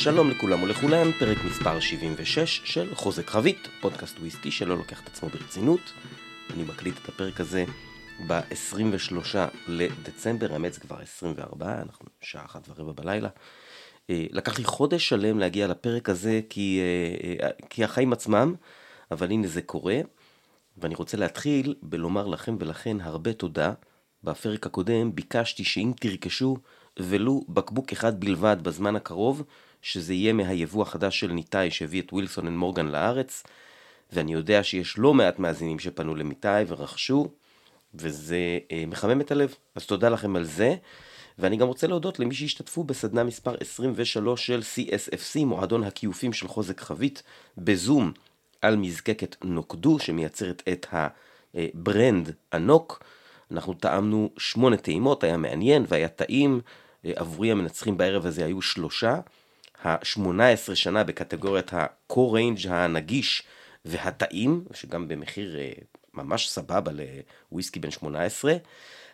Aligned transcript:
שלום 0.00 0.30
לכולם 0.30 0.62
ולכולן, 0.62 1.12
פרק 1.12 1.38
מספר 1.44 1.80
76 1.80 2.60
של 2.64 2.94
חוזק 2.94 3.30
חבית, 3.30 3.68
פודקאסט 3.80 4.18
וויסקי 4.18 4.50
שלא 4.50 4.76
לוקח 4.76 5.02
את 5.02 5.06
עצמו 5.06 5.28
ברצינות. 5.28 5.80
אני 6.54 6.62
מקליט 6.62 6.94
את 7.02 7.08
הפרק 7.08 7.40
הזה 7.40 7.64
ב-23 8.26 9.36
לדצמבר, 9.68 10.52
האמת 10.52 10.72
זה 10.72 10.80
כבר 10.80 11.00
24, 11.00 11.82
אנחנו 11.82 12.06
שעה 12.20 12.44
אחת 12.44 12.68
ורבע 12.68 12.92
בלילה. 12.92 13.28
אה, 14.10 14.26
לקח 14.30 14.58
לי 14.58 14.64
חודש 14.64 15.08
שלם 15.08 15.38
להגיע 15.38 15.66
לפרק 15.66 16.08
הזה 16.08 16.40
כי, 16.50 16.80
אה, 16.80 17.46
אה, 17.46 17.50
כי 17.70 17.84
החיים 17.84 18.12
עצמם, 18.12 18.54
אבל 19.10 19.30
הנה 19.30 19.46
זה 19.46 19.62
קורה. 19.62 20.00
ואני 20.76 20.94
רוצה 20.94 21.16
להתחיל 21.16 21.74
בלומר 21.82 22.26
לכם 22.26 22.56
ולכן 22.60 23.00
הרבה 23.00 23.32
תודה. 23.32 23.72
בפרק 24.24 24.66
הקודם 24.66 25.14
ביקשתי 25.14 25.64
שאם 25.64 25.92
תרכשו 26.00 26.56
ולו 26.98 27.44
בקבוק 27.48 27.92
אחד 27.92 28.20
בלבד 28.20 28.56
בזמן 28.62 28.96
הקרוב, 28.96 29.42
שזה 29.82 30.14
יהיה 30.14 30.32
מהיבוא 30.32 30.82
החדש 30.82 31.20
של 31.20 31.32
ניתאי 31.32 31.70
שהביא 31.70 32.02
את 32.02 32.12
Wilson & 32.12 32.56
Morgan 32.56 32.86
לארץ, 32.86 33.42
ואני 34.12 34.32
יודע 34.32 34.62
שיש 34.62 34.98
לא 34.98 35.14
מעט 35.14 35.38
מאזינים 35.38 35.78
שפנו 35.78 36.14
לניתאי 36.14 36.64
ורכשו, 36.68 37.28
וזה 37.94 38.58
אה, 38.72 38.84
מחמם 38.86 39.20
את 39.20 39.30
הלב, 39.30 39.54
אז 39.74 39.86
תודה 39.86 40.08
לכם 40.08 40.36
על 40.36 40.44
זה. 40.44 40.76
ואני 41.38 41.56
גם 41.56 41.68
רוצה 41.68 41.86
להודות 41.86 42.18
למי 42.18 42.34
שהשתתפו 42.34 42.84
בסדנה 42.84 43.24
מספר 43.24 43.54
23 43.60 44.46
של 44.46 44.60
CSFC, 44.60 45.44
מועדון 45.44 45.84
הכיופים 45.84 46.32
של 46.32 46.48
חוזק 46.48 46.80
חבית, 46.80 47.22
בזום 47.58 48.12
על 48.62 48.76
מזקקת 48.76 49.36
Knockdhu, 49.44 49.98
שמייצרת 49.98 50.62
את 50.68 50.86
ה-brand 51.54 52.30
anCnoc. 52.52 53.04
אנחנו 53.50 53.74
טעמנו 53.74 54.30
שמונה 54.38 54.76
טעימות, 54.76 55.24
היה 55.24 55.36
מעניין 55.36 55.84
והיה 55.88 56.08
טעים. 56.08 56.60
אה, 57.04 57.12
עבורי 57.16 57.50
המנצחים 57.50 57.96
בערב 57.96 58.26
הזה 58.26 58.44
היו 58.44 58.62
שלושה. 58.62 59.20
ה-18 59.82 60.74
שנה 60.74 61.04
בקטגוריית 61.04 61.74
ה-core 61.74 62.32
range 62.34 62.68
הנגיש 62.68 63.42
והטעים, 63.84 64.64
שגם 64.74 65.08
במחיר 65.08 65.58
אה, 65.58 65.72
ממש 66.14 66.48
סבבה 66.48 66.92
לוויסקי 67.52 67.80
בן 67.80 67.90
18. 67.90 68.52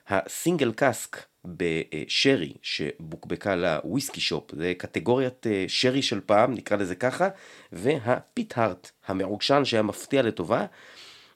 הסינגל 0.08 0.72
קאסק 0.72 1.24
בשרי 1.44 2.52
שבוקבקה 2.62 3.56
לוויסקי 3.56 4.20
שופ, 4.20 4.54
זה 4.54 4.72
קטגוריית 4.78 5.46
אה, 5.46 5.64
שרי 5.68 6.02
של 6.02 6.20
פעם, 6.26 6.54
נקרא 6.54 6.76
לזה 6.76 6.94
ככה, 6.94 7.28
והפיט-הארט 7.72 8.90
המעוגשן 9.06 9.64
שהיה 9.64 9.82
מפתיע 9.82 10.22
לטובה, 10.22 10.66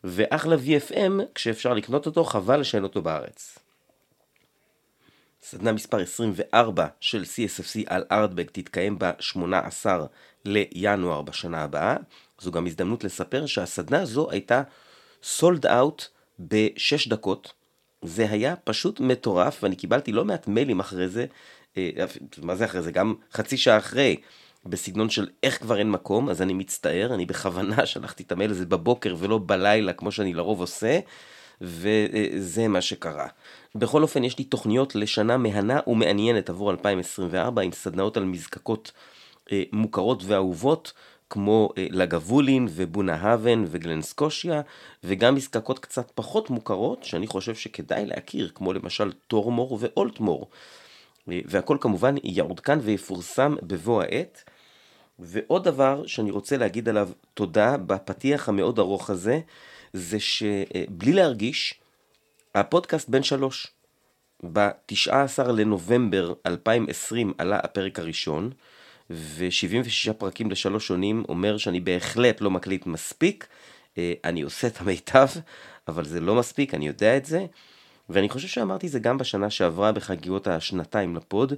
ואחלה 0.04 0.56
VFM 0.56 1.22
כשאפשר 1.34 1.74
לקנות 1.74 2.06
אותו, 2.06 2.24
חבל 2.24 2.62
שאין 2.62 2.82
אותו 2.82 3.02
בארץ. 3.02 3.58
סדנה 5.42 5.72
מספר 5.72 6.00
24 6.00 6.86
של 7.00 7.22
CSFC 7.22 7.80
על 7.86 8.04
ארדבק 8.12 8.50
תתקיים 8.50 8.98
ב-18 8.98 9.86
לינואר 10.44 11.22
בשנה 11.22 11.62
הבאה. 11.62 11.96
זו 12.40 12.52
גם 12.52 12.66
הזדמנות 12.66 13.04
לספר 13.04 13.46
שהסדנה 13.46 14.02
הזו 14.02 14.30
הייתה 14.30 14.62
סולד 15.22 15.66
אאוט 15.66 16.06
בשש 16.38 17.08
דקות. 17.08 17.52
זה 18.02 18.30
היה 18.30 18.56
פשוט 18.56 19.00
מטורף 19.00 19.62
ואני 19.62 19.76
קיבלתי 19.76 20.12
לא 20.12 20.24
מעט 20.24 20.48
מיילים 20.48 20.80
אחרי 20.80 21.08
זה, 21.08 21.26
אה, 21.76 21.90
מה 22.42 22.56
זה 22.56 22.64
אחרי 22.64 22.82
זה? 22.82 22.92
גם 22.92 23.14
חצי 23.32 23.56
שעה 23.56 23.78
אחרי, 23.78 24.16
בסגנון 24.66 25.10
של 25.10 25.28
איך 25.42 25.62
כבר 25.62 25.78
אין 25.78 25.90
מקום, 25.90 26.28
אז 26.28 26.42
אני 26.42 26.52
מצטער, 26.52 27.14
אני 27.14 27.26
בכוונה 27.26 27.86
שלחתי 27.86 28.22
את 28.22 28.32
המייל 28.32 28.50
הזה 28.50 28.66
בבוקר 28.66 29.14
ולא 29.18 29.40
בלילה 29.46 29.92
כמו 29.92 30.12
שאני 30.12 30.34
לרוב 30.34 30.60
עושה. 30.60 31.00
וזה 31.60 32.68
מה 32.68 32.80
שקרה. 32.80 33.26
בכל 33.74 34.02
אופן, 34.02 34.24
יש 34.24 34.38
לי 34.38 34.44
תוכניות 34.44 34.94
לשנה 34.94 35.36
מהנה 35.36 35.80
ומעניינת 35.86 36.50
עבור 36.50 36.70
2024 36.70 37.62
עם 37.62 37.72
סדנאות 37.72 38.16
על 38.16 38.24
מזקקות 38.24 38.92
אה, 39.52 39.62
מוכרות 39.72 40.22
ואהובות. 40.24 40.92
כמו 41.30 41.70
אה, 41.78 41.86
לגבולין 41.90 42.68
ובונה-האבן 42.70 43.64
וגלנסקושיה, 43.66 44.60
וגם 45.04 45.34
מזקקות 45.34 45.78
קצת 45.78 46.10
פחות 46.14 46.50
מוכרות, 46.50 47.04
שאני 47.04 47.26
חושב 47.26 47.54
שכדאי 47.54 48.06
להכיר, 48.06 48.50
כמו 48.54 48.72
למשל 48.72 49.12
טורמור 49.12 49.78
ואולטמור. 49.80 50.48
אה, 51.30 51.40
והכל 51.46 51.76
כמובן 51.80 52.14
יעודכן 52.24 52.78
ויפורסם 52.82 53.56
בבוא 53.62 54.02
העת. 54.02 54.44
ועוד 55.18 55.64
דבר 55.64 56.06
שאני 56.06 56.30
רוצה 56.30 56.56
להגיד 56.56 56.88
עליו 56.88 57.08
תודה 57.34 57.76
בפתיח 57.76 58.48
המאוד 58.48 58.78
ארוך 58.78 59.10
הזה, 59.10 59.40
זה 59.92 60.20
שבלי 60.20 61.12
להרגיש, 61.12 61.74
הפודקאסט 62.54 63.08
בן 63.08 63.22
שלוש. 63.22 63.66
ב-19 64.52 65.42
לנובמבר 65.42 66.32
2020 66.46 67.32
עלה 67.38 67.58
הפרק 67.62 67.98
הראשון, 67.98 68.50
ו-76 69.10 70.12
פרקים 70.12 70.50
לשלוש 70.50 70.86
שונים 70.86 71.24
אומר 71.28 71.58
שאני 71.58 71.80
בהחלט 71.80 72.40
לא 72.40 72.50
מקליט 72.50 72.86
מספיק. 72.86 73.46
אה, 73.98 74.12
אני 74.24 74.42
עושה 74.42 74.66
את 74.66 74.80
המיטב, 74.80 75.26
אבל 75.88 76.04
זה 76.04 76.20
לא 76.20 76.34
מספיק, 76.34 76.74
אני 76.74 76.86
יודע 76.86 77.16
את 77.16 77.24
זה. 77.24 77.46
ואני 78.08 78.28
חושב 78.28 78.48
שאמרתי 78.48 78.88
זה 78.88 78.98
גם 78.98 79.18
בשנה 79.18 79.50
שעברה 79.50 79.92
בחגיגות 79.92 80.46
השנתיים 80.46 81.16
לפוד. 81.16 81.52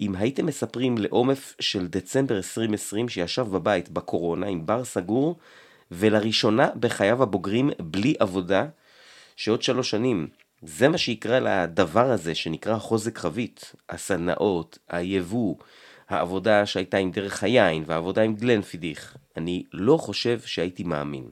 אם 0.00 0.14
הייתם 0.14 0.46
מספרים 0.46 0.98
לעומף 0.98 1.54
של 1.60 1.86
דצמבר 1.86 2.36
2020 2.36 3.08
שישב 3.08 3.42
בבית 3.42 3.88
בקורונה 3.88 4.46
עם 4.46 4.66
בר 4.66 4.84
סגור, 4.84 5.38
ולראשונה 5.90 6.68
בחייו 6.80 7.22
הבוגרים 7.22 7.70
בלי 7.80 8.14
עבודה, 8.18 8.66
שעוד 9.40 9.62
שלוש 9.62 9.90
שנים 9.90 10.28
זה 10.62 10.88
מה 10.88 10.98
שיקרה 10.98 11.40
לדבר 11.40 12.10
הזה 12.10 12.34
שנקרא 12.34 12.78
חוזק 12.78 13.18
חבית, 13.18 13.72
הסדנאות, 13.88 14.78
היבוא, 14.88 15.54
העבודה 16.08 16.66
שהייתה 16.66 16.96
עם 16.96 17.10
דרך 17.10 17.42
היין 17.42 17.84
והעבודה 17.86 18.22
עם 18.22 18.34
גלנפידיך. 18.34 19.16
אני 19.36 19.64
לא 19.72 19.96
חושב 19.96 20.40
שהייתי 20.40 20.82
מאמין. 20.82 21.28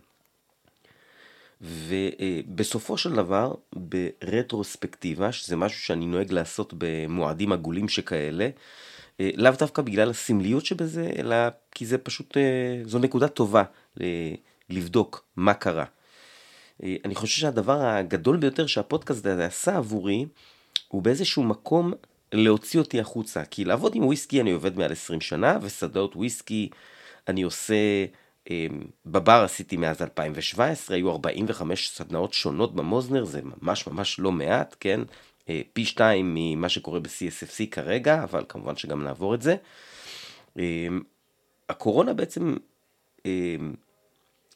ובסופו 1.60 2.98
של 2.98 3.12
דבר, 3.12 3.54
ברטרוספקטיבה, 3.72 5.32
שזה 5.32 5.56
משהו 5.56 5.80
שאני 5.80 6.06
נוהג 6.06 6.32
לעשות 6.32 6.74
במועדים 6.78 7.52
עגולים 7.52 7.88
שכאלה, 7.88 8.48
לאו 9.20 9.52
דווקא 9.58 9.82
בגלל 9.82 10.10
הסמליות 10.10 10.66
שבזה, 10.66 11.10
אלא 11.18 11.36
כי 11.70 11.86
זה 11.86 11.98
פשוט, 11.98 12.36
זו 12.84 12.98
נקודה 12.98 13.28
טובה 13.28 13.62
לבדוק 14.70 15.24
מה 15.36 15.54
קרה. 15.54 15.84
אני 16.82 17.14
חושב 17.14 17.40
שהדבר 17.40 17.80
הגדול 17.80 18.36
ביותר 18.36 18.66
שהפודקאסט 18.66 19.26
הזה 19.26 19.46
עשה 19.46 19.76
עבורי, 19.76 20.26
הוא 20.88 21.02
באיזשהו 21.02 21.42
מקום 21.42 21.92
להוציא 22.32 22.80
אותי 22.80 23.00
החוצה. 23.00 23.44
כי 23.44 23.64
לעבוד 23.64 23.94
עם 23.94 24.04
וויסקי 24.04 24.40
אני 24.40 24.50
עובד 24.50 24.78
מעל 24.78 24.92
20 24.92 25.20
שנה, 25.20 25.58
וסדות 25.62 26.16
וויסקי 26.16 26.68
אני 27.28 27.42
עושה, 27.42 27.74
אה, 28.50 28.66
בבר 29.06 29.42
עשיתי 29.44 29.76
מאז 29.76 30.02
2017, 30.02 30.96
היו 30.96 31.10
45 31.10 31.88
סדנאות 31.88 32.32
שונות 32.32 32.74
במוזנר, 32.74 33.24
זה 33.24 33.40
ממש 33.42 33.86
ממש 33.86 34.18
לא 34.18 34.32
מעט, 34.32 34.76
כן? 34.80 35.00
אה, 35.48 35.60
פי 35.72 35.84
שתיים 35.84 36.32
ממה 36.34 36.68
שקורה 36.68 37.00
ב-CSFC 37.00 37.66
כרגע, 37.70 38.22
אבל 38.22 38.44
כמובן 38.48 38.76
שגם 38.76 39.04
נעבור 39.04 39.34
את 39.34 39.42
זה. 39.42 39.56
הקורונה 41.68 42.14
בעצם 42.14 42.56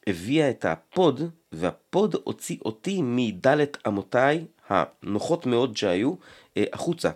הביאה 0.07 0.51
את 0.51 0.65
ה-pod, 0.65 1.31
וה-pod 1.53 2.16
הוציא 2.25 2.57
אותי 2.65 3.01
מדלת 3.03 3.79
אמותיי 3.87 4.45
הנוחות 4.69 5.47
מאוד 5.47 5.77
שהיו, 5.77 6.15
אה, 6.57 6.65
החוצה. 6.73 7.11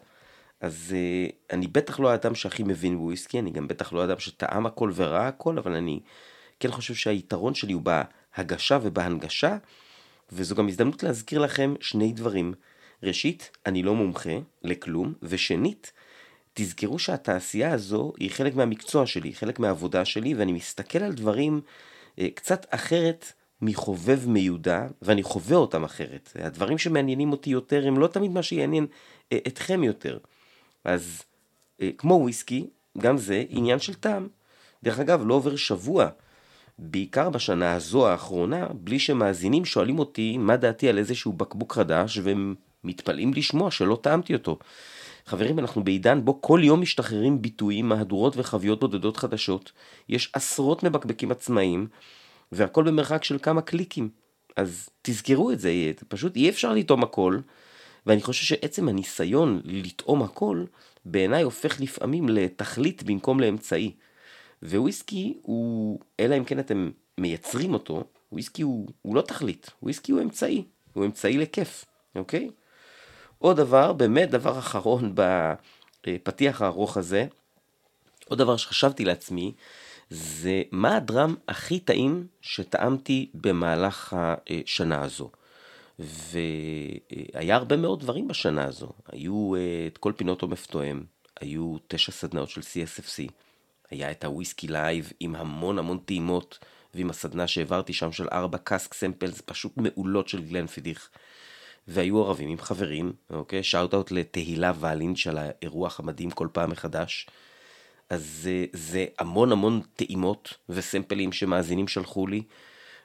אז 0.60 0.94
אה, 0.96 1.28
אני 1.52 1.66
בטח 1.66 2.00
לא 2.00 2.10
האדם 2.10 2.34
שהכי 2.34 2.62
מבין 2.62 2.98
בוויסקי, 2.98 3.38
אני 3.38 3.50
גם 3.50 3.68
בטח 3.68 3.92
לא 3.92 4.00
האדם 4.00 4.18
שטעם 4.18 4.66
הכל 4.66 4.92
וראה 4.94 5.28
הכל, 5.28 5.58
אבל 5.58 5.74
אני 5.74 6.00
כן 6.60 6.70
חושב 6.70 6.94
שהיתרון 6.94 7.54
שלי 7.54 7.72
הוא 7.72 7.82
בהגשה 7.82 8.78
ובהנגשה, 8.82 9.56
וזו 10.32 10.54
גם 10.54 10.68
הזדמנות 10.68 11.02
להזכיר 11.02 11.38
לכם 11.38 11.74
שני 11.80 12.12
דברים. 12.12 12.54
ראשית, 13.02 13.50
אני 13.66 13.82
לא 13.82 13.94
מומחה 13.94 14.38
לכלום, 14.62 15.12
ושנית, 15.22 15.92
תזכרו 16.54 16.98
שהתעשייה 16.98 17.72
הזו 17.72 18.12
היא 18.18 18.30
חלק 18.30 18.54
מהמקצוע 18.54 19.06
שלי, 19.06 19.34
חלק 19.34 19.58
מהעבודה 19.58 20.04
שלי, 20.04 20.34
ואני 20.34 20.52
מסתכל 20.52 20.98
על 20.98 21.12
דברים 21.12 21.60
קצת 22.34 22.66
אחרת 22.70 23.32
מחובב 23.62 24.28
מיודע, 24.28 24.86
ואני 25.02 25.22
חווה 25.22 25.56
אותם 25.56 25.84
אחרת. 25.84 26.32
הדברים 26.34 26.78
שמעניינים 26.78 27.32
אותי 27.32 27.50
יותר 27.50 27.86
הם 27.86 27.98
לא 27.98 28.06
תמיד 28.06 28.30
מה 28.30 28.42
שיעניין 28.42 28.86
אה, 29.32 29.38
אתכם 29.46 29.84
יותר. 29.84 30.18
אז 30.84 31.22
אה, 31.80 31.90
כמו 31.98 32.14
וויסקי, 32.14 32.66
גם 32.98 33.18
זה 33.18 33.44
עניין 33.48 33.78
של 33.78 33.94
טעם. 33.94 34.28
דרך 34.82 34.98
אגב, 34.98 35.22
לא 35.26 35.34
עובר 35.34 35.56
שבוע, 35.56 36.08
בעיקר 36.78 37.30
בשנה 37.30 37.74
הזו 37.74 38.08
האחרונה, 38.08 38.66
בלי 38.74 38.98
שמאזינים 38.98 39.64
שואלים 39.64 39.98
אותי 39.98 40.38
מה 40.38 40.56
דעתי 40.56 40.88
על 40.88 40.98
איזשהו 40.98 41.32
בקבוק 41.32 41.72
חדש, 41.72 42.18
והם 42.22 42.54
מתפלאים 42.84 43.34
לשמוע 43.34 43.70
שלא 43.70 43.98
טעמתי 44.02 44.34
אותו. 44.34 44.58
חברים, 45.26 45.58
אנחנו 45.58 45.84
בעידן 45.84 46.24
בו 46.24 46.42
כל 46.42 46.60
יום 46.64 46.80
משתחררים 46.80 47.42
ביטויים, 47.42 47.88
מהדורות 47.88 48.36
וחביות 48.36 48.80
בודדות 48.80 49.16
חדשות. 49.16 49.72
יש 50.08 50.30
עשרות 50.32 50.82
מבקבקים 50.82 51.30
עצמאיים, 51.30 51.86
והכל 52.52 52.84
במרחק 52.84 53.24
של 53.24 53.38
כמה 53.38 53.62
קליקים. 53.62 54.08
אז 54.56 54.88
תזכרו 55.02 55.50
את 55.50 55.60
זה, 55.60 55.72
פשוט 56.08 56.36
אי 56.36 56.48
אפשר 56.48 56.72
לטעום 56.72 57.02
הכל, 57.02 57.38
ואני 58.06 58.22
חושב 58.22 58.44
שעצם 58.44 58.88
הניסיון 58.88 59.60
לטעום 59.64 60.22
הכל, 60.22 60.64
בעיניי 61.04 61.42
הופך 61.42 61.80
לפעמים 61.80 62.28
לתכלית 62.28 63.02
במקום 63.02 63.40
לאמצעי. 63.40 63.92
וויסקי 64.62 65.38
הוא, 65.42 66.00
אלא 66.20 66.38
אם 66.38 66.44
כן 66.44 66.58
אתם 66.58 66.90
מייצרים 67.18 67.74
אותו, 67.74 68.04
וויסקי 68.32 68.62
הוא, 68.62 68.88
הוא 69.02 69.16
לא 69.16 69.20
תכלית, 69.20 69.70
וויסקי 69.82 70.12
הוא 70.12 70.22
אמצעי, 70.22 70.64
הוא 70.92 71.04
אמצעי 71.04 71.38
לכיף, 71.38 71.84
אוקיי? 72.14 72.50
עוד 73.38 73.56
דבר, 73.56 73.92
באמת 73.92 74.30
דבר 74.30 74.58
אחרון 74.58 75.14
בפתיח 76.06 76.62
הארוך 76.62 76.96
הזה, 76.96 77.26
עוד 78.28 78.38
דבר 78.38 78.56
שחשבתי 78.56 79.04
לעצמי, 79.04 79.52
זה 80.10 80.62
מה 80.72 80.96
הדרם 80.96 81.34
הכי 81.48 81.80
טעים 81.80 82.26
שטעמתי 82.40 83.30
במהלך 83.34 84.16
השנה 84.18 85.02
הזו. 85.04 85.30
והיה 85.98 87.56
הרבה 87.56 87.76
מאוד 87.76 88.00
דברים 88.00 88.28
בשנה 88.28 88.64
הזו. 88.64 88.88
היו 89.12 89.54
אה, 89.54 89.86
את 89.86 89.98
כל 89.98 90.12
פינות 90.16 90.42
עומף 90.42 90.66
תואם, 90.66 91.02
היו 91.40 91.76
תשע 91.88 92.12
סדנאות 92.12 92.48
של 92.50 92.60
CSFC, 92.60 93.30
היה 93.90 94.10
את 94.10 94.24
ה-Whisky 94.24 94.68
Live 94.68 95.12
עם 95.20 95.36
המון 95.36 95.78
המון 95.78 95.98
טעימות, 95.98 96.58
ועם 96.94 97.10
הסדנה 97.10 97.46
שהעברתי 97.46 97.92
שם 97.92 98.12
של 98.12 98.28
ארבע 98.32 98.58
cask 98.58 98.94
samples 98.94 99.42
פשוט 99.44 99.72
מעולות 99.76 100.28
של 100.28 100.42
Glenfiddich. 100.42 101.10
והיו 101.88 102.24
ערבים 102.24 102.48
עם 102.48 102.58
חברים, 102.58 103.12
אוקיי? 103.30 103.62
shout 103.62 103.94
out 103.94 104.10
לתהילה 104.10 104.72
Valinch 104.80 105.26
על 105.26 105.38
האירוח 105.38 106.00
המדהים 106.00 106.30
כל 106.30 106.48
פעם 106.52 106.70
מחדש. 106.70 107.26
אז 108.10 108.24
זה, 108.42 108.64
זה 108.72 109.06
המון 109.18 109.52
המון 109.52 109.80
טעימות 109.96 110.54
וסמפלים 110.68 111.32
שמאזינים 111.32 111.88
שלחו 111.88 112.26
לי, 112.26 112.42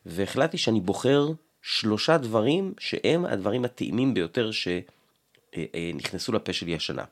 והחלטתי 0.05 0.57
שאני 0.57 0.79
בוחר 0.79 1.27
שלושה 1.61 2.17
דברים 2.17 2.73
שהם 2.79 3.25
הדברים 3.25 3.65
הטעימים 3.65 4.13
ביותר 4.13 4.51
שנכנסו 4.51 6.31
לפה 6.31 6.53
שלי 6.53 6.75
השנה. 6.75 7.03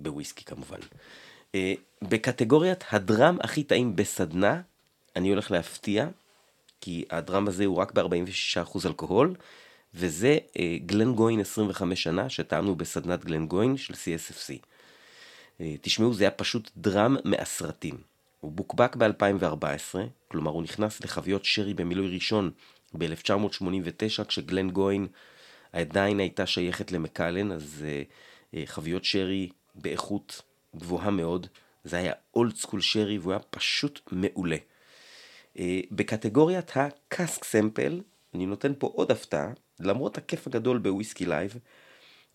בוויסקי 0.00 0.44
כמובן. 0.44 0.78
אה, 1.54 1.74
בקטגוריית 2.02 2.84
הדרם 2.90 3.38
הכי 3.40 3.62
טעים 3.62 3.96
בסדנה, 3.96 4.60
אני 5.16 5.30
הולך 5.30 5.50
להפתיע, 5.50 6.08
כי 6.80 7.04
הדרם 7.10 7.48
הזה 7.48 7.64
הוא 7.64 7.76
רק 7.76 7.92
ב-46% 7.92 8.86
אלכוהול, 8.86 9.34
וזה 9.94 10.38
אה, 10.58 10.76
גלן 10.86 11.14
גוין 11.14 11.40
25 11.40 12.02
שנה, 12.02 12.28
שטעמנו 12.28 12.76
בסדנת 12.76 13.24
גלן 13.24 13.46
גוין 13.46 13.76
של 13.76 13.94
CSFC. 13.94 14.66
אה, 15.60 15.74
תשמעו, 15.80 16.14
זה 16.14 16.24
היה 16.24 16.30
פשוט 16.30 16.70
דרם 16.76 17.16
מהסרטים. 17.24 17.96
הוא 18.40 18.52
בוקבק 18.52 18.96
ב-2014, 18.96 19.98
כלומר 20.28 20.50
הוא 20.50 20.62
נכנס 20.62 21.00
לחביות 21.00 21.44
שרי 21.44 21.74
במילוי 21.74 22.14
ראשון 22.14 22.50
ב-1989, 22.94 24.24
כשגלן 24.24 24.70
גוין 24.70 25.06
עדיין 25.72 26.20
הייתה 26.20 26.46
שייכת 26.46 26.92
למקלן, 26.92 27.52
אז 27.52 27.84
uh, 28.52 28.56
חביות 28.66 29.04
שרי 29.04 29.48
באיכות 29.74 30.42
גבוהה 30.76 31.10
מאוד. 31.10 31.46
זה 31.84 31.96
היה 31.96 32.12
old 32.34 32.56
school 32.56 32.80
sherry 32.80 33.18
והוא 33.18 33.32
היה 33.32 33.40
פשוט 33.50 34.00
מעולה. 34.12 34.56
בקטגוריית 35.90 36.70
ה-cask 36.74 37.44
sample, 37.44 38.00
אני 38.34 38.46
נותן 38.46 38.72
פה 38.78 38.86
עוד 38.94 39.10
הפתעה, 39.10 39.52
למרות 39.80 40.18
הכיף 40.18 40.46
הגדול 40.46 40.78
ב-Whisky 40.78 41.26
Live, 41.26 41.56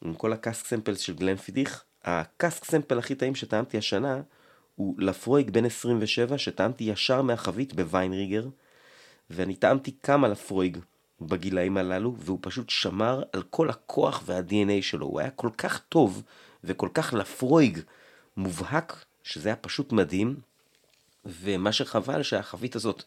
עם 0.02 0.14
כל 0.14 0.34
ה-cask 0.34 0.66
samples 0.66 1.00
של 1.00 1.14
Glenfiddich, 1.14 1.84
ה-cask 2.04 2.66
sample 2.66 3.00
הכי 3.00 3.16
טעים 3.16 3.36
שטעמתי 3.36 3.78
השנה 3.78 4.22
הוא 4.76 4.96
Laphroaig 4.98 5.50
בן 5.50 5.66
27 5.66 6.38
שטעמתי 6.38 6.84
ישר 6.84 7.22
מהחבית 7.22 7.74
ב-Wein 7.74 8.08
Riegger 8.08 8.48
ואני 9.30 9.56
טעמתי 9.56 9.96
כמה 10.04 10.28
לפרויג 10.28 10.78
בגילאים 11.22 11.78
הללו 11.78 12.16
והוא 12.20 12.40
פשוט 12.42 12.70
שמר 12.70 13.24
על 13.34 13.44
כל 13.50 13.70
הכוח 13.70 14.24
וה-DNA 14.26 14.82
שלו. 14.82 15.06
הוא 15.06 15.20
היה 15.20 15.30
כל 15.30 15.50
כך 15.58 15.80
טוב 15.80 16.24
וכל 16.64 16.90
כך 16.94 17.14
לפרויג 17.14 17.80
מובהק 18.38 19.06
שזה 19.24 19.50
היה 19.50 19.56
פשוט 19.56 19.92
מדהים 19.92 20.36
ומה 21.26 21.72
שחבל 21.72 22.24
שהחבית 22.24 22.76
הזאת 22.76 23.04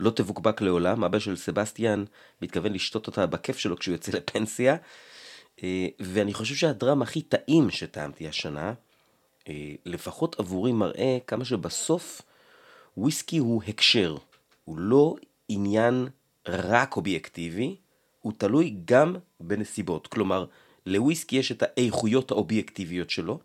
לא 0.00 0.10
תבוקבק 0.10 0.60
לעולם. 0.60 1.04
אבא 1.04 1.18
של 1.18 1.36
סבסטיאן 1.36 2.04
מתכוון 2.42 2.72
לשתות 2.72 3.06
אותה 3.06 3.26
בכיף 3.26 3.58
שלו 3.58 3.78
כשהוא 3.78 3.92
יוצא 3.92 4.12
לפנסיה. 4.12 4.76
אה, 5.62 5.86
ואני 6.00 6.34
חושב 6.34 6.54
שהדרם 6.54 7.02
הכי 7.02 7.22
טעים 7.22 7.70
שטעמתי 7.70 8.28
השנה, 8.28 8.72
אה, 9.48 9.74
לפחות 9.84 10.40
עבורי 10.40 10.72
מראה 10.72 11.18
כמה 11.26 11.44
שבסוף 11.44 12.22
וויסקי 12.96 13.38
הוא 13.38 13.62
הקשר, 13.68 14.16
הוא 14.64 14.78
לא 14.78 15.14
עניין 15.48 16.08
רק 16.48 16.96
אובייקטיבי, 16.96 17.76
הוא 18.20 18.32
תלוי 18.38 18.76
גם 18.84 19.16
בנסיבות. 19.40 20.06
כלומר, 20.06 20.46
לוויסקי 20.86 21.36
יש 21.36 21.52
את 21.52 21.62
האיכויות 21.62 22.30
האובייקטיביות 22.30 23.10
שלו, 23.10 23.40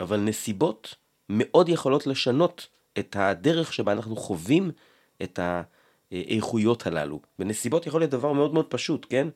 אבל 0.00 0.20
נסיבות 0.20 0.94
מאוד 1.28 1.68
יכולות 1.68 2.06
לשנות 2.06 2.66
את 2.98 3.16
הדרך 3.18 3.72
שבה 3.72 3.92
אנחנו 3.92 4.16
חווים 4.16 4.70
את 5.22 5.40
האיכויות 6.10 6.86
הללו. 6.86 7.20
ונסיבות 7.38 7.86
יכול 7.86 8.00
להיות 8.00 8.10
דבר 8.10 8.32
מאוד 8.32 8.54
מאוד 8.54 8.66
פשוט, 8.68 9.06
כן? 9.08 9.28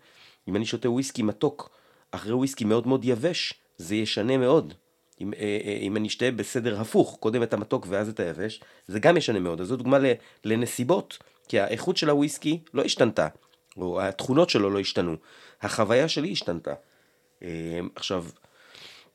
אם 0.48 0.56
אני 0.56 0.66
שותה 0.66 0.90
וויסקי 0.90 1.22
מתוק 1.22 1.70
אחרי 2.10 2.32
וויסקי 2.32 2.64
מאוד 2.64 2.86
מאוד 2.86 3.04
יבש, 3.04 3.54
זה 3.76 3.94
ישנה 3.94 4.36
מאוד. 4.36 4.74
אם, 5.20 5.32
אה, 5.34 5.58
אה, 5.64 5.78
אם 5.80 5.96
אני 5.96 6.08
אשתה 6.08 6.30
בסדר 6.30 6.80
הפוך, 6.80 7.16
קודם 7.20 7.42
את 7.42 7.54
המתוק 7.54 7.86
ואז 7.88 8.08
את 8.08 8.20
היבש, 8.20 8.60
זה 8.86 8.98
גם 8.98 9.16
ישנה 9.16 9.38
מאוד. 9.38 9.60
אז 9.60 9.66
זו 9.66 9.76
דוגמה 9.76 9.98
לנסיבות, 10.44 11.18
כי 11.48 11.60
האיכות 11.60 11.96
של 11.96 12.10
הוויסקי 12.10 12.58
לא 12.74 12.82
השתנתה, 12.82 13.28
או 13.76 14.00
התכונות 14.00 14.50
שלו 14.50 14.70
לא 14.70 14.80
השתנו. 14.80 15.16
החוויה 15.62 16.08
שלי 16.08 16.32
השתנתה. 16.32 16.74
אה, 17.42 17.80
עכשיו, 17.94 18.24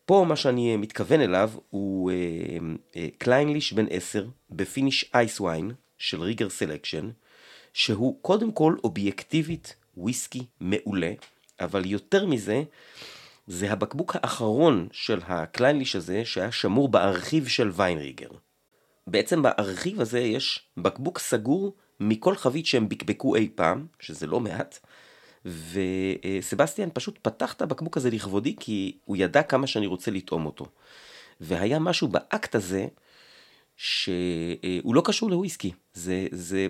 פה 0.06 0.26
מה 0.28 0.36
שאני 0.36 0.78
מתכוון 0.78 1.22
אליו 1.22 1.52
הוא 1.70 2.12
Clynelish 3.18 3.74
בן 3.74 3.86
10 3.90 4.26
ב-finish 4.50 5.12
ice 5.14 5.40
wine 5.40 5.72
של 5.98 6.22
Riegger's 6.22 6.50
Selection, 6.50 7.10
שהוא 7.74 8.20
קודם 8.22 8.52
כל 8.52 8.76
אובייקטיבית 8.84 9.76
וויסקי 9.98 10.46
מעולה. 10.60 11.14
אבל 11.60 11.86
יותר 11.86 12.26
מזה, 12.26 12.64
זה 13.48 13.72
הבקבוק 13.72 14.16
האחרון 14.16 14.88
של 14.92 15.20
ה-Clynelish 15.28 15.96
הזה 15.96 16.26
שהיה 16.26 16.52
שמור 16.52 16.88
בארכיב 16.88 17.48
של 17.48 17.72
Wein 17.74 17.92
Riegger. 17.92 18.30
בעצם 19.08 19.42
בארכיב 19.42 20.02
הזה 20.02 20.20
יש 20.20 20.68
בקבוק 20.78 21.20
סגור 21.20 21.74
מכל 22.00 22.36
חבית 22.36 22.66
שהם 22.66 22.90
בקבקו 22.90 23.36
אי 23.36 23.50
פעם, 23.56 23.86
שזה 24.00 24.28
לא 24.28 24.40
מעט, 24.40 24.80
וסבסטיאן 25.46 26.90
פשוט 26.94 27.20
פתח 27.22 27.54
את 27.54 27.62
הבקבוק 27.62 27.98
הזה 27.98 28.10
לכבודי 28.10 28.56
כי 28.60 28.98
הוא 29.06 29.18
ידע 29.18 29.44
כמה 29.44 29.68
שאני 29.68 29.88
רוצה 29.88 30.12
לטעום 30.12 30.46
אותו. 30.46 30.66
והיה 31.42 31.80
משהו 31.80 32.08
באקט 32.08 32.56
הזה 32.56 32.88
שהוא 33.78 34.96
לא 34.96 35.02
קשור 35.06 35.30
לוויסקי, 35.30 35.72
זה, 35.94 36.28
זה 36.32 36.68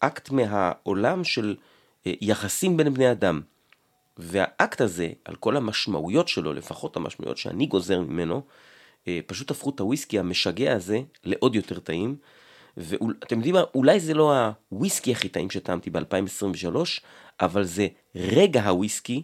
אקט 0.00 0.30
מהעולם 0.30 1.24
של 1.24 1.56
יחסים 2.04 2.76
בין 2.76 2.94
בני 2.94 3.12
אדם. 3.12 3.40
והאקט 4.16 4.80
הזה, 4.80 5.08
על 5.24 5.36
כל 5.36 5.56
המשמעויות 5.56 6.28
שלו, 6.28 6.52
לפחות 6.52 6.96
המשמעויות 6.96 7.36
שאני 7.36 7.66
גוזר 7.66 8.00
ממנו, 8.00 8.42
אה, 9.08 9.20
פשוט 9.26 9.50
הפכו 9.50 9.70
את 9.70 9.80
הוויסקי 9.80 10.18
המשגע 10.18 10.72
הזה 10.72 11.00
לעוד 11.24 11.54
יותר 11.54 11.78
טעים. 11.78 12.16
ואתם 12.76 13.36
יודעים 13.36 13.54
מה, 13.54 13.62
אולי 13.74 14.00
זה 14.00 14.14
לא 14.14 14.34
הוויסקי 14.70 15.12
הכי 15.12 15.28
טעים 15.28 15.50
שטעמתי 15.50 15.90
ב-2023, 15.90 16.76
אבל 17.40 17.64
זה 17.64 17.88
רגע 18.14 18.68
הוויסקי 18.68 19.22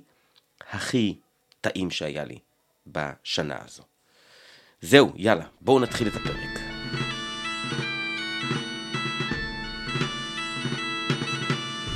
הכי 0.70 1.16
טעים 1.60 1.90
שהיה 1.90 2.24
לי 2.24 2.38
בשנה 2.86 3.58
הזו. 3.64 3.82
זהו, 4.80 5.12
יאללה, 5.16 5.44
בואו 5.60 5.80
נתחיל 5.80 6.08
את 6.08 6.12
הפרק. 6.16 6.59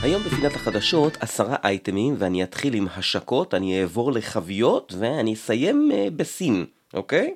היום 0.05 0.23
בפינת 0.23 0.57
החדשות 0.57 1.17
עשרה 1.21 1.57
אייטמים 1.65 2.15
ואני 2.19 2.43
אתחיל 2.43 2.75
עם 2.75 2.87
השקות, 2.97 3.55
אני 3.55 3.81
אעבור 3.81 4.13
לחביות 4.13 4.95
ואני 4.99 5.35
אסיים 5.35 5.91
אה, 5.93 6.11
בסין, 6.11 6.67
אוקיי? 6.95 7.35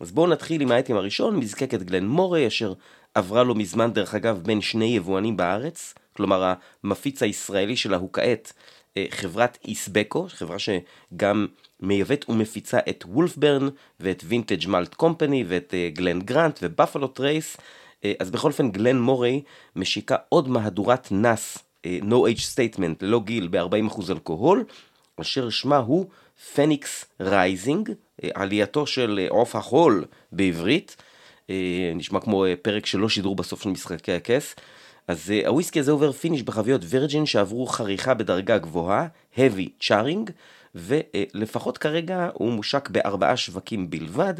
אז 0.00 0.12
בואו 0.12 0.26
נתחיל 0.26 0.60
עם 0.60 0.70
האייטם 0.70 0.96
הראשון, 0.96 1.36
מזקקת 1.36 1.82
Glen 1.82 2.06
Moray 2.06 2.46
אשר 2.46 2.72
עברה 3.14 3.42
לו 3.42 3.54
מזמן 3.54 3.92
דרך 3.92 4.14
אגב 4.14 4.40
בין 4.42 4.60
שני 4.60 4.84
יבואנים 4.84 5.36
בארץ, 5.36 5.94
כלומר 6.16 6.54
המפיץ 6.84 7.22
הישראלי 7.22 7.76
שלה 7.76 7.96
הוא 7.96 8.08
כעת 8.12 8.52
אה, 8.52 8.98
חברת 9.10 9.58
איסבקו, 9.64 10.26
חברה 10.28 10.56
שגם 10.58 11.46
מייבאת 11.80 12.28
ומפיצה 12.28 12.78
את 12.88 13.04
Wolfburn 13.08 13.68
ואת 14.00 14.22
Vintage 14.26 14.68
Malt 14.68 14.94
Company 14.94 15.44
ואת 15.48 15.74
אה, 15.74 15.96
Glen 15.96 16.20
Grant 16.20 16.58
ו-Buffalo 16.62 17.08
Trace. 17.08 17.56
אז 18.20 18.30
בכל 18.30 18.48
אופן 18.48 18.70
Glen 18.70 18.98
Moray 18.98 19.42
משיקה 19.76 20.16
עוד 20.28 20.48
מהדורת 20.48 21.08
NAS 21.12 21.58
no 22.02 22.14
age 22.14 22.54
statement 22.54 22.96
ללא 23.00 23.20
גיל 23.24 23.48
ב-40% 23.50 24.12
אלכוהול, 24.12 24.64
אשר 25.20 25.50
שמה 25.50 25.76
הוא 25.76 26.06
Phoenix 26.54 27.04
Rising, 27.20 27.90
אה, 28.24 28.28
עלייתו 28.34 28.86
של 28.86 29.20
אה, 29.22 29.26
עוף 29.28 29.56
החול 29.56 30.04
בעברית, 30.32 30.96
אה, 31.50 31.92
נשמע 31.94 32.20
כמו 32.20 32.44
פרק 32.62 32.86
שלא 32.86 33.08
שידרו 33.08 33.34
בסוף 33.34 33.62
של 33.62 33.68
משחקי 33.68 34.12
הכס. 34.12 34.54
אז 35.08 35.32
הוויסקי 35.46 35.80
הזה 35.80 35.92
עובר 35.92 36.12
finish 36.12 36.42
בחביות 36.42 36.80
virgin 36.84 37.26
שעברו 37.26 37.66
חריכה 37.66 38.14
בדרגה 38.14 38.58
גבוהה, 38.58 39.06
heavy 39.36 39.68
charring, 39.80 40.30
ולפחות 40.74 41.78
כרגע 41.78 42.28
הוא 42.34 42.52
מושק 42.52 42.88
בארבעה 42.88 43.36
שווקים 43.36 43.90
בלבד, 43.90 44.34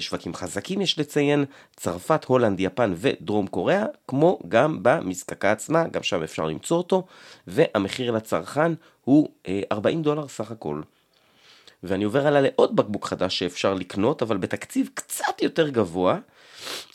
שווקים 0.00 0.34
חזקים 0.34 0.80
יש 0.80 0.98
לציין, 0.98 1.44
צרפת, 1.76 2.24
הולנד, 2.24 2.60
יפן 2.60 2.92
ודרום 2.96 3.46
קוריאה, 3.46 3.84
כמו 4.08 4.38
גם 4.48 4.78
במזקקה 4.82 5.52
עצמה, 5.52 5.88
גם 5.88 6.02
שם 6.02 6.22
אפשר 6.22 6.46
למצוא 6.46 6.76
אותו, 6.76 7.06
והמחיר 7.46 8.10
לצרכן 8.10 8.72
הוא 9.04 9.28
40 9.72 10.02
דולר 10.02 10.28
סך 10.28 10.50
הכל. 10.50 10.82
ואני 11.82 12.04
עובר 12.04 12.26
הלאה 12.26 12.40
לעוד 12.40 12.76
בקבוק 12.76 13.06
חדש 13.06 13.38
שאפשר 13.38 13.74
לקנות, 13.74 14.22
אבל 14.22 14.36
בתקציב 14.36 14.90
קצת 14.94 15.42
יותר 15.42 15.68
גבוה. 15.68 16.18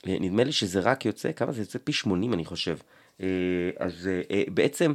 נדמה 0.06 0.44
לי 0.44 0.52
שזה 0.52 0.80
רק 0.80 1.06
יוצא, 1.06 1.32
כמה 1.32 1.52
זה 1.52 1.62
יוצא? 1.62 1.80
פי 1.84 1.94
80 1.94 2.34
אני 2.34 2.46
חושב. 2.46 2.78
אז 3.80 4.10
בעצם 4.48 4.94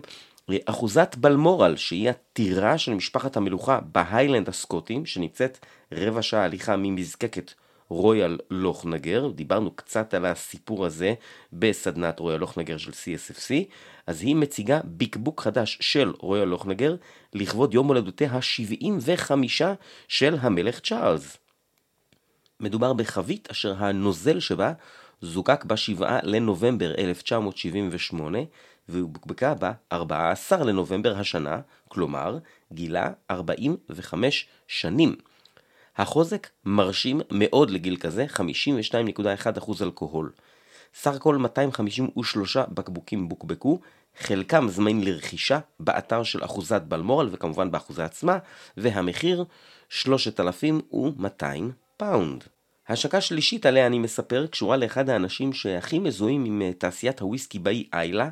אחוזת 0.64 1.16
בלמורל, 1.18 1.76
שהיא 1.76 2.10
הטירה 2.10 2.78
של 2.78 2.94
משפחת 2.94 3.36
המלוכה 3.36 3.80
בהיילנד 3.92 4.48
הסקוטים, 4.48 5.06
שנמצאת 5.06 5.58
רבע 5.92 6.22
שעה 6.22 6.44
הליכה 6.44 6.76
ממזקקת 6.76 7.52
רויאל 7.88 8.38
לוכנגר, 8.50 9.28
דיברנו 9.34 9.70
קצת 9.70 10.14
על 10.14 10.26
הסיפור 10.26 10.86
הזה 10.86 11.14
בסדנת 11.52 12.18
רויאל 12.20 12.40
לוכנגר 12.40 12.76
של 12.76 12.90
CSFC, 12.90 13.54
אז 14.06 14.22
היא 14.22 14.36
מציגה 14.36 14.80
ביקבוק 14.84 15.40
חדש 15.40 15.78
של 15.80 16.12
רויאל 16.18 16.48
לוכנגר 16.48 16.96
לכבוד 17.34 17.74
יום 17.74 17.88
הולדותיה 17.88 18.32
ה-75 18.32 19.32
של 20.08 20.36
המלך 20.40 20.80
צ'ארלס. 20.80 21.36
מדובר 22.60 22.92
בחבית 22.92 23.50
אשר 23.50 23.74
הנוזל 23.78 24.40
שבה 24.40 24.72
זוקק 25.20 25.64
ב-7 25.64 26.02
לנובמבר 26.22 26.94
1978 26.98 28.38
והובקבקה 28.88 29.54
ב-14 29.54 30.64
לנובמבר 30.64 31.16
השנה, 31.16 31.60
כלומר 31.88 32.38
גילה 32.72 33.10
45 33.30 34.46
שנים. 34.66 35.16
החוזק 35.98 36.48
מרשים 36.64 37.20
מאוד 37.30 37.70
לגיל 37.70 37.96
כזה, 37.96 38.26
52.1% 38.36 39.82
אלכוהול. 39.82 40.32
סך 40.94 41.14
הכל 41.14 41.36
253 41.36 42.56
בקבוקים 42.56 43.28
בוקבקו, 43.28 43.80
חלקם 44.18 44.68
זמין 44.68 45.04
לרכישה 45.04 45.58
באתר 45.80 46.22
של 46.22 46.44
אחוזת 46.44 46.82
בלמורל 46.82 47.28
וכמובן 47.32 47.70
באחוזה 47.70 48.04
עצמה, 48.04 48.38
והמחיר 48.76 49.44
3,200 49.88 51.72
פאונד. 51.96 52.44
השקה 52.88 53.20
שלישית 53.20 53.66
עליה 53.66 53.86
אני 53.86 53.98
מספר 53.98 54.46
קשורה 54.46 54.76
לאחד 54.76 55.08
האנשים 55.08 55.52
שהכי 55.52 55.98
מזוהים 55.98 56.44
עם 56.44 56.62
אה, 56.62 56.72
תעשיית 56.72 57.20
הוויסקי 57.20 57.58
באי 57.58 57.88
איילה, 57.92 58.28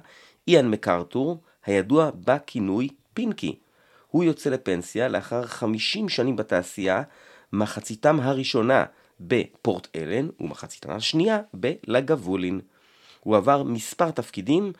איאן 0.48 0.70
מקארתור, 0.70 1.42
הידוע 1.66 2.10
בכינוי 2.24 2.88
פינקי. 3.14 3.58
הוא 4.08 4.24
יוצא 4.24 4.50
לפנסיה 4.50 5.08
לאחר 5.08 5.46
50 5.46 6.08
שנים 6.08 6.36
בתעשייה, 6.36 7.02
מחציתם 7.52 8.20
הראשונה 8.20 8.84
בפורט 9.20 9.88
אלן 9.96 10.28
ומחציתם 10.40 10.90
השנייה 10.90 11.38
בלגבולין. 11.54 12.60
הוא 13.20 13.36
עבר 13.36 13.62
מספר 13.62 14.10
תפקידים, 14.10 14.72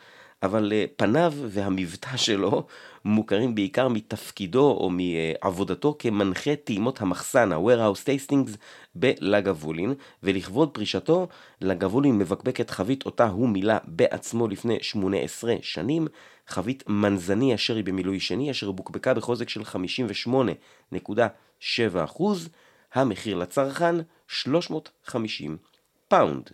אבל 0.43 0.73
אה, 0.73 0.85
פניו 0.97 1.33
והמבטא 1.47 2.17
שלו 2.17 2.65
מוכרים 3.05 3.55
בעיקר 3.55 3.87
מתפקידו 3.87 4.71
או 4.71 4.89
מעבודתו 4.89 5.95
כמנחה 5.99 6.55
טעימות 6.55 7.01
המחסן, 7.01 7.51
ה-Warehouse 7.51 8.03
Tastings 8.05 8.57
בלגבולין, 8.95 9.93
ולכבוד 10.23 10.69
פרישתו, 10.69 11.27
Lagavulin 11.61 12.17
מבקבקת 12.17 12.69
חבית 12.69 13.05
אותה 13.05 13.27
הוא 13.27 13.49
מילא 13.49 13.75
בעצמו 13.83 14.47
לפני 14.47 14.77
18 14.81 15.55
שנים, 15.61 16.07
חבית 16.47 16.83
מנזנייה 16.87 17.55
אשר 17.55 17.75
היא 17.75 17.83
במילוי 17.83 18.19
שני, 18.19 18.51
אשר 18.51 18.71
בוקבקה 18.71 19.13
בחוזק 19.13 19.49
של 19.49 19.63
58.7%, 21.61 22.23
המחיר 22.93 23.37
לצרכן 23.37 23.95
350 24.27 25.57
פאונד. 26.07 26.49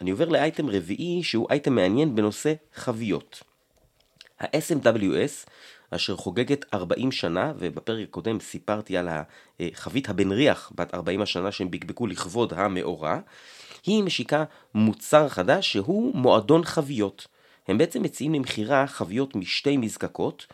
אני 0.00 0.10
עובר 0.10 0.28
לאייטם 0.28 0.70
רביעי 0.70 1.22
שהוא 1.22 1.46
אייטם 1.50 1.74
מעניין 1.74 2.14
בנושא 2.14 2.52
חביות. 2.74 3.42
ה-SMWS, 4.40 5.48
אשר 5.90 6.16
חוגגת 6.16 6.74
40 6.74 7.12
שנה, 7.12 7.52
ובפרק 7.58 8.08
הקודם 8.08 8.40
סיפרתי 8.40 8.96
על 8.96 9.08
החבית 9.60 10.08
ה-BenRiach 10.08 10.72
בת 10.74 10.94
40 10.94 11.22
השנה 11.22 11.52
שהם 11.52 11.70
בקבקו 11.70 12.06
לכבוד 12.06 12.52
המאורע, 12.52 13.18
היא 13.86 14.02
משיקה 14.02 14.44
מוצר 14.74 15.28
חדש 15.28 15.72
שהוא 15.72 16.14
מועדון 16.16 16.64
חביות. 16.64 17.26
הם 17.68 17.78
בעצם 17.78 18.02
מציעים 18.02 18.34
למכירה 18.34 18.86
חביות 18.86 19.36
משתי 19.36 19.76
מזקקות. 19.76 20.46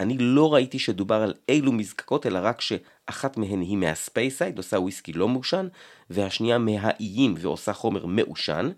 אני 0.00 0.18
לא 0.18 0.54
ראיתי 0.54 0.78
שדובר 0.78 1.22
על 1.22 1.34
אילו 1.48 1.72
מזקקות, 1.72 2.26
אלא 2.26 2.38
רק 2.42 2.60
שאחת 2.60 3.36
מהן 3.36 3.60
היא 3.60 3.76
מה-Speyside, 3.76 4.58
עושה 4.58 4.78
וויסקי 4.78 5.12
לא 5.12 5.28
מעושן, 5.28 5.68
והשנייה 6.10 6.58
מהאיים 6.58 7.34
ועושה 7.38 7.72
חומר 7.72 8.06
מעושן. 8.06 8.70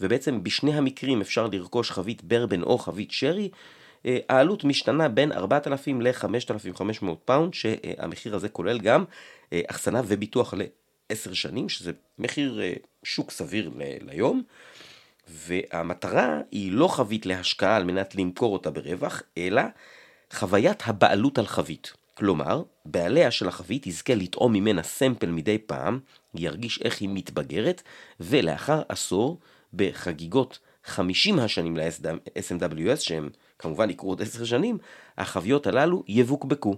ובעצם 0.00 0.42
בשני 0.42 0.74
המקרים 0.74 1.20
אפשר 1.20 1.46
לרכוש 1.52 1.90
חבית 1.90 2.24
בורבון 2.24 2.62
או 2.62 2.78
חבית 2.78 3.10
שרי, 3.10 3.48
אה, 4.06 4.18
העלות 4.28 4.64
משתנה 4.64 5.08
בין 5.08 5.32
4,000 5.32 6.00
ל-5,500 6.00 7.06
פאונד, 7.24 7.54
שהמחיר 7.54 8.34
הזה 8.34 8.48
כולל 8.48 8.78
גם 8.78 9.04
אה, 9.52 9.60
אחסנה 9.70 10.02
וביטוח 10.06 10.54
ל-10 10.54 11.34
שנים, 11.34 11.68
שזה 11.68 11.92
מחיר 12.18 12.60
אה, 12.62 12.72
שוק 13.02 13.30
סביר 13.30 13.70
ליום. 14.00 14.42
והמטרה 15.28 16.40
היא 16.50 16.72
לא 16.72 16.88
חבית 16.88 17.26
להשקעה 17.26 17.76
על 17.76 17.84
מנת 17.84 18.14
למכור 18.14 18.52
אותה 18.52 18.70
ברווח, 18.70 19.22
אלא 19.38 19.62
חוויית 20.32 20.82
הבעלות 20.86 21.38
על 21.38 21.46
חבית. 21.46 21.92
כלומר, 22.14 22.62
בעליה 22.84 23.30
של 23.30 23.48
החבית 23.48 23.86
יזכה 23.86 24.14
לטעום 24.14 24.52
ממנה 24.52 24.82
סמפל 24.82 25.30
מדי 25.30 25.58
פעם, 25.58 25.98
ירגיש 26.34 26.82
איך 26.82 27.00
היא 27.00 27.08
מתבגרת, 27.12 27.82
ולאחר 28.20 28.82
עשור, 28.88 29.38
בחגיגות 29.74 30.58
50 30.84 31.38
השנים 31.38 31.76
ל-SMWS, 31.76 32.96
שהם 32.96 33.28
כמובן 33.58 33.90
יקרו 33.90 34.10
עוד 34.10 34.22
10 34.22 34.44
שנים, 34.44 34.78
החביות 35.18 35.66
הללו 35.66 36.02
יבוקבקו. 36.08 36.76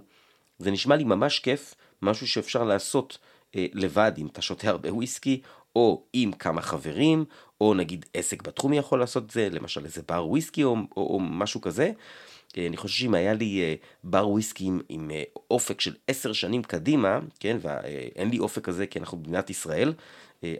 זה 0.59 0.71
נשמע 0.71 0.95
לי 0.95 1.03
ממש 1.03 1.39
כיף, 1.39 1.75
משהו 2.01 2.27
שאפשר 2.27 2.63
לעשות 2.63 3.17
אה, 3.55 3.65
לבד 3.73 4.11
אם 4.17 4.27
אתה 4.27 4.41
שותה 4.41 4.69
הרבה 4.69 4.93
וויסקי, 4.93 5.41
או 5.75 6.03
עם 6.13 6.31
כמה 6.31 6.61
חברים, 6.61 7.25
או 7.61 7.73
נגיד 7.73 8.05
עסק 8.13 8.41
בתחום 8.41 8.73
יכול 8.73 8.99
לעשות 8.99 9.23
את 9.25 9.31
זה, 9.31 9.47
למשל 9.51 9.85
איזה 9.85 10.01
בר 10.07 10.27
וויסקי 10.27 10.63
או, 10.63 10.75
או, 10.97 11.13
או 11.13 11.19
משהו 11.19 11.61
כזה. 11.61 11.91
אה, 12.57 12.67
אני 12.67 12.77
חושב 12.77 12.95
שאם 12.95 13.13
היה 13.13 13.33
לי 13.33 13.61
אה, 13.61 13.75
בר 14.03 14.29
וויסקי 14.29 14.65
עם, 14.65 14.81
עם 14.89 15.11
אה, 15.11 15.23
אופק 15.51 15.81
של 15.81 15.93
עשר 16.07 16.33
שנים 16.33 16.63
קדימה, 16.63 17.19
כן, 17.39 17.57
ואין 17.61 18.29
לי 18.29 18.39
אופק 18.39 18.63
כזה 18.63 18.87
כי 18.87 18.99
אנחנו 18.99 19.17
במדינת 19.17 19.49
ישראל, 19.49 19.93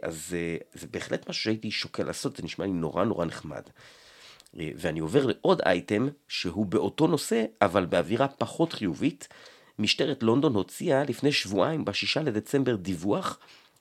אז 0.02 0.34
זה 0.74 0.86
בהחלט 0.90 1.28
משהו 1.28 1.42
שהייתי 1.42 1.70
שוקל 1.70 2.02
לעשות, 2.02 2.36
זה 2.36 2.42
נשמע 2.42 2.66
לי 2.66 2.72
נורא 2.72 3.04
נורא 3.04 3.24
נחמד. 3.24 3.62
ואני 4.54 5.00
עובר 5.00 5.26
לעוד 5.26 5.60
אייטם 5.60 6.08
שהוא 6.28 6.66
באותו 6.66 7.06
נושא, 7.06 7.44
אבל 7.62 7.86
באווירה 7.86 8.28
פחות 8.28 8.72
חיובית. 8.72 9.28
משטרת 9.78 10.22
לונדון 10.22 10.54
הוציאה 10.54 11.04
לפני 11.04 11.32
שבועיים, 11.32 11.84
בשישה 11.84 12.22
לדצמבר, 12.22 12.76
דיווח 12.76 13.38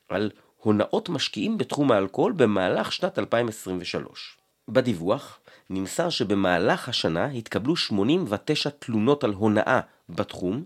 על 0.09 0.31
הונאות 0.57 1.09
משקיעים 1.09 1.57
בתחום 1.57 1.91
האלכוהול 1.91 2.31
במהלך 2.31 2.91
שנת 2.91 3.19
2023. 3.19 4.37
בדיווח 4.67 5.39
נמסר 5.73 6.09
שבמהלך 6.09 6.89
השנה 6.89 7.25
התקבלו 7.25 7.75
89 7.75 8.69
תלונות 8.69 9.23
על 9.23 9.33
הונאה 9.33 9.79
בתחום, 10.09 10.63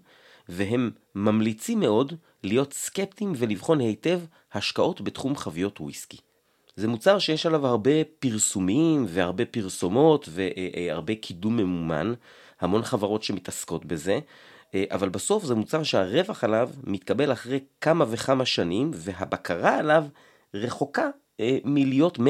והם 0.49 0.91
ממליצים 1.15 1.79
מאוד 1.79 2.13
להיות 2.43 2.73
סקפטיים 2.73 3.33
ולבחון 3.37 3.79
היטב 3.79 4.19
השקעות 4.53 5.01
בתחום 5.01 5.35
חביות 5.35 5.81
וויסקי. 5.81 6.17
זה 6.75 6.87
מוצר 6.87 7.19
שיש 7.19 7.45
עליו 7.45 7.67
הרבה 7.67 7.91
פרסומים 8.19 9.05
והרבה 9.07 9.45
פרסומות 9.45 10.29
והרבה 10.31 11.15
קידום 11.15 11.57
ממומן, 11.57 12.13
המון 12.61 12.83
חברות 12.83 13.23
שמתעסקות 13.23 13.85
בזה, 13.85 14.19
אבל 14.75 15.09
בסוף 15.09 15.43
זה 15.43 15.55
מוצר 15.55 15.83
שהרווח 15.83 16.43
עליו 16.43 16.69
מתקבל 16.83 17.31
אחרי 17.31 17.59
כמה 17.81 18.05
וכמה 18.09 18.45
שנים 18.45 18.91
והבקרה 18.93 19.77
עליו 19.77 20.05
רחוקה 20.53 21.09
אה, 21.39 21.57
מלהיות 21.63 22.17
100% 22.17 22.21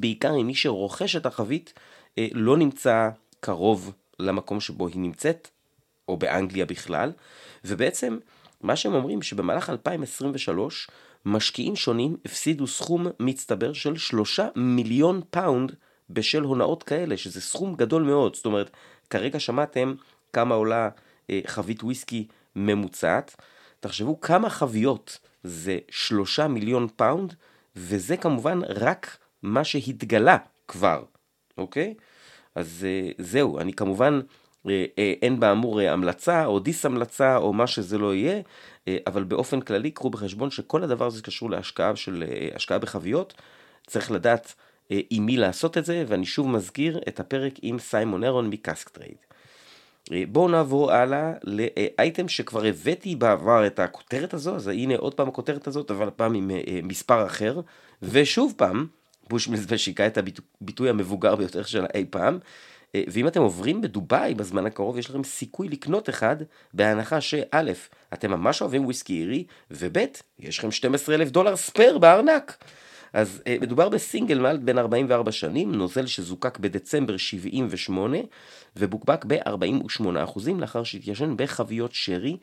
בעיקר 0.00 0.34
אם 0.40 0.46
מי 0.46 0.54
שרוכש 0.54 1.16
את 1.16 1.26
החבית 1.26 1.72
אה, 1.76 1.82
לא 2.18 2.56
נמצא 2.56 3.10
קרוב 3.40 3.92
למקום 4.18 4.60
שבו 4.60 4.86
היא 4.86 5.00
נמצאת, 5.00 5.48
או 6.08 6.16
באנגליה 6.16 6.66
בכלל, 6.66 7.12
ובעצם 7.64 8.18
מה 8.60 8.76
שהם 8.76 8.94
אומרים 8.94 9.22
שבמהלך 9.22 9.70
2023 9.70 10.88
משקיעים 11.24 11.76
שונים 11.76 12.16
הפסידו 12.24 12.66
סכום 12.66 13.06
מצטבר 13.20 13.72
של 13.72 13.96
3 13.96 14.40
מיליון 14.56 15.20
פאונד 15.30 15.72
בשל 16.10 16.42
הונאות 16.42 16.82
כאלה, 16.82 17.16
שזה 17.16 17.40
סכום 17.40 17.74
גדול 17.74 18.02
מאוד, 18.02 18.36
זאת 18.36 18.46
אומרת, 18.46 18.70
כרגע 19.10 19.40
שמעתם 19.40 19.94
כמה 20.32 20.54
עולה 20.54 20.88
אה, 21.30 21.40
חבית 21.46 21.82
וויסקי 21.82 22.26
ממוצעת, 22.56 23.36
תחשבו 23.80 24.20
כמה 24.20 24.50
חביות 24.50 25.18
זה 25.44 25.78
3 25.90 26.40
מיליון 26.40 26.88
פאונד, 26.96 27.34
וזה 27.76 28.16
כמובן 28.16 28.60
רק 28.64 29.18
מה 29.42 29.64
שהתגלה 29.64 30.36
כבר, 30.68 31.02
אוקיי? 31.58 31.94
אז 32.54 32.86
אה, 32.88 33.10
זהו, 33.18 33.58
אני 33.58 33.72
כמובן 33.72 34.20
אין 34.96 35.40
באמור 35.40 35.80
המלצה 35.80 36.46
או 36.46 36.58
דיס 36.58 36.86
המלצה 36.86 37.36
או 37.36 37.52
מה 37.52 37.66
שזה 37.66 37.98
לא 37.98 38.14
יהיה, 38.14 38.40
אבל 39.06 39.24
באופן 39.24 39.60
כללי 39.60 39.90
קחו 39.90 40.10
בחשבון 40.10 40.50
שכל 40.50 40.82
הדבר 40.82 41.06
הזה 41.06 41.22
קשור 41.22 41.50
להשקעה 41.50 41.96
של 41.96 42.24
השקעה 42.54 42.78
בחביות, 42.78 43.34
צריך 43.86 44.10
לדעת 44.10 44.54
עם 44.90 45.26
מי 45.26 45.36
לעשות 45.36 45.78
את 45.78 45.84
זה, 45.84 46.04
ואני 46.06 46.26
שוב 46.26 46.48
מזכיר 46.48 47.00
את 47.08 47.20
הפרק 47.20 47.52
עם 47.62 47.78
סיימון 47.78 48.24
אירון 48.24 48.50
מ 48.50 48.58
Cask 48.58 48.88
Trade. 48.88 49.16
בואו 50.28 50.48
נעבור 50.48 50.92
הלאה 50.92 51.32
לאייטם 51.44 52.28
שכבר 52.28 52.64
הבאתי 52.64 53.16
בעבר 53.16 53.66
את 53.66 53.78
הכותרת 53.78 54.34
הזו, 54.34 54.54
אז 54.54 54.68
הנה 54.68 54.96
עוד 54.96 55.14
פעם 55.14 55.28
הכותרת 55.28 55.66
הזאת, 55.66 55.90
אבל 55.90 56.08
הפעם 56.08 56.34
עם 56.34 56.50
מספר 56.82 57.26
אחר, 57.26 57.60
ושוב 58.02 58.54
פעם, 58.56 58.86
Bushmills 59.30 59.66
שיקה 59.76 60.06
את 60.06 60.18
הביטוי 60.18 60.90
המבוגר 60.90 61.36
ביותר 61.36 61.62
שלה 61.62 61.86
אי 61.94 62.04
פעם, 62.10 62.38
ואם 62.94 63.26
אתם 63.26 63.40
עוברים 63.40 63.80
בדובאי 63.80 64.34
בזמן 64.34 64.66
הקרוב, 64.66 64.98
יש 64.98 65.10
לכם 65.10 65.24
סיכוי 65.24 65.68
לקנות 65.68 66.08
אחד, 66.08 66.36
בהנחה 66.74 67.20
שא', 67.20 67.72
אתם 68.12 68.30
ממש 68.30 68.62
אוהבים 68.62 68.84
וויסקי 68.84 69.20
אירי, 69.20 69.44
וב', 69.70 69.98
יש 70.38 70.58
לכם 70.58 70.70
12 70.70 71.14
אלף 71.14 71.30
דולר 71.30 71.56
ספייר 71.56 71.98
בארנק. 71.98 72.64
אז 73.12 73.42
uh, 73.44 73.62
מדובר 73.62 73.88
בסינגל 73.88 74.38
מאלט 74.38 74.60
בין 74.60 74.78
44 74.78 75.32
שנים, 75.32 75.74
נוזל 75.74 76.06
שזוקק 76.06 76.58
בדצמבר 76.58 77.16
78 77.16 78.18
ובוקבק 78.76 79.24
ב-48% 79.24 80.40
לאחר 80.58 80.82
שהתיישן 80.82 81.34
בחביות 81.36 81.90
שרי. 81.94 82.36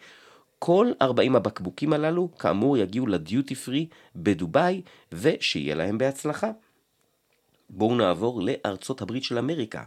כל 0.60 0.91
40 1.01 1.36
הבקבוקים 1.36 1.94
הללו 1.94 2.29
כאמור 2.39 2.77
יגיעו 2.77 3.08
לדיוטי 3.08 3.56
פרי 3.56 3.88
בדובאי 4.15 4.82
ושיהיה 5.12 5.75
להם 5.75 5.98
בהצלחה. 5.98 6.51
בואו 7.70 7.96
נעבור 7.96 8.42
לארצות 8.42 9.02
הברית 9.02 9.24
של 9.24 9.38
אמריקה. 9.38 9.84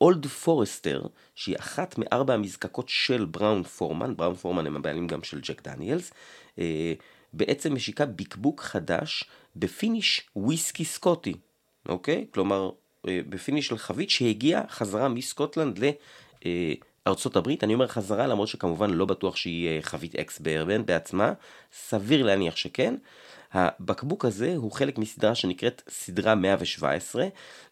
Old 0.00 0.24
uh, 0.24 0.28
Forester, 0.28 1.02
שהיא 1.34 1.56
אחת 1.58 1.94
מארבע 1.98 2.34
המזקקות 2.34 2.88
של 2.88 3.24
Brown-Forman, 3.24 4.16
Brown-Forman 4.16 4.66
הם 4.66 4.76
הבעלים 4.76 5.06
גם 5.06 5.22
של 5.22 5.40
Jack 5.40 5.62
Daniel's, 5.62 6.10
uh, 6.56 6.60
בעצם 7.32 7.74
משיקה 7.74 8.06
בקבוק 8.06 8.60
חדש 8.60 9.24
ב 9.56 9.66
finish 9.66 10.28
וויסקי 10.36 10.84
סקוטי, 10.84 11.34
אוקיי? 11.88 12.26
כלומר, 12.30 12.70
אה, 13.08 13.20
ב 13.28 13.33
finish 13.33 13.66
של 13.66 13.78
חבית 13.78 14.10
שהגיעה 14.10 14.62
חזרה 14.68 15.08
מסקוטלנד 15.08 15.78
לארצות 17.06 17.36
הברית. 17.36 17.64
אני 17.64 17.74
אומר 17.74 17.86
חזרה 17.86 18.26
למרות 18.26 18.48
שכמובן 18.48 18.90
לא 18.90 19.04
בטוח 19.04 19.36
שהיא 19.36 19.68
אה, 19.68 19.78
חבית 19.82 20.16
ex 20.16 20.38
bourbon 20.38 20.86
בעצמה, 20.86 21.32
סביר 21.72 22.22
להניח 22.22 22.56
שכן. 22.56 22.94
הבקבוק 23.52 24.24
הזה 24.24 24.54
הוא 24.56 24.72
חלק 24.72 24.98
מסדרה 24.98 25.34
שנקראת 25.34 25.82
סדרה 25.88 26.34
117 26.34 27.26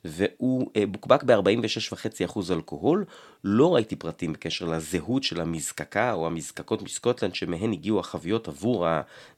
והוא 0.05 0.71
אה, 0.77 0.87
בוקבק 0.87 1.23
ב-46.5% 1.23 2.53
אלכוהול. 2.53 3.05
לא 3.45 3.75
ראיתי 3.75 3.97
פרטים 3.97 4.33
בקשר 4.33 4.65
לזהות 4.67 5.23
של 5.23 5.41
המזקקה 5.41 6.13
או 6.13 6.27
המזקקות 6.27 6.83
מסקוטלנד 6.83 7.35
שמהן 7.35 7.73
הגיעו 7.73 8.01
החביות 8.01 8.49
עבור 8.49 8.87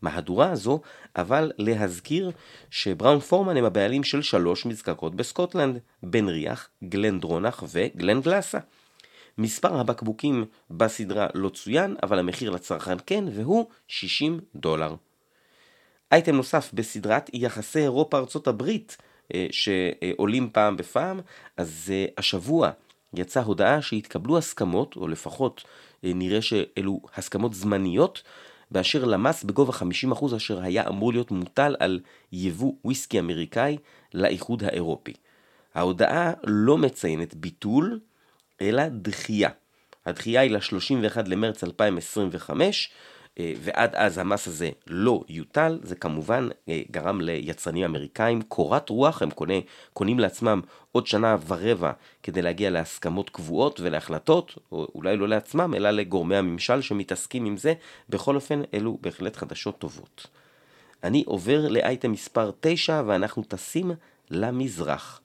המהדורה 0.03 0.51
הזו, 0.51 0.81
אבל 1.17 1.53
להזכיר 1.59 2.31
שבראון 2.71 3.21
פורמן 3.21 3.57
הם 3.57 3.65
הבעלים 3.65 4.05
של 4.05 4.23
שלוש 4.23 4.67
מזקקות 4.67 5.15
בסקוטלנד, 5.15 5.79
בן 6.03 6.29
ריח, 6.29 6.69
גלן 6.85 7.21
דרונח 7.21 7.65
וגלן 7.73 8.21
גלאסה. 8.21 8.59
מספר 9.39 9.81
הבקבוקים 9.81 10.45
בסדרה 10.71 11.27
לא 11.35 11.49
צוין, 11.49 11.97
אבל 12.03 12.19
המחיר 12.19 12.51
לצרכן 12.51 12.97
כן, 13.07 13.25
והוא 13.35 13.67
60 13.89 14.41
דולר. 14.55 14.95
אייטם 16.13 16.37
נוסף 16.37 16.71
בסדרת 16.75 17.31
יחסי 17.33 17.79
אירופה-ארצות 17.79 18.49
הברית 18.49 18.97
אה, 19.35 19.47
שעולים 19.51 20.51
פעם 20.53 20.77
בפעם, 20.77 21.21
אז 21.57 21.93
אה, 21.95 22.07
השבוע 22.19 22.71
יצאה 23.15 23.43
הודעה 23.43 23.83
שהתקבלו 23.83 24.39
הסכמות, 24.39 24.97
או 24.97 25.09
לפחות 25.09 25.65
אה, 26.05 26.13
נראה 26.15 26.43
שאלו 26.43 27.01
הסכמות 27.17 27.55
זמניות, 27.55 28.23
באשר 28.71 29.05
למס 29.05 29.45
בגובה 29.45 29.73
50% 30.13 30.37
אשר 30.37 30.61
היה 30.63 30.89
אמור 30.89 31.13
להיות 31.13 31.31
מוטל 31.31 31.77
על 31.81 32.01
יבוא 32.33 32.73
וויסקי 32.85 33.19
אמריקאי 33.19 33.77
לאיחוד 34.15 34.65
האירופי. 34.65 35.13
ההודעה 35.75 36.33
לא 36.45 36.79
מציינת 36.79 37.35
ביטול, 37.35 38.01
אלא 38.61 38.83
דחייה. 38.89 39.51
הדחייה 40.07 40.41
היא 40.41 40.51
ל-31 40.51 41.23
למרץ 41.27 41.65
2025, 41.65 42.91
אה, 42.91 42.97
ועד 43.39 43.95
אז 43.95 44.19
המס 44.19 44.49
הזה 44.49 44.71
לא 44.87 45.23
יוטל, 45.29 45.79
זה 45.83 45.95
כמובן 45.95 46.49
אה, 46.69 46.83
גרם 46.91 47.21
ליצרנים 47.21 47.85
אמריקאים 47.85 48.43
קורת 48.43 48.89
רוח, 48.89 49.23
הם 49.23 49.31
קונה, 49.31 49.55
קונים 49.93 50.19
לעצמם 50.19 50.61
עוד 50.93 51.07
שנה 51.07 51.37
ורבע 51.47 51.93
כדי 52.23 52.43
להגיע 52.43 52.71
להסכמות 52.71 53.31
קבועות 53.31 53.81
ולהחלטות, 53.81 54.59
או 54.73 54.87
אולי 54.95 55.17
לא 55.17 55.29
לעצמם, 55.29 55.75
אלא 55.75 55.91
לגורמי 55.91 56.37
הממשל 56.37 56.81
שמתעסקים 56.81 57.45
עם 57.45 57.57
זה, 57.57 57.75
בכל 58.09 58.35
אופן 58.35 58.63
אלו 58.75 58.99
בהחלט 59.01 59.37
חדשות 59.37 59.79
טובות. 59.79 60.27
אני 61.05 61.25
עובר 61.27 61.69
לאייטם 61.69 62.13
מספר 62.13 62.51
9 62.61 63.03
ואנחנו 63.07 63.43
טסים 63.43 63.91
למזרח. 64.31 65.21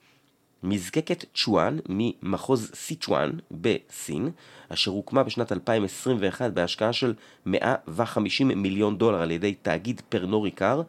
מזקקת 0.63 1.26
צ'ואן 1.36 1.78
ממחוז 1.89 2.71
סיצ'ואן 2.73 3.32
בסין, 3.52 4.30
אשר 4.69 4.91
הוקמה 4.91 5.23
בשנת 5.23 5.52
2021 5.52 6.52
בהשקעה 6.52 6.93
של 6.93 7.13
150 7.45 8.47
מיליון 8.47 8.97
דולר 8.97 9.21
על 9.21 9.32
ידי 9.32 9.54
תאגיד 9.54 10.02
פרנור 10.10 10.45
עיקר, 10.45 10.82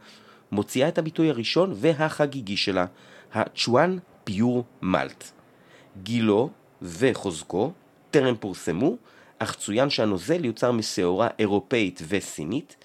מוציאה 0.52 0.88
את 0.88 0.98
הביטוי 0.98 1.30
הראשון 1.30 1.72
והחגיגי 1.74 2.56
שלה, 2.56 2.86
הצ'ואן 3.32 3.98
פיור 4.24 4.64
מלט. 4.82 5.24
גילו 6.02 6.50
וחוזקו 6.82 7.72
טרם 8.10 8.36
פורסמו, 8.36 8.96
אך 9.38 9.54
צוין 9.54 9.90
שהנוזל 9.90 10.44
יוצר 10.44 10.72
משעורה 10.72 11.28
אירופאית 11.38 12.02
וסינית, 12.08 12.76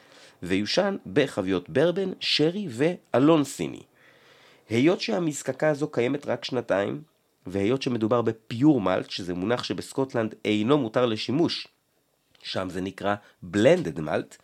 ויושן 0.43 0.97
בחביות 1.13 1.69
ברבן, 1.69 2.11
שרי 2.19 2.67
ואלון 2.69 3.43
סיני. 3.43 3.88
היות 4.69 5.01
שהמזקקה 5.01 5.69
הזו 5.69 5.87
קיימת 5.87 6.27
רק 6.27 6.45
שנתיים, 6.45 7.01
והיות 7.47 7.81
שמדובר 7.81 8.21
בפיור 8.21 8.81
מלט, 8.81 9.09
שזה 9.09 9.33
מונח 9.33 9.63
שבסקוטלנד 9.63 10.35
אינו 10.45 10.77
מותר 10.77 11.05
לשימוש, 11.05 11.67
שם 12.43 12.69
זה 12.69 12.81
נקרא 12.81 13.15
בלנדד 13.41 13.99
מלט, 13.99 14.37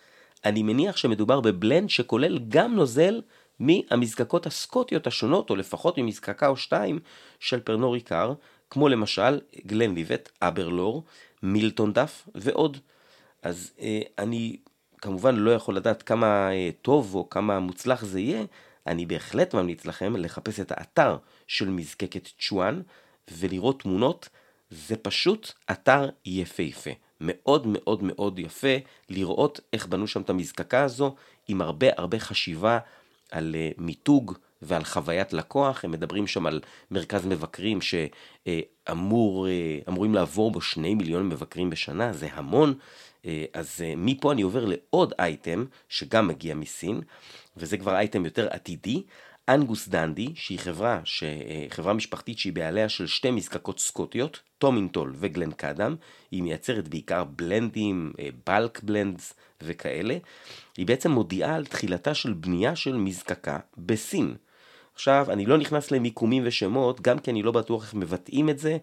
אני 0.46 0.64
מניח 0.64 0.98
שמדובר 0.98 1.42
בבלנד 1.42 1.90
שכולל 1.90 2.40
גם 2.48 2.76
נוזל 2.76 3.22
מהמזקקות 3.60 4.46
הסקוטיות 4.46 5.08
השונות, 5.08 5.50
או 5.50 5.56
לפחות 5.56 5.98
ממזקקה 5.98 6.48
או 6.48 6.58
שתיים 6.58 7.00
של 7.40 7.60
פרנור 7.60 7.94
עיקר, 7.94 8.34
כמו 8.70 8.90
למשל 8.90 9.40
גלן 9.66 9.96
ליבט, 9.96 10.30
אברלור, 10.42 11.04
מילטון 11.44 11.94
דף 11.94 12.28
ועוד. 12.36 12.78
אז 13.44 13.72
אה, 13.82 14.02
אני 14.18 14.58
כמובן 14.98 15.36
לא 15.36 15.52
יכול 15.52 15.76
לדעת 15.76 16.04
כמה 16.04 16.52
אה, 16.52 16.70
טוב 16.82 17.16
או 17.16 17.30
כמה 17.30 17.60
מוצלח 17.60 18.06
זה 18.06 18.20
יהיה, 18.20 18.44
אני 18.88 19.06
בהחלט 19.06 19.54
ממליץ 19.54 19.86
לכם 19.86 20.16
לחפש 20.16 20.60
את 20.60 20.72
האתר 20.72 21.18
של 21.48 21.70
מזקקת 21.70 22.30
צ'ואן 22.40 22.82
ולראות 23.32 23.82
תמונות, 23.82 24.30
זה 24.70 24.96
פשוט 24.96 25.52
אתר 25.72 26.10
יפהפה. 26.26 26.92
מאוד 27.22 27.68
מאוד 27.68 28.04
מאוד 28.04 28.40
יפה 28.40 28.78
לראות 29.10 29.60
איך 29.74 29.88
בנו 29.88 30.08
שם 30.08 30.22
את 30.22 30.30
המזקקה 30.30 30.84
הזו 30.84 31.16
עם 31.48 31.62
הרבה 31.62 31.88
הרבה 31.98 32.20
חשיבה 32.20 32.80
על 33.32 33.56
uh, 33.56 33.82
מיתוג 33.82 34.34
ועל 34.62 34.84
חוויית 34.84 35.34
לקוח, 35.34 35.86
הם 35.86 35.92
מדברים 35.92 36.28
שם 36.28 36.46
על 36.46 36.62
מרכז 36.92 37.26
מבקרים 37.26 37.80
שאמורים 37.82 39.32
uh, 40.12 40.16
לעבור 40.16 40.52
בו 40.52 40.62
שני 40.62 40.96
מיליון 40.96 41.30
מבקרים 41.30 41.70
בשנה, 41.70 42.14
זה 42.14 42.28
המון, 42.32 42.74
אז 43.54 43.82
uh, 43.82 43.84
מפה 43.98 44.32
אני 44.32 44.42
עובר 44.42 44.66
לעוד 44.66 45.14
אייטם 45.20 45.66
שגם 45.90 46.28
מגיע 46.28 46.56
מסין, 46.56 47.02
וזה 47.58 47.78
כבר 47.78 47.96
אייטם 47.96 48.26
יותר 48.26 48.48
עתידי, 48.50 49.04
אנגוס 49.50 49.88
דנדי, 49.88 50.32
שהיא 50.36 50.60
חברה, 50.60 51.00
ש... 51.04 51.24
חברה 51.70 51.94
משפחתית 51.94 52.40
שהיא 52.40 52.54
בעליה 52.54 52.90
של 52.90 53.08
שתי 53.08 53.32
מזקקות 53.32 53.80
סקוטיות, 53.80 54.40
טומינטול 54.58 55.14
וגלן 55.16 55.52
קאדם, 55.52 55.96
היא 56.32 56.44
מייצרת 56.44 56.88
בעיקר 56.88 57.24
בלנדים, 57.24 58.14
בלק 58.48 58.84
בלנדס 58.84 59.34
וכאלה, 59.62 60.18
היא 60.78 60.86
בעצם 60.86 61.12
מודיעה 61.12 61.56
על 61.56 61.66
תחילתה 61.66 62.14
של 62.14 62.34
בנייה 62.34 62.76
של 62.76 62.96
מזקקה 62.96 63.60
בסין. 63.78 64.36
עכשיו, 64.96 65.26
אני 65.30 65.46
לא 65.46 65.58
נכנס 65.58 65.92
למיקומים 65.92 66.44
ושמות, 66.46 67.02
גם 67.02 67.20
כי 67.20 67.32
אני 67.32 67.44
לא 67.44 67.52
בטוח 67.52 67.84
איך 67.84 67.94
מבטאים 67.94 68.50
את 68.50 68.60
זה, 68.60 68.78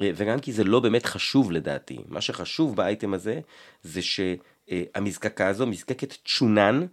וגם 0.00 0.40
כי 0.40 0.52
זה 0.52 0.64
לא 0.64 0.80
באמת 0.80 1.06
חשוב 1.06 1.52
לדעתי. 1.52 1.98
מה 2.08 2.20
שחשוב 2.20 2.76
באייטם 2.76 3.14
הזה, 3.14 3.40
זה 3.82 4.00
שהמזקקה 4.02 5.48
הזו, 5.48 5.66
מזקקת 5.66 6.14
צ'ונן, 6.24 6.86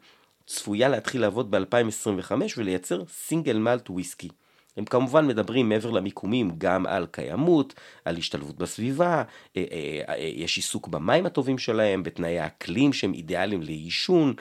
צפויה 0.48 0.90
להתחיל 0.90 1.22
לעבוד 1.22 1.52
ב-2025 1.52 2.32
ולייצר 2.58 3.04
סינגל 3.08 3.58
מלט 3.58 3.90
וויסקי. 3.90 4.30
הם 4.78 4.86
כמובן 4.86 5.28
מדברים 5.28 5.70
מעבר 5.70 5.90
למיקומים 5.90 6.52
גם 6.58 6.86
על 6.86 7.08
קיימות, 7.12 7.74
על 8.06 8.18
השתלבות 8.18 8.58
בסביבה, 8.58 9.24
אה, 9.58 9.64
אה, 9.72 10.02
אה, 10.10 10.16
יש 10.18 10.58
עיסוק 10.58 10.88
במים 10.88 11.26
הטובים 11.26 11.58
שלהם, 11.58 12.04
בתנאי 12.04 12.40
האקלים 12.40 12.94
שהם 12.94 13.14
אידיאליים 13.14 13.62
לעישון, 13.62 14.34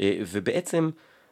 ובעצם 0.00 0.90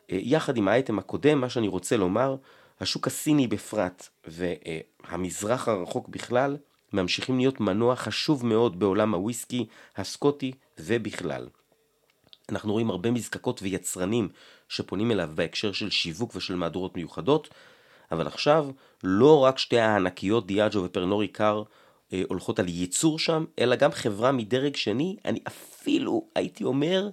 יחד 0.08 0.56
עם 0.56 0.68
האייטם 0.68 0.98
הקודם, 0.98 1.40
מה 1.40 1.48
שאני 1.48 1.68
רוצה 1.68 1.96
לומר, 1.96 2.36
השוק 2.80 3.06
הסיני 3.06 3.46
בפרט 3.46 4.08
והמזרח 4.26 5.68
הרחוק 5.68 6.08
בכלל, 6.08 6.56
ממשיכים 6.92 7.38
להיות 7.38 7.60
מנוע 7.60 7.96
חשוב 7.96 8.46
מאוד 8.46 8.78
בעולם 8.78 9.14
הוויסקי 9.14 9.66
הסקוטי 9.96 10.52
ובכלל. 10.78 11.48
אנחנו 12.48 12.72
רואים 12.72 12.90
הרבה 12.90 13.10
מזקקות 13.10 13.62
ויצרנים 13.62 14.28
שפונים 14.68 15.10
אליו 15.10 15.30
בהקשר 15.34 15.72
של 15.72 15.90
שיווק 15.90 16.36
ושל 16.36 16.54
מהדורות 16.54 16.96
מיוחדות, 16.96 17.48
אבל 18.12 18.26
עכשיו 18.26 18.68
לא 19.04 19.44
רק 19.44 19.58
שתי 19.58 19.78
הענקיות 19.78 20.46
דיאג'ו 20.46 20.84
ופרנורי 20.84 21.28
קאר 21.28 21.62
אה, 22.12 22.22
הולכות 22.28 22.58
על 22.58 22.68
ייצור 22.68 23.18
שם, 23.18 23.44
אלא 23.58 23.76
גם 23.76 23.92
חברה 23.92 24.32
מדרג 24.32 24.76
שני, 24.76 25.16
אני 25.24 25.40
אפילו 25.46 26.28
הייתי 26.34 26.64
אומר 26.64 27.08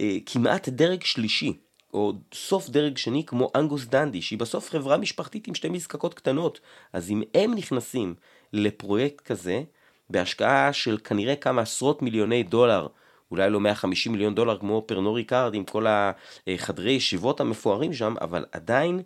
אה, 0.00 0.16
כמעט 0.26 0.68
דרג 0.68 1.04
שלישי, 1.04 1.52
או 1.96 2.12
סוף 2.34 2.68
דרג 2.68 2.96
שני 2.96 3.24
כמו 3.26 3.50
אנגוס 3.54 3.84
דנדי, 3.84 4.22
שהיא 4.22 4.38
בסוף 4.38 4.70
חברה 4.70 4.96
משפחתית 4.96 5.48
עם 5.48 5.54
שתי 5.54 5.68
מזקקות 5.68 6.14
קטנות, 6.14 6.60
אז 6.92 7.10
אם 7.10 7.22
הם 7.34 7.54
נכנסים 7.54 8.14
לפרויקט 8.52 9.24
כזה, 9.24 9.62
בהשקעה 10.10 10.72
של 10.72 10.98
כנראה 11.04 11.36
כמה 11.36 11.62
עשרות 11.62 12.02
מיליוני 12.02 12.42
דולר, 12.42 12.86
אולי 13.30 13.50
לא 13.50 13.60
150 13.60 14.12
מיליון 14.12 14.34
דולר 14.34 14.58
כמו 14.58 14.82
Pernod 14.86 15.24
Ricard 15.24 15.54
עם 15.54 15.64
כל 15.64 15.86
החדרי 15.88 16.92
ישיבות 16.92 17.40
המפוארים 17.40 17.92
שם, 17.92 18.14
אבל 18.20 18.44
עדיין 18.52 19.02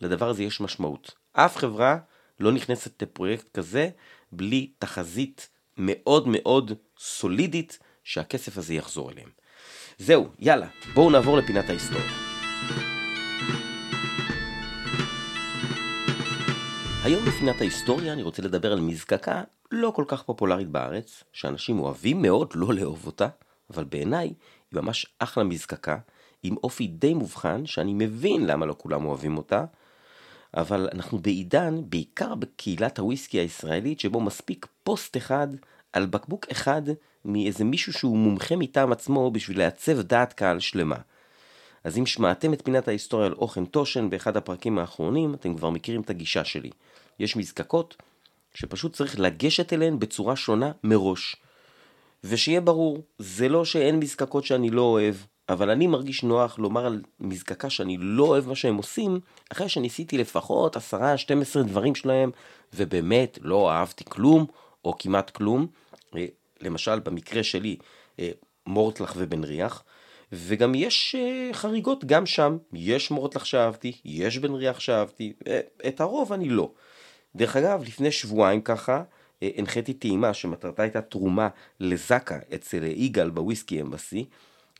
לדבר 0.00 0.28
הזה 0.28 0.42
יש 0.42 0.60
משמעות. 0.60 1.14
אף 1.32 1.56
חברה 1.56 1.96
לא 2.40 2.52
נכנסת 2.52 3.02
לפרויקט 3.02 3.46
כזה 3.54 3.88
בלי 4.32 4.70
תחזית 4.78 5.48
מאוד 5.76 6.28
מאוד 6.28 6.72
סולידית 6.98 7.78
שהכסף 8.04 8.58
הזה 8.58 8.74
יחזור 8.74 9.10
אליהם. 9.10 9.28
זהו, 9.98 10.28
יאללה, 10.38 10.66
בואו 10.94 11.10
נעבור 11.10 11.36
לפינת 11.36 11.68
ההיסטוריה. 11.68 12.31
היום 17.04 17.24
בפינת 17.24 17.60
ההיסטוריה 17.60 18.12
אני 18.12 18.22
רוצה 18.22 18.42
לדבר 18.42 18.72
על 18.72 18.80
מזקקה 18.80 19.42
לא 19.70 19.92
כל 19.94 20.04
כך 20.08 20.22
פופולרית 20.22 20.68
בארץ, 20.68 21.24
שאנשים 21.32 21.78
אוהבים 21.78 22.22
מאוד 22.22 22.52
לא 22.54 22.74
לאהוב 22.74 23.06
אותה, 23.06 23.28
אבל 23.70 23.84
בעיניי 23.84 24.26
היא 24.26 24.34
ממש 24.72 25.06
אחלה 25.18 25.44
מזקקה, 25.44 25.98
עם 26.42 26.56
אופי 26.64 26.86
די 26.86 27.14
מובחן, 27.14 27.66
שאני 27.66 27.94
מבין 27.94 28.46
למה 28.46 28.66
לא 28.66 28.74
כולם 28.78 29.04
אוהבים 29.04 29.36
אותה, 29.36 29.64
אבל 30.56 30.88
אנחנו 30.92 31.18
בעידן, 31.18 31.80
בעיקר 31.88 32.34
בקהילת 32.34 32.98
הוויסקי 32.98 33.38
הישראלית, 33.38 34.00
שבו 34.00 34.20
מספיק 34.20 34.66
פוסט 34.82 35.16
אחד 35.16 35.48
על 35.92 36.06
בקבוק 36.06 36.46
אחד 36.50 36.82
מאיזה 37.24 37.64
מישהו 37.64 37.92
שהוא 37.92 38.16
מומחה 38.16 38.56
מטעם 38.56 38.92
עצמו 38.92 39.30
בשביל 39.30 39.58
לעצב 39.58 40.00
דעת 40.00 40.32
קהל 40.32 40.60
שלמה. 40.60 40.96
אז 41.84 41.98
אם 41.98 42.06
שמעתם 42.06 42.52
את 42.52 42.64
פינת 42.64 42.88
ההיסטוריה 42.88 43.26
על 43.26 43.32
Auchentoshan 43.32 44.10
באחד 44.10 44.36
הפרקים 44.36 44.78
האחרונים, 44.78 45.34
אתם 45.34 45.54
כבר 45.54 45.70
מכירים 45.70 46.00
את 46.00 46.10
הגישה 46.10 46.44
שלי. 46.44 46.70
יש 47.18 47.36
מזקקות 47.36 47.96
שפשוט 48.54 48.92
צריך 48.92 49.20
לגשת 49.20 49.72
אליהן 49.72 49.98
בצורה 49.98 50.36
שונה 50.36 50.72
מראש. 50.84 51.36
ושיהיה 52.24 52.60
ברור, 52.60 53.02
זה 53.18 53.48
לא 53.48 53.64
שאין 53.64 53.98
מזקקות 53.98 54.44
שאני 54.44 54.70
לא 54.70 54.82
אוהב, 54.82 55.14
אבל 55.48 55.70
אני 55.70 55.86
מרגיש 55.86 56.22
נוח 56.22 56.58
לומר 56.58 56.86
על 56.86 57.02
מזקקה 57.20 57.70
שאני 57.70 57.96
לא 58.00 58.24
אוהב 58.24 58.48
מה 58.48 58.54
שהם 58.54 58.76
עושים, 58.76 59.20
אחרי 59.52 59.68
שניסיתי 59.68 60.18
לפחות 60.18 60.76
10-12 60.76 60.80
דברים 61.66 61.94
שלהם, 61.94 62.30
ובאמת 62.74 63.38
לא 63.42 63.70
אהבתי 63.70 64.04
כלום, 64.08 64.46
או 64.84 64.98
כמעט 64.98 65.30
כלום. 65.30 65.66
אה, 66.16 66.26
למשל, 66.60 66.98
במקרה 66.98 67.42
שלי, 67.42 67.76
אה, 68.18 68.30
מורטלח 68.66 69.14
ובן 69.16 69.44
ריח, 69.44 69.82
וגם 70.32 70.74
יש 70.74 71.14
אה, 71.18 71.50
חריגות 71.52 72.04
גם 72.04 72.26
שם, 72.26 72.56
יש 72.72 73.10
מורטלח 73.10 73.44
שאהבתי, 73.44 73.92
יש 74.04 74.38
בן 74.38 74.54
ריח 74.54 74.80
שאהבתי, 74.80 75.32
את 75.88 76.00
הרוב 76.00 76.32
אני 76.32 76.48
לא. 76.48 76.70
דרך 77.36 77.56
אגב, 77.56 77.82
לפני 77.86 78.12
שבועיים 78.12 78.60
ככה, 78.60 79.02
הנחיתי 79.42 79.92
טעימה 79.92 80.34
שמטרתה 80.34 80.82
הייתה 80.82 81.00
תרומה 81.00 81.48
לזקה 81.80 82.38
אצל 82.54 82.84
יגאל 82.84 83.30
בוויסקי 83.30 83.80
אמבסי, 83.80 84.24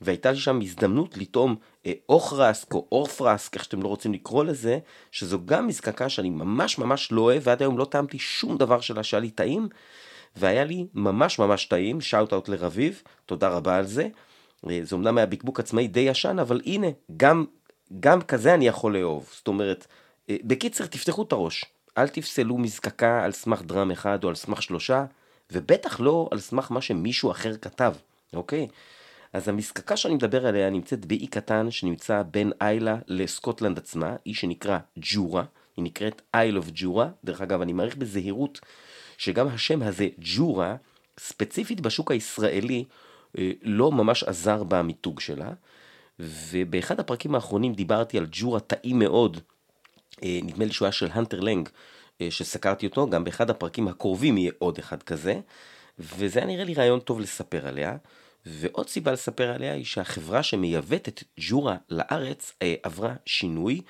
והייתה 0.01 0.31
לי 0.31 0.38
שם 0.38 0.61
הזדמנות 0.61 1.17
לטעום 1.17 1.57
אה, 1.87 1.93
אוכרסק 2.09 2.75
או 2.75 2.87
אורפרסק, 2.93 3.55
איך 3.55 3.65
שאתם 3.65 3.83
לא 3.83 3.88
רוצים 3.88 4.12
לקרוא 4.12 4.45
לזה, 4.45 4.79
שזו 5.11 5.38
גם 5.45 5.67
מזקקה 5.67 6.09
שאני 6.09 6.31
ממש 6.31 6.79
ממש 6.79 7.12
לא 7.12 7.21
אוהב, 7.21 7.43
ועד 7.47 7.62
היום 7.62 7.79
לא 7.79 7.85
טעמתי 7.85 8.19
שום 8.19 8.59
דבר 8.59 8.81
שלה 8.81 9.03
שהיה 9.03 9.21
לי 9.21 9.31
טעים, 9.31 9.69
והיה 10.37 10.65
לי 10.65 10.87
ממש 10.95 11.38
ממש 11.38 11.65
טעים, 11.65 12.01
שאוט 12.01 12.33
אאוט 12.33 12.49
לרביב, 12.49 13.03
תודה 13.27 13.49
רבה 13.49 13.77
על 13.77 13.87
זה. 13.87 14.09
אה, 14.70 14.81
זה 14.83 14.96
אמנם 14.96 15.18
היה 15.18 15.27
בקבוק 15.27 15.61
עצמאי 15.61 15.88
די 15.88 16.01
ישן, 16.01 16.38
אבל 16.38 16.61
הנה, 16.66 16.87
גם, 17.16 17.44
גם 18.01 18.22
כזה 18.22 18.55
אני 18.55 18.66
יכול 18.66 18.96
לאהוב. 18.96 19.31
זאת 19.37 19.48
אומרת, 19.48 19.87
אה, 20.31 20.37
בקיצר, 20.44 20.87
תפתחו 20.87 21.22
את 21.22 21.33
הראש. 21.33 21.64
אל 21.98 22.09
תפסלו 22.09 22.59
מזקקה 22.59 23.25
על 23.25 23.33
סמך 23.33 23.62
דרם 23.62 23.90
אחד 23.90 24.25
או 24.25 24.29
על 24.29 24.35
סמך 24.35 24.62
שלושה, 24.62 25.05
ובטח 25.53 26.01
לא 26.01 26.29
על 26.31 26.38
סמך 26.38 26.72
מה 26.72 26.81
שמישהו 26.81 27.31
אחר 27.31 27.57
כתב, 27.57 27.94
אוקיי? 28.35 28.68
אז 29.33 29.48
המזקקה 29.48 29.96
שאני 29.96 30.14
מדבר 30.14 30.46
עליה 30.46 30.70
נמצאת 30.70 31.07
באי 31.07 31.27
קטן 31.27 31.70
שנמצא 31.70 32.22
בין 32.31 32.53
איילה 32.61 32.96
לסקוטלנד 33.07 33.79
עצמה, 33.79 34.16
אי 34.27 34.35
שנקרא 34.35 34.79
ג'ורה, 34.96 35.44
היא 35.77 35.85
נקראת 35.85 36.22
אייל 36.35 36.59
אוף 36.59 36.66
ג'ורה, 36.75 37.09
דרך 37.25 37.40
אגב 37.40 37.61
אני 37.61 37.72
מעריך 37.72 37.96
בזהירות 37.96 38.61
שגם 39.18 39.48
השם 39.48 39.83
הזה 39.83 40.09
ג'ורה, 40.18 40.77
ספציפית 41.20 41.81
בשוק 41.81 42.11
הישראלי, 42.11 42.85
לא 43.62 43.92
ממש 43.92 44.25
עזר 44.25 44.62
במיתוג 44.64 45.21
שלה, 45.21 45.51
ובאחד 46.18 47.01
הפרקים 47.01 47.35
האחרונים 47.35 47.75
דיברתי 47.75 48.18
על 48.18 48.27
ג'ורה 48.33 48.61
טעים 48.61 48.99
מאוד, 48.99 49.40
אה, 50.23 50.40
נדמה 50.42 50.64
לי 50.64 50.73
שהוא 50.73 50.87
היה 50.87 50.92
של 50.92 51.09
הנטר 51.12 51.40
לנג, 51.40 51.68
אה, 52.21 52.31
שסקרתי 52.31 52.87
אותו, 52.87 53.11
גם 53.11 53.25
באחד 53.25 53.51
הפרקים 53.51 53.88
הקרובים 53.88 54.38
יהיה 54.38 54.53
עוד 54.59 54.79
אחד 54.79 55.03
כזה, 55.03 55.40
וזה 55.99 56.38
היה 56.38 56.49
נראה 56.49 56.64
לי 56.64 56.75
רעיון 56.75 57.01
טוב 57.01 57.21
לספר 57.21 57.68
עליה. 57.68 57.97
ועוד 58.47 58.88
סיבה 58.88 59.12
לספר 59.12 59.51
עליה 59.51 59.73
היא 59.73 59.85
שהחברה 59.85 60.42
שמייבאת 60.42 61.09
את 61.09 61.23
ג'ורה 61.38 61.77
לארץ 61.90 62.53
אה, 62.62 62.75
עברה 62.83 63.14
שינוי, 63.27 63.81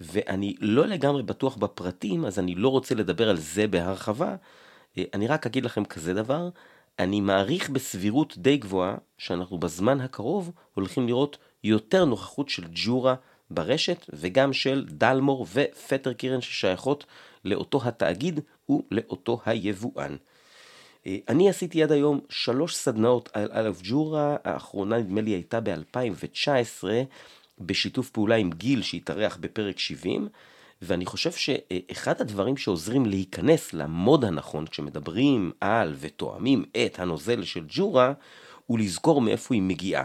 ואני 0.00 0.56
לא 0.60 0.86
לגמרי 0.86 1.22
בטוח 1.22 1.56
בפרטים, 1.56 2.24
אז 2.24 2.38
אני 2.38 2.54
לא 2.54 2.68
רוצה 2.68 2.94
לדבר 2.94 3.30
על 3.30 3.36
זה 3.36 3.66
בהרחבה. 3.66 4.36
אה, 4.98 5.04
אני 5.14 5.26
רק 5.26 5.46
אגיד 5.46 5.64
לכם 5.64 5.84
כזה 5.84 6.14
דבר, 6.14 6.48
אני 7.00 7.20
מעריך 7.20 7.70
בסבירות 7.70 8.34
די 8.38 8.56
גבוהה 8.56 8.94
שאנחנו 9.18 9.58
בזמן 9.58 10.00
הקרוב 10.00 10.52
הולכים 10.74 11.06
לראות 11.06 11.38
יותר 11.64 12.04
נוכחות 12.04 12.48
של 12.48 12.64
ג'ורה 12.72 13.14
ברשת 13.50 14.06
וגם 14.08 14.52
של 14.52 14.86
דלמור 14.88 15.46
ופטר 15.52 16.12
קירן 16.12 16.40
ששייכות 16.40 17.04
לאותו 17.44 17.80
התאגיד 17.84 18.40
ולאותו 18.68 19.40
היבואן. 19.46 20.16
אה, 21.06 21.16
אני 21.28 21.50
עשיתי 21.50 21.82
עד 21.82 21.92
היום 21.92 22.20
שלוש 22.28 22.76
סדנאות 22.76 23.28
על 23.32 23.50
אלף 23.52 23.80
ג'ורה, 23.82 24.36
האחרונה 24.44 24.98
נדמה 24.98 25.20
לי 25.20 25.30
הייתה 25.30 25.60
ב-2019, 25.60 26.84
בשיתוף 27.58 28.10
פעולה 28.10 28.36
עם 28.36 28.50
גיל 28.50 28.82
שהתארח 28.82 29.36
בפרק 29.40 29.78
70, 29.78 30.28
ואני 30.82 31.06
חושב 31.06 31.32
שאחד 31.32 32.20
הדברים 32.20 32.56
שעוזרים 32.56 33.06
להיכנס 33.06 33.72
למוד 33.72 34.24
הנכון 34.24 34.66
כשמדברים 34.66 35.52
על 35.60 35.94
ותואמים 35.98 36.64
את 36.86 36.98
הנוזל 36.98 37.44
של 37.44 37.64
ג'ורה, 37.68 38.12
הוא 38.66 38.78
לזכור 38.78 39.20
מאיפה 39.20 39.54
היא 39.54 39.62
מגיעה. 39.62 40.04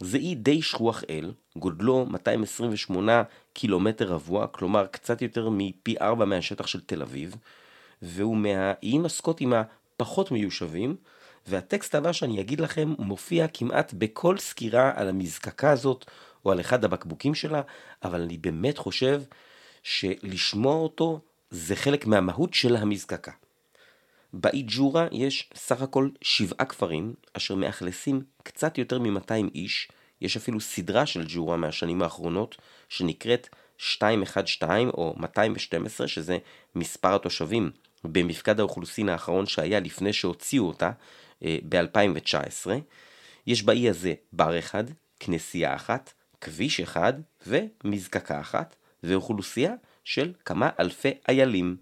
זה 0.00 0.18
אי 0.18 0.34
די 0.34 0.62
שכוח 0.62 1.04
אל, 1.10 1.32
גודלו 1.56 2.06
228 2.06 3.22
קילומטר 3.52 4.12
רבוע, 4.12 4.46
כלומר 4.46 4.86
קצת 4.86 5.22
יותר 5.22 5.48
מפי 5.50 5.94
4 6.00 6.24
מהשטח 6.24 6.66
של 6.66 6.80
תל 6.80 7.02
אביב, 7.02 7.36
והוא 8.02 8.36
מהאיים 8.36 9.04
הסקוטים 9.04 9.52
פחות 9.96 10.30
מיושבים, 10.30 10.96
והטקסט 11.46 11.94
הבא 11.94 12.12
שאני 12.12 12.40
אגיד 12.40 12.60
לכם 12.60 12.94
מופיע 12.98 13.46
כמעט 13.48 13.94
בכל 13.98 14.38
סקירה 14.38 14.92
על 14.94 15.08
המזקקה 15.08 15.70
הזאת 15.70 16.04
או 16.44 16.52
על 16.52 16.60
אחד 16.60 16.84
הבקבוקים 16.84 17.34
שלה, 17.34 17.62
אבל 18.04 18.22
אני 18.22 18.38
באמת 18.38 18.78
חושב 18.78 19.22
שלשמוע 19.86 20.74
אותו 20.74 21.20
זה 21.50 21.76
חלק 21.76 22.06
מהמהות 22.06 22.54
של 22.54 22.76
המזקקה. 22.76 23.32
באי 24.32 24.64
ג'ורה 24.66 25.06
יש 25.12 25.50
סך 25.54 25.82
הכל 25.82 26.08
שבעה 26.22 26.66
כפרים 26.66 27.14
אשר 27.32 27.54
מאכלסים 27.54 28.22
קצת 28.42 28.78
יותר 28.78 28.98
מ-200 28.98 29.50
איש, 29.54 29.88
יש 30.20 30.36
אפילו 30.36 30.60
סדרה 30.60 31.06
של 31.06 31.24
ג'ורה 31.28 31.56
מהשנים 31.56 32.02
האחרונות 32.02 32.56
שנקראת 32.88 33.48
212 34.00 34.78
או 34.88 35.14
212 35.16 36.08
שזה 36.08 36.38
מספר 36.74 37.14
התושבים 37.14 37.70
במפקד 38.04 38.60
האוכלוסין 38.60 39.08
האחרון 39.08 39.46
שהיה 39.46 39.80
לפני 39.80 40.12
שהוציאו 40.12 40.66
אותה 40.66 40.90
אה, 41.44 41.58
ב-2019. 41.68 42.70
יש 43.46 43.62
באי 43.62 43.88
הזה 43.90 44.14
בר 44.32 44.58
אחד, 44.58 44.84
כנסייה 45.20 45.74
אחת, 45.74 46.12
כביש 46.40 46.80
אחד 46.80 47.12
ומזקקה 47.46 48.40
אחת, 48.40 48.76
ואוכלוסייה 49.02 49.74
של 50.04 50.32
כמה 50.44 50.70
אלפי 50.80 51.12
איילים. 51.28 51.76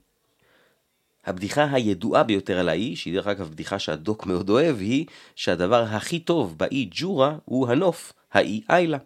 הבדיחה 1.26 1.64
הידועה 1.64 2.22
ביותר 2.22 2.58
על 2.58 2.68
האי, 2.68 2.96
שהיא 2.96 3.14
דרך 3.14 3.26
אגב 3.26 3.50
בדיחה 3.50 3.78
שהדוק 3.78 4.26
מאוד 4.26 4.50
אוהב, 4.50 4.78
היא 4.78 5.06
שהדבר 5.36 5.82
הכי 5.82 6.20
טוב 6.20 6.58
באי 6.58 6.88
ג'ורה 6.90 7.36
הוא 7.44 7.68
הנוף, 7.68 8.12
האי 8.32 8.62
איילה. 8.70 8.98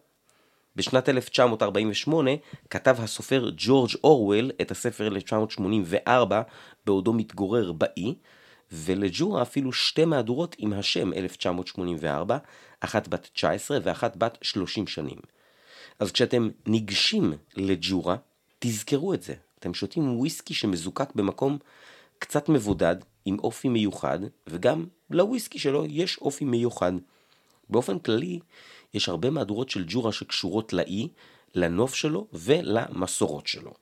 בשנת 0.77 1.09
1948 1.09 2.31
כתב 2.71 2.97
הסופר 2.99 3.51
ג'ורג' 3.57 3.91
אורוול 4.05 4.51
את 4.61 4.71
הספר 4.71 5.07
1984 5.07 6.43
בעודו 6.87 7.13
מתגורר 7.13 7.73
באי, 7.73 8.15
ולג'ורה 8.73 9.43
אפילו 9.43 9.73
שתי 9.73 10.05
מהדורות 10.05 10.57
עם 10.59 10.73
השם 10.73 11.13
1984, 11.13 12.39
אחת 12.81 13.09
בת 13.09 13.29
19 13.33 13.79
ואחת 13.83 14.17
בת 14.17 14.39
30 14.43 14.87
שנים. 14.87 15.19
אז 15.99 16.13
כשאתם 16.13 16.49
ניגשים 16.67 17.33
לג'ורה, 17.57 18.17
תזכרו 18.59 19.15
את 19.15 19.23
זה. 19.23 19.35
אתם 19.59 19.75
שותים 19.75 20.19
וויסקי 20.19 20.55
שמזוקק 20.55 21.15
במקום 21.15 21.59
קצת 22.19 22.49
מבודד, 22.49 22.97
עם 23.25 23.39
אופי 23.39 23.69
מיוחד, 23.69 24.19
וגם 24.47 24.87
לוויסקי 25.11 25.59
שלו 25.59 25.85
יש 25.89 26.19
אופי 26.19 26.45
מיוחד. 26.45 26.93
באופן 27.71 27.99
כללי, 27.99 28.39
יש 28.95 29.09
הרבה 29.09 29.31
מהדורות 29.31 29.71
של 29.71 29.85
ג'ורה 29.89 30.13
שקשורות 30.13 30.73
לאי, 30.73 31.09
לנוף 31.55 31.95
שלו 31.95 32.27
ולמסורות 32.33 33.47
שלו. 33.47 33.75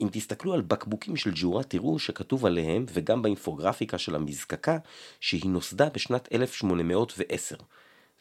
אם 0.00 0.08
תסתכלו 0.12 0.54
על 0.54 0.60
בקבוקים 0.60 1.16
של 1.16 1.30
ג'ורה, 1.34 1.62
תראו 1.62 1.98
שכתוב 1.98 2.46
עליהם, 2.46 2.86
וגם 2.92 3.22
באינפוגרפיקה 3.22 3.98
של 3.98 4.14
המזקקה, 4.14 4.78
שהיא 5.20 5.46
נוסדה 5.46 5.88
בשנת 5.88 6.28
1810. 6.32 7.56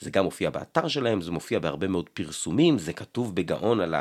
זה 0.04 0.10
גם 0.10 0.24
מופיע 0.24 0.50
באתר 0.50 0.88
שלהם, 0.88 1.22
זה 1.22 1.32
מופיע 1.32 1.60
בהרבה 1.60 1.88
מאוד 1.88 2.10
פרסומים, 2.10 2.80
זה 2.80 2.94
כתוב 2.94 3.36
בגאון 3.36 3.80
על 3.80 3.96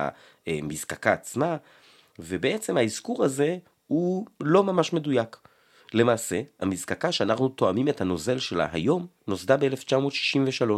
המזקקה 0.46 1.12
עצמה, 1.12 1.56
ובעצם 2.18 2.76
האזכור 2.76 3.24
הזה 3.24 3.56
הוא 3.86 4.26
לא 4.40 4.64
ממש 4.64 4.92
מדויק. 4.92 5.36
למעשה, 5.94 6.40
המזקקה 6.60 7.12
שאנחנו 7.12 7.48
תואמים 7.48 7.88
את 7.88 8.00
הנוזל 8.00 8.38
שלה 8.38 8.68
היום, 8.72 9.06
נוסדה 9.28 9.56
ב-1963. 9.56 10.70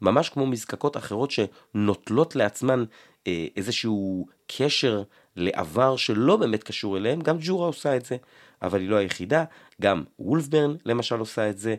ממש 0.00 0.28
כמו 0.28 0.46
מזקקות 0.46 0.96
אחרות 0.96 1.30
שנוטלות 1.30 2.36
לעצמן 2.36 2.84
אה, 3.26 3.46
איזשהו 3.56 4.26
קשר 4.46 5.02
לעבר 5.36 5.96
שלא 5.96 6.36
באמת 6.36 6.62
קשור 6.62 6.96
אליהם, 6.96 7.20
גם 7.20 7.36
ג'ורה 7.40 7.66
עושה 7.66 7.96
את 7.96 8.04
זה, 8.04 8.16
אבל 8.62 8.80
היא 8.80 8.88
לא 8.88 8.96
היחידה, 8.96 9.44
גם 9.80 10.04
וולפברן 10.18 10.74
למשל 10.84 11.18
עושה 11.18 11.50
את 11.50 11.58
זה, 11.58 11.74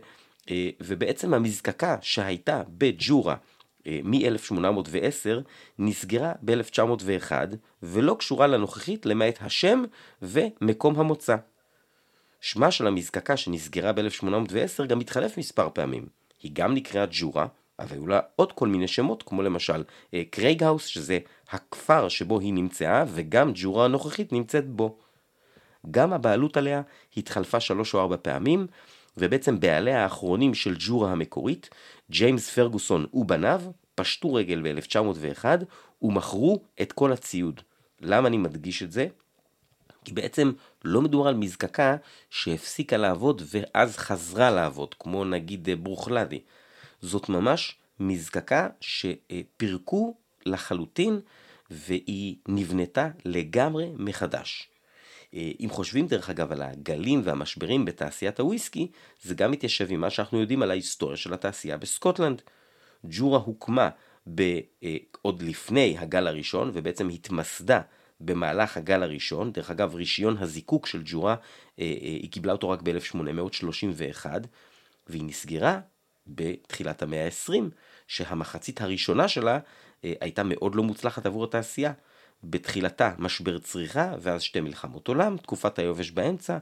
ובעצם 0.82 1.34
המזקקה 1.34 1.96
שהייתה 2.02 2.62
בג'ורה 2.70 3.36
אה, 3.88 4.00
מ-1810 4.04 5.42
נסגרה 5.80 6.34
ב-1901 6.42 7.32
ולא 7.84 8.16
קשורה 8.20 8.48
לנוכחית 8.48 9.06
למעט 9.06 9.38
השם 9.42 9.84
ומקום 10.22 11.00
המוצא. 11.00 11.36
שמה 12.42 12.72
של 12.72 12.88
המזקקה 12.88 13.38
שנסגרה 13.38 13.92
ב-1810 13.94 14.86
גם 14.88 15.00
התחלף 15.00 15.38
מספר 15.38 15.70
פעמים. 15.74 16.08
היא 16.44 16.52
גם 16.54 16.74
נקראה 16.74 17.06
ג'ורה, 17.12 17.48
אבל 17.80 17.96
היו 17.96 18.08
לה 18.08 18.20
עוד 18.36 18.52
כל 18.52 18.68
מיני 18.68 18.88
שמות, 18.88 19.24
כמו 19.24 19.42
למשל 19.42 19.84
אה, 20.14 20.24
Craighouse, 20.30 20.86
שזה 20.86 21.20
הכפר 21.50 22.10
שבו 22.10 22.40
היא 22.40 22.54
נמצאה, 22.54 23.04
וגם 23.08 23.52
ג'ורה 23.56 23.86
הנוכחית 23.86 24.34
נמצאת 24.34 24.70
בו. 24.70 24.98
גם 25.92 26.14
הבעלות 26.14 26.58
עליה 26.58 26.82
התחלפה 27.18 27.60
שלוש 27.60 27.94
או 27.94 28.00
ארבע 28.00 28.16
פעמים, 28.22 28.68
ובעצם 29.18 29.60
בעליה 29.60 30.04
האחרונים 30.04 30.54
של 30.54 30.76
ג'ורה 30.80 31.12
המקורית, 31.12 31.70
ג'יימס 32.12 32.50
פרגוסון 32.50 33.06
ובניו, 33.14 33.62
פשטו 33.96 34.34
רגל 34.34 34.62
ב-1901 34.62 35.46
ומכרו 36.02 36.62
את 36.82 36.92
כל 36.92 37.12
הציוד. 37.12 37.62
למה 38.02 38.28
אני 38.28 38.38
מדגיש 38.38 38.84
את 38.84 38.92
זה? 38.92 39.08
כי 40.06 40.14
בעצם 40.14 40.52
לא 40.84 41.02
מדובר 41.02 41.28
על 41.28 41.36
מזקקה 41.36 41.96
שהפסיקה 42.30 42.98
לעבוד 42.98 43.42
ואז 43.46 43.98
חזרה 43.98 44.52
לעבוד, 44.52 44.96
כמו 45.00 45.26
נגיד 45.26 45.70
Bruichladdich. 45.84 46.40
זאת 47.02 47.30
ממש 47.30 47.76
מזקקה 48.00 48.68
שפירקו 48.82 50.16
לחלוטין 50.46 51.20
והיא 51.72 52.36
נבנתה 52.48 53.10
לגמרי 53.26 53.92
מחדש. 53.98 54.70
אה, 55.34 55.52
אם 55.60 55.70
חושבים 55.70 56.08
דרך 56.08 56.30
אגב 56.30 56.52
על 56.52 56.62
הגלים 56.62 57.22
והמשברים 57.24 57.86
בתעשיית 57.86 58.40
הוויסקי, 58.40 58.92
זה 59.22 59.36
גם 59.36 59.52
מתיישב 59.52 59.88
עם 59.90 60.02
מה 60.02 60.10
שאנחנו 60.10 60.40
יודעים 60.40 60.62
על 60.62 60.72
ההיסטוריה 60.72 61.18
של 61.18 61.34
התעשייה 61.34 61.78
בסקוטלנד. 61.78 62.42
ג'ורה 63.04 63.40
הוקמה 63.40 63.90
ב, 64.36 64.42
אה, 64.84 64.98
עוד 65.22 65.42
לפני 65.42 65.96
הגל 66.00 66.28
הראשון 66.28 66.72
ובעצם 66.74 67.10
התמסדה 67.10 67.82
במהלך 68.20 68.78
הגל 68.78 69.04
הראשון, 69.04 69.52
דרך 69.52 69.72
אגב 69.72 69.96
רישיון 69.96 70.38
הזיקוק 70.40 70.88
של 70.88 71.02
ג'ורה, 71.06 71.36
אה, 71.80 71.86
היא 72.02 72.32
קיבלה 72.32 72.52
אותו 72.52 72.70
רק 72.70 72.82
ב-1831 72.82 74.26
והיא 75.08 75.24
נסגרה 75.24 75.80
בתחילת 76.28 77.02
המאה 77.02 77.26
ה-20, 77.26 77.63
שהמחצית 78.08 78.82
הראשונה 78.82 79.28
שלה 79.28 79.60
הייתה 80.04 80.44
מאוד 80.44 80.76
לא 80.76 80.84
מוצלחת 80.84 81.26
עבור 81.26 81.44
התעשייה. 81.44 81.94
בתחילתה 82.50 83.12
משבר 83.18 83.60
צריכה, 83.60 84.14
ואז 84.20 84.42
שתי 84.42 84.62
מלחמות 84.62 85.08
עולם, 85.08 85.38
תקופת 85.38 85.80
היובש 85.80 86.12
באמצע. 86.12 86.58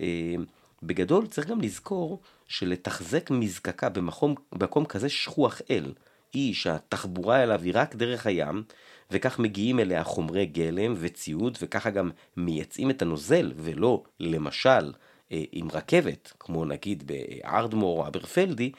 אה, 0.00 0.34
בגדול 0.82 1.26
צריך 1.26 1.46
גם 1.46 1.60
לזכור 1.60 2.20
שלתחזק 2.48 3.30
מזקקה 3.30 3.88
במקום, 3.88 4.34
במקום 4.52 4.84
כזה 4.84 5.08
שכוח 5.08 5.60
אל, 5.70 5.92
היא 6.32 6.54
שהתחבורה 6.54 7.42
אליו 7.42 7.60
היא 7.62 7.72
רק 7.74 7.94
דרך 7.94 8.26
הים, 8.26 8.62
וכך 9.10 9.38
מגיעים 9.38 9.80
אליה 9.80 10.04
חומרי 10.04 10.46
גלם 10.46 10.94
וציוד, 10.96 11.58
וככה 11.62 11.90
גם 11.90 12.10
מייצאים 12.36 12.90
את 12.90 13.02
הנוזל, 13.02 13.52
ולא 13.56 14.02
למשל 14.20 14.92
אה, 15.32 15.42
עם 15.52 15.68
רכבת, 15.72 16.32
כמו 16.38 16.64
נגיד 16.64 17.06
בארדמור 17.06 18.02
או 18.02 18.06
אברפלדי, 18.06 18.72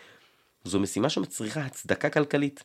זו 0.64 0.80
משימה 0.80 1.10
שמצריכה 1.10 1.62
הצדקה 1.62 2.10
כלכלית. 2.10 2.64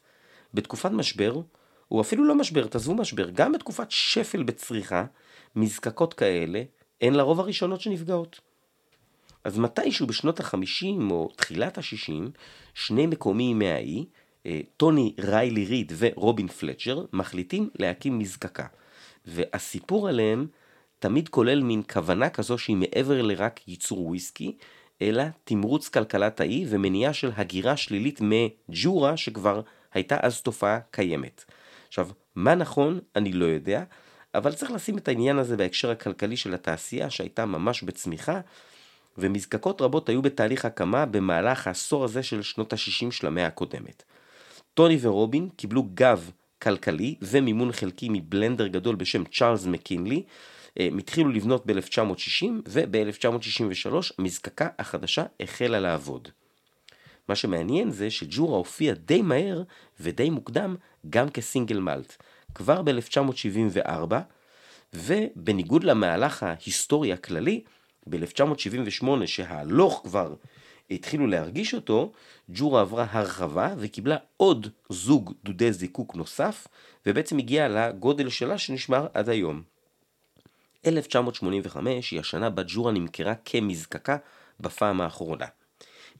בתקופת 0.54 0.90
משבר, 0.90 1.40
הוא 1.88 2.00
אפילו 2.00 2.24
לא 2.24 2.34
משבר, 2.34 2.66
תעזבו 2.66 2.94
משבר, 2.94 3.30
גם 3.30 3.52
בתקופת 3.52 3.90
שפל 3.90 4.42
בצריכה, 4.42 5.04
מזקקות 5.56 6.14
כאלה 6.14 6.62
הן 7.00 7.14
לרוב 7.14 7.40
הראשונות 7.40 7.80
שנפגעות. 7.80 8.40
אז 9.44 9.58
מתישהו 9.58 10.06
בשנות 10.06 10.40
החמישים 10.40 11.10
או 11.10 11.28
תחילת 11.36 11.78
השישים, 11.78 12.30
שני 12.74 13.06
מקומיים 13.06 13.58
מהאי, 13.58 14.04
אה, 14.46 14.60
טוני 14.76 15.14
ריילי 15.18 15.64
ריד 15.64 15.92
ורובין 15.98 16.48
פלצ'ר, 16.48 17.04
מחליטים 17.12 17.70
להקים 17.78 18.18
מזקקה. 18.18 18.66
והסיפור 19.26 20.08
עליהם 20.08 20.46
תמיד 20.98 21.28
כולל 21.28 21.62
מין 21.62 21.82
כוונה 21.92 22.30
כזו 22.30 22.58
שהיא 22.58 22.76
מעבר 22.76 23.22
לרק 23.22 23.60
ייצור 23.68 24.06
וויסקי, 24.06 24.56
אלא 25.02 25.24
תמרוץ 25.44 25.88
כלכלת 25.88 26.40
האי 26.40 26.64
ומניעה 26.68 27.12
של 27.12 27.30
הגירה 27.36 27.76
שלילית 27.76 28.20
מג'ורה 28.22 29.16
שכבר 29.16 29.60
הייתה 29.94 30.16
אז 30.22 30.40
תופעה 30.40 30.80
קיימת. 30.90 31.44
עכשיו, 31.98 32.14
מה 32.34 32.54
נכון, 32.54 33.00
אני 33.16 33.32
לא 33.32 33.44
יודע, 33.44 33.84
אבל 34.34 34.52
צריך 34.52 34.70
לשים 34.70 34.98
את 34.98 35.08
העניין 35.08 35.38
הזה 35.38 35.56
בהקשר 35.56 35.90
הכלכלי 35.90 36.36
של 36.36 36.54
התעשייה 36.54 37.10
שהייתה 37.10 37.46
ממש 37.46 37.82
בצמיחה, 37.82 38.40
ומזקקות 39.18 39.82
רבות 39.82 40.08
היו 40.08 40.22
בתהליך 40.22 40.64
הקמה 40.64 41.06
במהלך 41.06 41.66
העשור 41.66 42.04
הזה 42.04 42.22
של 42.22 42.42
שנות 42.42 42.72
ה-60 42.72 43.10
של 43.10 43.26
המאה 43.26 43.46
הקודמת. 43.46 44.02
טוני 44.74 44.98
ורובין 45.00 45.48
קיבלו 45.56 45.86
גב 45.94 46.30
כלכלי 46.62 47.14
ומימון 47.22 47.72
חלקי 47.72 48.08
מבלנדר 48.10 48.66
גדול 48.66 48.94
בשם 48.94 49.24
צ'ארלס 49.24 49.66
מקינלי, 49.66 50.22
הם 50.76 50.98
התחילו 50.98 51.30
לבנות 51.30 51.66
ב-1960 51.66 52.46
וב-1963 52.68 53.88
המזקקה 54.18 54.68
החדשה 54.78 55.24
החלה 55.40 55.80
לעבוד. 55.80 56.28
מה 57.28 57.36
שמעניין 57.36 57.90
זה 57.90 58.10
שג'ורה 58.10 58.56
הופיע 58.56 58.94
די 58.94 59.22
מהר 59.22 59.62
ודי 60.00 60.30
מוקדם 60.30 60.76
גם 61.10 61.30
כסינגל 61.30 61.78
מלט. 61.78 62.16
כבר 62.54 62.82
ב-1974, 62.82 64.12
ובניגוד 64.94 65.84
למהלך 65.84 66.42
ההיסטורי 66.42 67.12
הכללי, 67.12 67.62
ב-1978 68.06 69.06
שההלוך 69.26 70.00
כבר 70.04 70.34
התחילו 70.90 71.26
להרגיש 71.26 71.74
אותו, 71.74 72.12
ג'ורה 72.50 72.80
עברה 72.80 73.06
הרחבה 73.10 73.74
וקיבלה 73.78 74.16
עוד 74.36 74.68
זוג 74.90 75.32
דודי 75.44 75.72
זיקוק 75.72 76.14
נוסף, 76.14 76.66
ובעצם 77.06 77.38
הגיעה 77.38 77.68
לגודל 77.68 78.28
שלה 78.28 78.58
שנשמר 78.58 79.06
עד 79.14 79.28
היום. 79.28 79.62
1985 80.86 82.10
היא 82.10 82.20
השנה 82.20 82.50
בה 82.50 82.62
ג'ורה 82.66 82.92
נמכרה 82.92 83.34
כמזקקה 83.44 84.16
בפעם 84.60 85.00
האחרונה. 85.00 85.46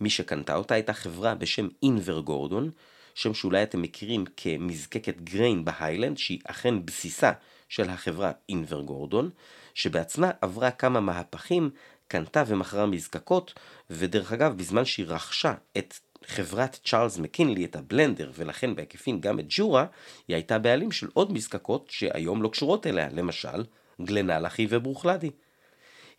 מי 0.00 0.10
שקנתה 0.10 0.56
אותה 0.56 0.74
הייתה 0.74 0.92
חברה 0.92 1.34
בשם 1.34 1.68
אינבר 1.82 2.20
גורדון, 2.20 2.70
שם 3.14 3.34
שאולי 3.34 3.62
אתם 3.62 3.82
מכירים 3.82 4.24
כמזקקת 4.36 5.20
גריין 5.20 5.64
בהיילנד, 5.64 6.18
שהיא 6.18 6.40
אכן 6.44 6.86
בסיסה 6.86 7.32
של 7.68 7.90
החברה 7.90 8.32
אינבר 8.48 8.80
גורדון, 8.80 9.30
שבעצמה 9.74 10.30
עברה 10.40 10.70
כמה 10.70 11.00
מהפכים, 11.00 11.70
קנתה 12.08 12.42
ומכרה 12.46 12.86
מזקקות, 12.86 13.54
ודרך 13.90 14.32
אגב, 14.32 14.56
בזמן 14.56 14.84
שהיא 14.84 15.06
רכשה 15.06 15.54
את 15.78 15.94
חברת 16.26 16.80
צ'ארלס 16.84 17.18
מקינלי, 17.18 17.64
את 17.64 17.76
הבלנדר, 17.76 18.30
ולכן 18.34 18.74
בהיקפים 18.74 19.20
גם 19.20 19.38
את 19.40 19.44
ג'ורה, 19.48 19.86
היא 20.28 20.34
הייתה 20.34 20.58
בעלים 20.58 20.92
של 20.92 21.08
עוד 21.14 21.32
מזקקות 21.32 21.86
שהיום 21.90 22.42
לא 22.42 22.48
קשורות 22.48 22.86
אליה, 22.86 23.08
למשל, 23.12 23.64
גלנלחי 24.02 24.66
וברוכלדי. 24.70 25.30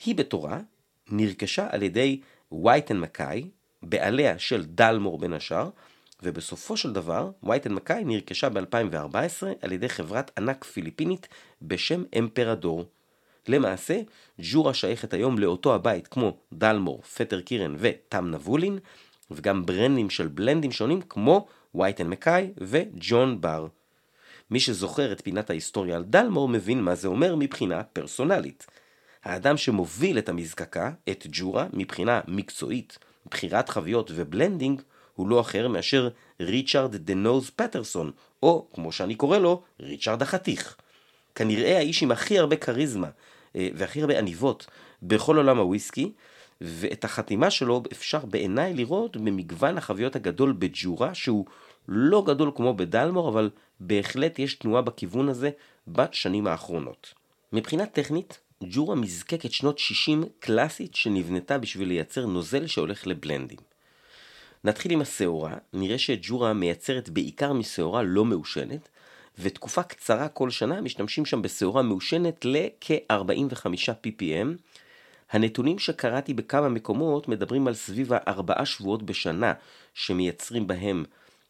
היא 0.06 0.16
בתורה 0.16 0.60
נרכשה 1.08 1.68
על 1.72 1.84
ידי 1.84 2.22
וייטן 2.52 3.00
מקאי, 3.00 3.50
בעליה 3.84 4.40
של 4.40 4.66
דלמור 4.66 5.18
בין 5.18 5.34
השאר, 5.34 5.70
ובסופו 6.24 6.78
של 6.78 6.94
דבר, 6.94 7.32
וייטן 7.44 7.74
מקאי 7.74 8.04
נרכשה 8.06 8.50
ב-2014 8.50 9.48
על 9.62 9.72
ידי 9.72 9.90
חברת 9.90 10.32
ענק 10.38 10.64
פיליפינית 10.64 11.28
בשם 11.62 12.04
Emperador. 12.20 12.86
למעשה, 13.48 14.02
ג'ורה 14.40 14.74
שייכת 14.74 15.14
היום 15.14 15.40
לאותו 15.40 15.76
הבית 15.76 16.08
כמו 16.08 16.38
Dalmore, 16.54 17.02
Fettercairn 17.02 17.76
ו 17.78 18.32
Tamnavulin, 18.32 18.80
וגם 19.32 19.66
ברנדים 19.66 20.10
של 20.10 20.28
בלנדים 20.28 20.72
שונים 20.72 21.02
כמו 21.02 21.48
Whyte & 21.76 22.08
Mackay 22.08 22.52
ו 22.58 22.74
John 22.74 23.42
Barr. 23.42 23.68
מי 24.52 24.60
שזוכר 24.60 25.12
את 25.12 25.22
פינת 25.22 25.50
ההיסטוריה 25.50 25.96
על 25.96 26.04
Dalmore 26.04 26.50
מבין 26.50 26.82
מה 26.82 26.96
זה 26.96 27.08
אומר 27.08 27.36
מבחינה 27.36 27.84
פרסונלית. 27.84 28.68
האדם 29.24 29.58
שמוביל 29.58 30.18
את 30.18 30.30
המזקקה, 30.30 30.92
את 31.10 31.28
ג'ורה, 31.30 31.68
מבחינה 31.74 32.22
מקצועית, 32.28 33.00
בחירת 33.32 33.70
חביות 33.70 34.12
ו 34.16 34.22
blending, 34.22 34.82
הוא 35.16 35.28
לא 35.28 35.42
אחר 35.42 35.68
מאשר 35.68 36.10
ריצ'רד 36.40 36.96
the 36.96 37.19
nose 37.19 37.50
פטרסון, 37.56 38.12
או 38.44 38.68
כמו 38.74 38.92
שאני 38.92 39.16
קורא 39.16 39.38
לו, 39.38 39.62
ריצ'רד 39.80 40.22
החתיך. 40.22 40.78
כנראה 41.36 41.78
האיש 41.78 42.04
עם 42.04 42.12
הכי 42.12 42.40
הרבה 42.40 42.56
כריזמה 42.56 43.10
אה, 43.56 43.70
והכי 43.74 44.02
הרבה 44.02 44.20
עניבות 44.20 44.68
בכל 45.04 45.38
עולם 45.38 45.58
הוויסקי, 45.58 46.12
ואת 46.62 47.06
החתימה 47.06 47.50
שלו 47.50 47.84
אפשר 47.92 48.26
בעיניי 48.26 48.74
לראות 48.74 49.18
במגוון 49.18 49.78
החביות 49.78 50.16
הגדול 50.16 50.52
בג'ורה, 50.60 51.14
שהוא 51.14 51.46
לא 51.88 52.24
גדול 52.28 52.52
כמו 52.56 52.74
בדלמור, 52.74 53.30
אבל 53.30 53.50
בהחלט 53.80 54.40
יש 54.40 54.54
תנועה 54.54 54.82
בכיוון 54.82 55.30
הזה 55.30 55.50
בשנים 55.88 56.48
האחרונות. 56.48 57.14
מבחינה 57.54 57.86
טכנית, 57.86 58.40
ג'ורה 58.64 58.96
מזקקת 58.96 59.52
שנות 59.52 59.80
60 59.80 60.24
קלאסית 60.40 60.96
שנבנתה 60.96 61.58
בשביל 61.58 61.88
לייצר 61.88 62.26
נוזל 62.26 62.68
שהולך 62.68 63.08
לבלנדים. 63.08 63.58
נתחיל 64.64 64.92
עם 64.92 65.02
השעורה, 65.02 65.56
נראה 65.74 65.98
שג'ורה 65.98 66.54
מייצרת 66.54 67.10
בעיקר 67.10 67.54
משעורה 67.54 68.04
לא 68.04 68.26
מעושנת, 68.26 68.90
ותקופה 69.40 69.84
קצרה 69.84 70.28
כל 70.28 70.50
שנה 70.50 70.82
משתמשים 70.82 71.26
שם 71.26 71.42
בשעורה 71.42 71.82
מעושנת 71.82 72.46
לכ-45 72.46 73.66
ppm. 74.04 74.48
הנתונים 75.32 75.80
שקראתי 75.80 76.34
בכמה 76.34 76.70
מקומות 76.70 77.28
מדברים 77.28 77.68
על 77.68 77.74
סביב 77.74 78.14
הארבעה 78.14 78.66
שבועות 78.66 79.04
בשנה 79.04 79.54
שמייצרים 79.94 80.68
בהם 80.68 81.04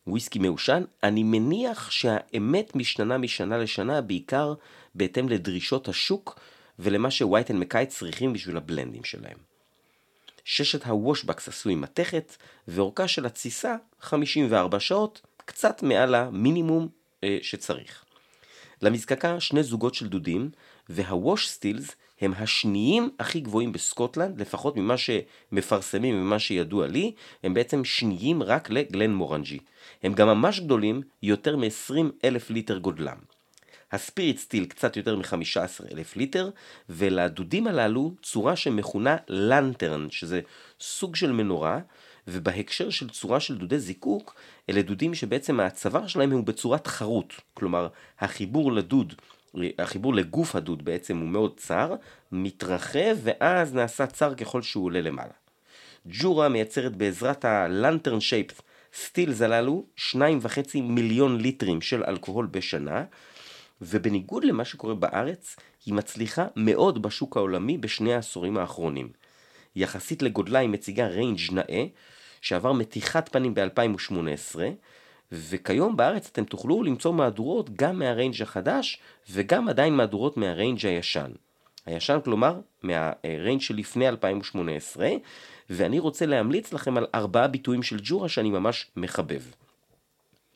וויסקי 0.07 0.39
מעושן. 0.39 0.83
אני 1.03 1.23
מניח 1.23 1.91
שהאמת 1.91 2.75
משתנה 2.75 3.17
משנה 3.17 3.57
לשנה 3.57 4.01
בעיקר 4.01 4.53
בהתאם 4.95 5.29
לדרישות 5.29 5.87
השוק 5.87 6.39
ולמה 6.79 7.11
שווייטן 7.11 7.57
מקאי 7.57 7.85
צריכים 7.85 8.33
בשביל 8.33 8.57
הבלנדים 8.57 9.03
שלהם. 9.03 9.37
ששת 10.43 10.85
ה 10.85 10.92
washbacks 10.92 11.47
עשוי 11.47 11.75
מתכת, 11.75 12.37
ואורכה 12.67 13.07
של 13.07 13.25
התסיסה 13.25 13.75
54 14.01 14.79
שעות, 14.79 15.21
קצת 15.45 15.83
מעל 15.83 16.15
המינימום 16.15 16.87
אה, 17.23 17.37
שצריך. 17.41 18.05
למזקקה 18.81 19.39
שני 19.39 19.63
זוגות 19.63 19.95
של 19.95 20.07
דודים, 20.07 20.49
וה 20.89 21.09
wash 21.09 21.49
stills 21.49 21.95
הם 22.21 22.33
השניים 22.37 23.09
הכי 23.19 23.39
גבוהים 23.39 23.71
בסקוטלנד, 23.71 24.41
לפחות 24.41 24.77
ממה 24.77 24.95
שמפרסמים 24.97 26.15
וממה 26.15 26.39
שידוע 26.39 26.87
לי, 26.87 27.13
הם 27.43 27.53
בעצם 27.53 27.85
שניים 27.85 28.43
רק 28.43 28.69
ל 28.69 29.13
Glenmorangie. 29.13 29.59
הם 30.03 30.13
גם 30.13 30.27
ממש 30.27 30.59
גדולים, 30.59 31.01
יותר 31.23 31.57
מ-20 31.57 31.93
אלף 32.23 32.49
ליטר 32.49 32.77
גודלם. 32.77 33.17
ה 33.91 33.98
spirit 33.98 34.37
still 34.37 34.65
קצת 34.65 34.97
יותר 34.97 35.15
מ-15 35.15 35.93
אלף 35.93 36.15
ליטר, 36.15 36.49
ולדודים 36.89 37.67
הללו 37.67 38.11
צורה 38.23 38.55
שמכונה 38.55 39.17
לנטרן, 39.27 40.07
שזה 40.09 40.41
סוג 40.81 41.15
של 41.15 41.31
מנורה, 41.31 41.79
ובהקשר 42.27 42.89
של 42.89 43.09
צורה 43.09 43.39
של 43.39 43.57
דודי 43.57 43.79
זיקוק, 43.79 44.35
אלה 44.69 44.81
דודים 44.81 45.13
שבעצם 45.13 45.59
הצוואר 45.59 46.07
שלהם 46.07 46.31
הוא 46.31 46.43
בצורת 46.43 46.87
חרוט, 46.87 47.33
כלומר 47.53 47.87
החיבור 48.19 48.71
לדוד, 48.71 49.13
החיבור 49.79 50.15
לגוף 50.15 50.55
הדוד 50.55 50.85
בעצם 50.85 51.17
הוא 51.17 51.27
מאוד 51.27 51.57
צר, 51.57 51.95
מתרחב 52.31 53.17
ואז 53.23 53.73
נעשה 53.73 54.07
צר 54.07 54.35
ככל 54.35 54.61
שהוא 54.61 54.85
עולה 54.85 55.01
למעלה. 55.01 55.33
ג'ורה 56.07 56.49
מייצרת 56.49 56.95
בעזרת 56.95 57.45
הלנטרן 57.45 58.19
שייפט 58.19 58.61
סטילס 58.93 59.41
הללו 59.41 59.85
2.5 60.13 60.17
מיליון 60.81 61.41
ליטרים 61.41 61.81
של 61.81 62.03
אלכוהול 62.03 62.45
בשנה, 62.45 63.03
ובניגוד 63.81 64.43
למה 64.43 64.65
שקורה 64.65 64.95
בארץ, 64.95 65.55
היא 65.85 65.93
מצליחה 65.93 66.47
מאוד 66.55 67.01
בשוק 67.01 67.37
העולמי 67.37 67.77
בשני 67.77 68.13
העשורים 68.13 68.57
האחרונים. 68.57 69.09
יחסית 69.75 70.21
לגודלה 70.21 70.59
היא 70.59 70.69
מציגה 70.69 71.07
range 71.07 71.39
נאה, 71.51 71.85
שעבר 72.41 72.71
מתיחת 72.71 73.29
פנים 73.29 73.53
ב-2018, 73.53 74.59
וכיום 75.31 75.97
בארץ 75.97 76.29
אתם 76.31 76.45
תוכלו 76.45 76.83
למצוא 76.83 77.13
מהדורות 77.13 77.69
גם 77.69 77.99
מה 77.99 78.11
range 78.11 78.41
החדש, 78.41 78.99
וגם 79.31 79.69
עדיין 79.69 79.93
מהדורות 79.93 80.37
מה 80.37 80.51
range 80.51 80.85
הישן. 80.85 81.31
הישן 81.85 82.19
כלומר 82.23 82.59
מה 82.83 83.06
range 83.06 83.61
שלפני 83.61 84.09
2018, 84.09 85.09
ואני 85.69 85.99
רוצה 85.99 86.25
להמליץ 86.25 86.73
לכם 86.73 86.97
על 86.97 87.05
ארבעה 87.15 87.47
ביטויים 87.47 87.83
של 87.83 87.97
ג'ורה 88.03 88.29
שאני 88.29 88.49
ממש 88.49 88.87
מחבב. 88.95 89.41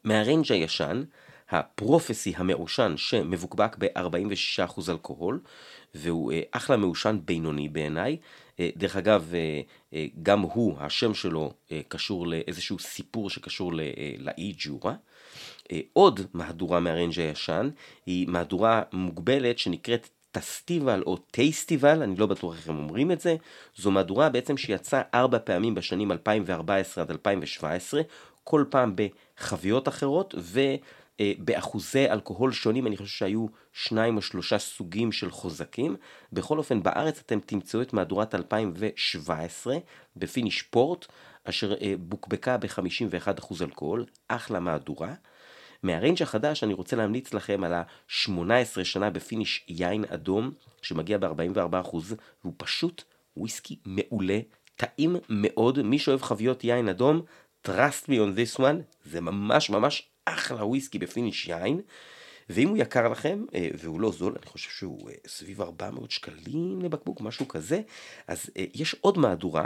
מהריינג' 0.03 0.51
הישן, 0.51 1.03
הפרופסי 1.51 2.33
המעושן 2.35 2.93
שמבוקבק 2.97 3.75
ב-46% 3.79 4.81
אלכוהול, 4.89 5.39
והוא 5.95 6.31
אה, 6.31 6.41
אחלה 6.51 6.77
מעושן 6.77 7.17
בינוני 7.25 7.69
בעיניי. 7.69 8.17
אה, 8.59 8.69
דרך 8.75 8.95
אגב, 8.95 9.33
אה, 9.93 10.05
גם 10.23 10.39
הוא, 10.39 10.77
השם 10.79 11.13
שלו 11.13 11.53
קשור 11.87 12.27
לאיזשהו 12.27 12.79
סיפור 12.79 13.29
שקשור 13.29 13.73
לאי 14.17 14.53
ג'ורה. 14.57 14.93
עוד 15.93 16.19
מהדורה 16.33 16.79
מהרנג' 16.79 17.19
הישן 17.19 17.69
היא 18.05 18.27
מהדורה 18.27 18.81
מוגבלת 18.93 19.59
שנקראת 19.59 20.09
טסטיבל 20.31 21.03
או 21.05 21.17
טייסטיבל, 21.17 22.03
אני 22.03 22.15
לא 22.15 22.25
בטוח 22.25 22.55
איך 22.55 22.69
הם 22.69 22.77
אומרים 22.77 23.11
את 23.11 23.21
זה. 23.21 23.35
זו 23.75 23.91
מהדורה 23.91 24.29
בעצם 24.29 24.57
שיצאה 24.57 25.01
ארבע 25.13 25.37
פעמים 25.43 25.75
בשנים 25.75 26.11
2014 26.11 27.03
עד 27.03 27.11
2017, 27.11 28.01
כל 28.43 28.65
פעם 28.69 28.95
בחביות 28.95 29.87
אחרות, 29.87 30.35
ו... 30.37 30.61
באחוזי 31.19 32.10
אלכוהול 32.10 32.52
שונים, 32.52 32.88
אני 32.88 32.97
חושב 32.97 33.17
שהיו 33.17 33.45
שניים 33.74 34.17
או 34.17 34.21
שלושה 34.21 34.60
סוגים 34.60 35.12
של 35.12 35.32
חוזקים. 35.32 35.95
בכל 36.34 36.58
אופן, 36.58 36.84
בארץ 36.84 37.19
אתם 37.19 37.39
תמצאו 37.39 37.82
את 37.82 37.93
מהדורת 37.93 38.36
2017 38.36 39.78
ב 40.15 40.22
finish 40.22 40.62
פורט, 40.62 41.06
אשר 41.43 41.74
אה, 41.74 41.93
בוקבקה 42.00 42.58
ב-51% 42.58 43.63
אלכוהול, 43.63 44.06
אחלה 44.28 44.60
מהדורה. 44.60 45.13
מה 45.84 45.95
range 45.95 46.23
החדש 46.24 46.63
אני 46.63 46.74
רוצה 46.74 46.95
להמליץ 46.95 47.34
לכם 47.34 47.63
על 47.63 47.74
ה-18 47.74 48.84
שנה 48.84 49.10
ב 49.10 49.17
finish 49.17 49.65
יין 49.67 50.06
אדום, 50.10 50.52
שמגיע 50.82 51.17
ב-44%, 51.17 51.97
והוא 52.43 52.54
פשוט 52.58 53.04
וויסקי 53.38 53.76
מעולה, 53.86 54.39
טעים 54.76 55.15
מאוד. 55.30 55.82
מי 55.82 56.00
שאוהב 56.00 56.21
חביות 56.21 56.63
יין 56.63 56.89
אדום, 56.89 57.21
trust 57.67 58.08
me 58.08 58.10
on 58.10 58.38
this 58.38 58.60
one, 58.60 58.82
זה 59.06 59.21
ממש 59.21 59.69
ממש 59.69 60.11
אחלה 60.25 60.65
וויסקי 60.65 60.99
ב 60.99 61.06
finish 61.06 61.47
יין, 61.47 61.81
ואם 62.49 62.69
הוא 62.69 62.77
יקר 62.77 63.07
לכם, 63.07 63.45
אה, 63.55 63.69
והוא 63.73 64.01
לא 64.01 64.12
זול, 64.12 64.36
אני 64.41 64.45
חושב 64.45 64.69
שהוא 64.69 65.10
אה, 65.10 65.15
סביב 65.27 65.62
400 65.62 66.12
שקלים 66.12 66.81
לבקבוק, 66.81 67.21
משהו 67.21 67.47
כזה, 67.47 67.81
אז 68.27 68.49
אה, 68.57 68.65
יש 68.73 68.95
עוד 69.01 69.17
מהדורה. 69.17 69.65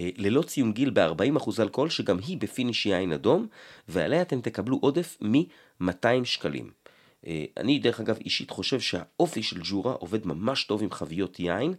ללא 0.00 0.42
ציון 0.42 0.72
גיל 0.72 0.90
ב-40% 0.90 1.62
אלכוהול, 1.62 1.90
שגם 1.90 2.18
היא 2.18 2.38
ב 2.38 2.45
finish 2.45 2.86
יין 2.86 3.12
אדום, 3.12 3.46
ועליה 3.88 4.22
אתם 4.22 4.40
תקבלו 4.40 4.78
עודף 4.80 5.16
מ-200 5.20 6.24
שקלים. 6.24 6.70
אני 7.56 7.78
דרך 7.78 8.00
אגב 8.00 8.16
אישית 8.16 8.50
חושב 8.50 8.80
שהאופי 8.80 9.42
של 9.42 9.60
ג'ורה 9.62 9.92
עובד 9.92 10.26
ממש 10.26 10.64
טוב 10.64 10.82
עם 10.82 10.90
חביות 10.90 11.40
יין, 11.40 11.74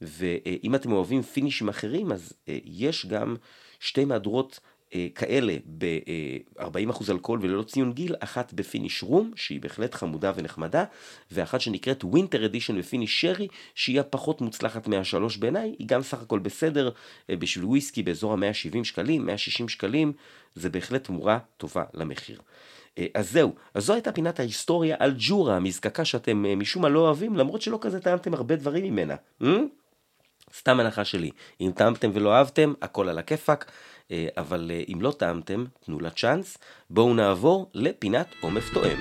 ואם 0.00 0.74
אתם 0.74 0.92
אוהבים 0.92 1.22
פינישים 1.22 1.68
אחרים, 1.68 2.12
אז 2.12 2.32
יש 2.64 3.06
גם 3.06 3.36
שתי 3.80 4.04
מהדורות 4.04 4.60
כאלה 5.14 5.56
ב-40% 5.78 7.10
אלכוהול 7.10 7.40
וללא 7.42 7.62
ציון 7.62 7.92
גיל, 7.92 8.14
אחת 8.20 8.52
ב 8.52 8.59
finish 8.59 9.02
רום, 9.02 9.32
שהיא 9.36 9.60
בהחלט 9.60 9.94
חמודה 9.94 10.32
ונחמדה, 10.36 10.84
ואחת 11.30 11.60
שנקראת 11.60 12.04
Winter 12.04 12.44
Edition 12.44 12.78
ב 12.78 12.84
finish 12.84 13.20
שרי, 13.20 13.48
שהיא 13.74 14.00
הפחות 14.00 14.40
מוצלחת 14.40 14.88
מהשלוש 14.88 15.36
בעיניי, 15.36 15.74
היא 15.78 15.88
גם 15.88 16.02
סך 16.02 16.22
הכל 16.22 16.38
בסדר, 16.38 16.90
אה, 17.30 17.36
בשביל 17.36 17.64
וויסקי 17.64 18.02
באזור 18.02 18.32
ה-170 18.32 18.84
שקלים, 18.84 19.26
160 19.26 19.68
שקלים, 19.68 20.12
זה 20.54 20.70
בהחלט 20.70 21.04
תמורה 21.04 21.38
טובה 21.56 21.84
למחיר. 21.94 22.40
אה, 22.98 23.06
אז 23.14 23.32
זהו, 23.32 23.54
אז 23.74 23.84
זו 23.84 23.92
הייתה 23.92 24.12
פינת 24.12 24.40
ההיסטוריה 24.40 24.96
על 24.98 25.14
ג'ורה, 25.18 25.56
המזקקה 25.56 26.04
שאתם 26.04 26.44
משום 26.58 26.82
מה 26.82 26.88
לא 26.88 27.00
אוהבים, 27.00 27.36
למרות 27.36 27.62
שלא 27.62 27.78
כזה 27.80 28.00
טעמתם 28.00 28.34
הרבה 28.34 28.56
דברים 28.56 28.84
ממנה. 28.84 29.14
סתם 30.56 30.80
הנחה 30.80 31.04
שלי, 31.04 31.30
אם 31.60 31.70
טעמתם 31.74 32.10
ולא 32.14 32.34
אהבתם, 32.34 32.72
הכל 32.82 33.08
על 33.08 33.18
הכיפאק. 33.18 33.70
אה, 34.10 34.26
אבל 34.36 34.70
אה, 34.74 34.82
אם 34.92 35.02
לא 35.02 35.10
טעמתם, 35.10 35.64
תנו 35.84 36.00
לה 36.00 36.10
צ'אנס. 36.10 36.58
בואו 36.90 37.14
נעבור 37.14 37.70
לפינת 37.74 38.26
עומף 38.40 38.72
תואם. 38.74 38.98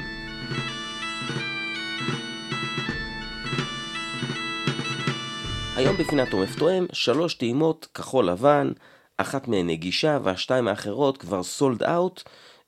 היום 5.76 5.97
בפינת 5.97 6.34
עומף 6.34 6.55
תואם, 6.55 6.86
שלוש 6.93 7.34
טעימות 7.34 7.88
כחול 7.93 8.30
לבן, 8.30 8.72
אחת 9.18 9.47
מהן 9.47 9.68
נגישה 9.68 10.20
והשתיים 10.24 10.68
האחרות 10.68 11.18
כבר 11.18 11.43
סולד 11.43 11.84
אאוט, 11.84 12.24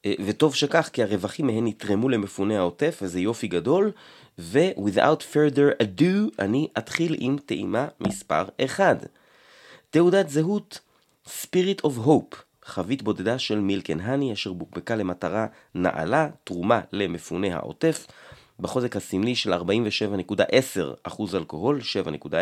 אה, 0.05 0.13
וטוב 0.25 0.55
שכך 0.55 0.89
כי 0.93 1.03
הרווחים 1.03 1.47
מהן 1.47 1.67
יתרמו 1.67 2.09
למפוני 2.09 2.57
העוטף 2.57 2.99
וזה 3.01 3.19
יופי 3.19 3.47
גדול, 3.47 3.91
ו-without 4.39 5.33
further 5.33 5.83
ado, 5.83 6.35
אני 6.39 6.67
אתחיל 6.77 7.15
עם 7.19 7.37
טעימה 7.45 7.87
מספר 7.99 8.45
1. 8.65 9.05
תעודת 9.89 10.29
זהות 10.29 10.79
Spirit 11.29 11.85
of 11.85 12.05
Hope, 12.05 12.35
חבית 12.65 13.03
בודדה 13.03 13.39
של 13.39 13.59
מילקן 13.59 13.99
הני, 13.99 14.33
אשר 14.33 14.53
בוקבקה 14.53 14.95
למטרה 14.95 15.47
נעלה, 15.75 16.29
תרומה 16.43 16.81
למפוני 16.91 17.53
העוטף, 17.53 18.07
בחוזק 18.59 18.95
הסמלי 18.95 19.35
של 19.35 19.53
47.10% 19.53 21.35
אלכוהול, 21.35 21.79
7.10. 21.79 22.33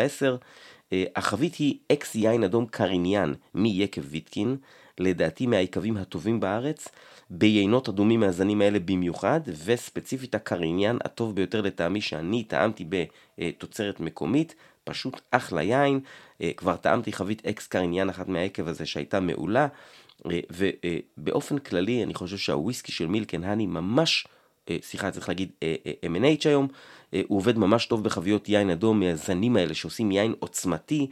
אה, 0.92 1.04
החבית 1.16 1.54
היא 1.54 1.78
אקס 1.92 2.14
יין 2.14 2.44
אדום 2.44 2.66
קריניאן 2.66 3.32
מיקב 3.54 4.02
ויטקין, 4.04 4.56
לדעתי 5.00 5.46
מהיקבים 5.46 5.96
הטובים 5.96 6.40
בארץ, 6.40 6.88
ביינות 7.30 7.88
אדומים 7.88 8.20
מהזנים 8.20 8.60
האלה 8.60 8.78
במיוחד, 8.78 9.40
וספציפית 9.64 10.34
הקריניאן 10.34 10.96
הטוב 11.04 11.34
ביותר 11.34 11.60
לטעמי 11.60 12.00
שאני 12.00 12.44
טעמתי 12.44 12.84
בתוצרת 13.38 14.00
מקומית, 14.00 14.54
פשוט 14.90 15.20
אחלה 15.30 15.62
יין, 15.62 16.00
אה, 16.42 16.50
כבר 16.56 16.76
טעמתי 16.76 17.12
חבית 17.12 17.46
אקס 17.46 17.66
קריניאן 17.66 18.08
אחת 18.08 18.28
מהיקב 18.28 18.68
הזה 18.68 18.86
שהייתה 18.86 19.20
מעולה, 19.20 19.68
אה, 20.30 20.40
ובאופן 20.50 21.58
כללי 21.58 22.02
אני 22.02 22.14
חושב 22.14 22.36
שהוויסקי 22.36 22.92
של 22.92 23.06
מילקן 23.06 23.44
הני 23.44 23.66
ממש 23.66 24.26
אה, 24.70 24.76
סליחה, 24.82 25.10
צריך 25.10 25.28
להגיד 25.28 25.50
אה, 25.62 25.74
אה, 25.86 26.08
M&H 26.08 26.48
היום, 26.48 26.68
הוא 27.26 27.38
עובד 27.38 27.58
ממש 27.58 27.86
טוב 27.86 28.04
בחביות 28.04 28.48
יין 28.48 28.70
אדום 28.70 29.00
מהזנים 29.00 29.56
האלה 29.56 29.74
שעושים 29.74 30.12
יין 30.12 30.34
עוצמתי. 30.38 31.10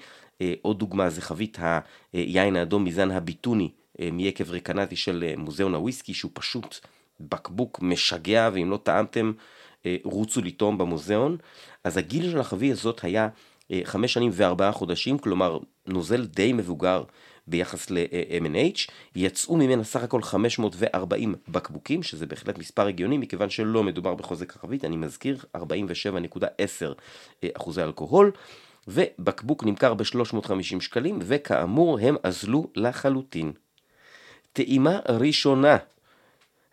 עוד 0.63 0.79
דוגמה 0.79 1.11
זה 1.11 1.23
חבית 1.23 1.59
היין 2.13 2.57
האדום 2.57 2.85
מזן 2.85 3.11
הביטוני 3.11 3.71
מיקב 4.13 4.51
רקנטי 4.51 4.97
של 4.97 5.35
מוזיאון 5.37 5.75
הוויסקי, 5.75 6.15
שהוא 6.15 6.31
פשוט 6.35 6.81
בקבוק 7.21 7.79
משגע, 7.83 8.51
ואם 8.53 8.71
לא 8.71 8.77
טעמתם, 8.77 9.33
רוצו 10.05 10.41
לטעום 10.43 10.79
במוזיאון. 10.79 11.37
אז 11.85 11.97
הגיל 11.97 12.31
של 12.31 12.41
החבית 12.41 12.73
הזאת 12.73 13.05
היה 13.05 13.29
חמש 13.85 14.13
שנים 14.13 14.31
וארבעה 14.35 14.73
חודשים, 14.73 15.19
כלומר 15.19 15.59
נוזל 15.87 16.27
די 16.27 16.53
מבוגר 16.53 17.03
ביחס 17.47 17.91
ל-M&H, 17.91 18.91
יצאו 19.17 19.57
ממנה 19.57 19.85
סך 19.85 20.03
הכל 20.03 20.23
540 20.23 21.35
בקבוקים, 21.49 22.03
שזה 22.03 22.27
בהחלט 22.27 22.59
מספר 22.59 22.87
הגיוני, 22.87 23.19
מכיוון 23.19 23.51
שלא 23.51 23.83
מדובר 23.83 24.15
בחוזק 24.15 24.57
החבית, 24.57 24.85
אני 24.85 24.97
מזכיר, 24.97 25.45
47.10 25.57 25.61
אחוזי 27.57 27.83
אלכוהול, 27.83 28.33
ובקבוק 28.89 29.65
נמכר 29.65 29.95
ב-350 29.95 30.81
שקלים, 30.81 31.19
וכאמור 31.23 31.99
הם 31.99 32.17
אזלו 32.23 32.71
לחלוטין. 32.77 33.53
טעימה 34.53 34.99
ראשונה, 35.09 35.77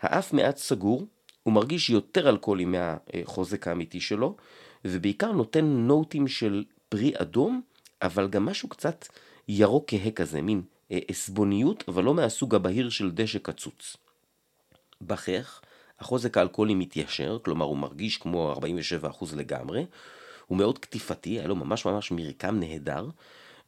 האף 0.02 0.34
מעט 0.34 0.58
סגור, 0.58 1.06
הוא 1.44 1.54
מרגיש 1.54 1.90
יותר 1.90 2.30
אלכוהולי 2.30 2.66
מהחוזק 2.66 3.68
האמיתי 3.68 4.00
שלו, 4.00 4.36
ובעיקר 4.86 5.32
נותן 5.32 5.66
נוטים 5.66 6.28
של 6.28 6.64
פרי 6.94 7.14
אדום, 7.16 7.62
אבל 8.02 8.28
גם 8.28 8.46
משהו 8.46 8.70
קצת 8.70 9.08
ירוק 9.48 9.86
כהה 9.88 10.12
כזה, 10.12 10.42
מין 10.42 10.62
אה, 10.92 11.00
עסבוניות, 11.08 11.84
אבל 11.88 12.04
לא 12.04 12.14
מהסוג 12.14 12.56
הבהיר 12.56 12.90
של 12.90 13.12
דשא 13.12 13.40
קצוץ. 13.40 13.98
בכך, 15.02 15.62
החוזק 16.00 16.38
האלכוהולי 16.38 16.76
מתיישר, 16.76 17.38
כלומר 17.46 17.66
הוא 17.66 17.78
מרגיש 17.78 18.18
כמו 18.18 18.54
47% 19.22 19.36
לגמרי, 19.36 19.86
הוא 20.48 20.58
מאוד 20.58 20.80
קטיפתי, 20.80 21.30
היה 21.30 21.48
לו 21.48 21.56
ממש 21.56 21.86
ממש 21.86 22.12
מרקם 22.12 22.60
נהדר, 22.60 23.10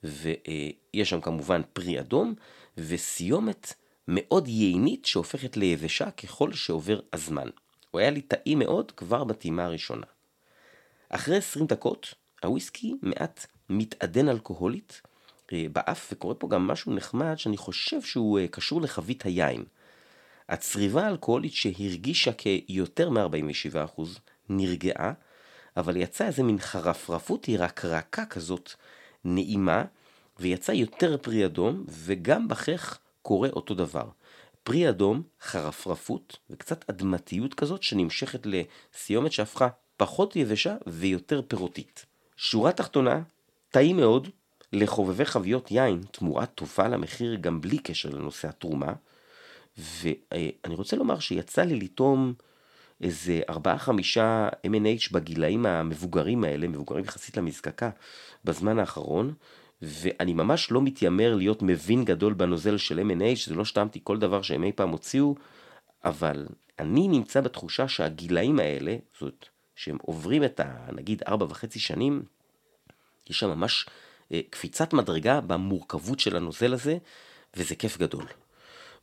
ויש 0.03 1.09
שם 1.09 1.21
כמובן 1.21 1.61
פרי 1.73 1.99
אדום, 1.99 2.35
וסיומת 2.77 3.73
מאוד 4.07 4.47
ייעינית 4.47 5.05
שהופכת 5.05 5.57
ליבשה 5.57 6.11
ככל 6.11 6.53
שעובר 6.53 6.99
הזמן. 7.13 7.47
הוא 7.91 7.99
היה 7.99 8.09
לי 8.09 8.21
טעים 8.21 8.59
מאוד 8.59 8.91
כבר 8.91 9.23
בטעימה 9.23 9.65
הראשונה. 9.65 10.05
אחרי 11.09 11.37
20 11.37 11.65
דקות, 11.65 12.13
הוויסקי 12.43 12.95
מעט 13.01 13.45
מתעדן 13.69 14.29
אלכוהולית, 14.29 15.01
אה, 15.53 15.65
באף, 15.73 16.09
וקורה 16.11 16.35
פה 16.35 16.47
גם 16.47 16.67
משהו 16.67 16.93
נחמד 16.93 17.37
שאני 17.37 17.57
חושב 17.57 18.01
שהוא 18.01 18.39
אה, 18.39 18.47
קשור 18.47 18.81
לחבית 18.81 19.25
היין. 19.25 19.63
הצריבה 20.49 21.05
האלכוהולית 21.05 21.53
שהרגישה 21.53 22.33
כיותר 22.33 23.09
מ-47% 23.09 24.01
נרגעה, 24.49 25.13
אבל 25.77 25.97
יצא 25.97 26.27
איזה 26.27 26.43
מין 26.43 26.59
חרפרפות 26.59 27.45
היא 27.45 27.57
רק 27.59 27.85
רכה 27.85 28.25
כזאת 28.25 28.71
נעימה, 29.25 29.83
ויצא 30.39 30.71
יותר 30.71 31.17
פרי 31.17 31.45
אדום, 31.45 31.85
וגם 31.89 32.47
בכך 32.47 32.99
קורה 33.21 33.49
אותו 33.49 33.73
דבר. 33.73 34.09
פרי 34.63 34.89
אדום, 34.89 35.23
חרפרפות 35.41 36.37
וקצת 36.49 36.89
אדמתיות 36.89 37.53
כזאת 37.53 37.83
שנמשכת 37.83 38.45
לסיומת 38.45 39.31
שהפכה 39.31 39.67
פחות 39.97 40.35
יבשה 40.35 40.75
ויותר 40.87 41.41
פירותית. 41.47 42.05
שורה 42.37 42.71
תחתונה, 42.71 43.21
טעים 43.69 43.97
מאוד, 43.97 44.27
לחובבי 44.73 45.25
חביות 45.25 45.71
יין 45.71 46.01
תמורה 46.11 46.45
טובה 46.45 46.87
למחיר 46.87 47.35
גם 47.35 47.61
בלי 47.61 47.77
קשר 47.77 48.09
לנושא 48.09 48.47
התרומה. 48.47 48.93
ואני 49.77 50.75
רוצה 50.75 50.95
לומר 50.95 51.19
שיצא 51.19 51.61
לי 51.61 51.75
לטעום 51.75 52.33
איזה 53.01 53.41
4-5 53.49 53.53
M&H 54.67 55.09
בגילאים 55.11 55.65
המבוגרים 55.65 56.43
האלה, 56.43 56.67
מבוגרים 56.67 57.05
יחסית 57.05 57.37
למזקקה, 57.37 57.89
בזמן 58.45 58.79
האחרון, 58.79 59.33
ואני 59.81 60.33
ממש 60.33 60.71
לא 60.71 60.81
מתיימר 60.81 61.35
להיות 61.35 61.61
מבין 61.61 62.05
גדול 62.05 62.33
בנוזל 62.33 62.77
של 62.77 62.99
M&H, 62.99 63.49
זה 63.49 63.55
לא 63.55 63.65
שטעמתי 63.65 63.99
כל 64.03 64.17
דבר 64.19 64.41
שהם 64.41 64.63
אי 64.63 64.71
פעם 64.71 64.89
הוציאו, 64.89 65.35
אבל 66.05 66.47
אני 66.79 67.07
נמצא 67.07 67.41
בתחושה 67.41 67.87
שהגילאים 67.87 68.59
האלה, 68.59 68.95
זאת, 69.19 69.45
שהם 69.75 69.97
עוברים 70.01 70.43
את 70.43 70.59
ה... 70.59 70.85
נגיד 70.91 71.23
4.5 71.23 71.33
שנים, 71.79 72.23
יש 73.29 73.39
שם 73.39 73.49
ממש 73.49 73.85
אה, 74.31 74.41
קפיצת 74.49 74.93
מדרגה 74.93 75.41
במורכבות 75.41 76.19
של 76.19 76.35
הנוזל 76.35 76.73
הזה, 76.73 76.97
וזה 77.55 77.75
כיף 77.75 77.97
גדול. 77.97 78.25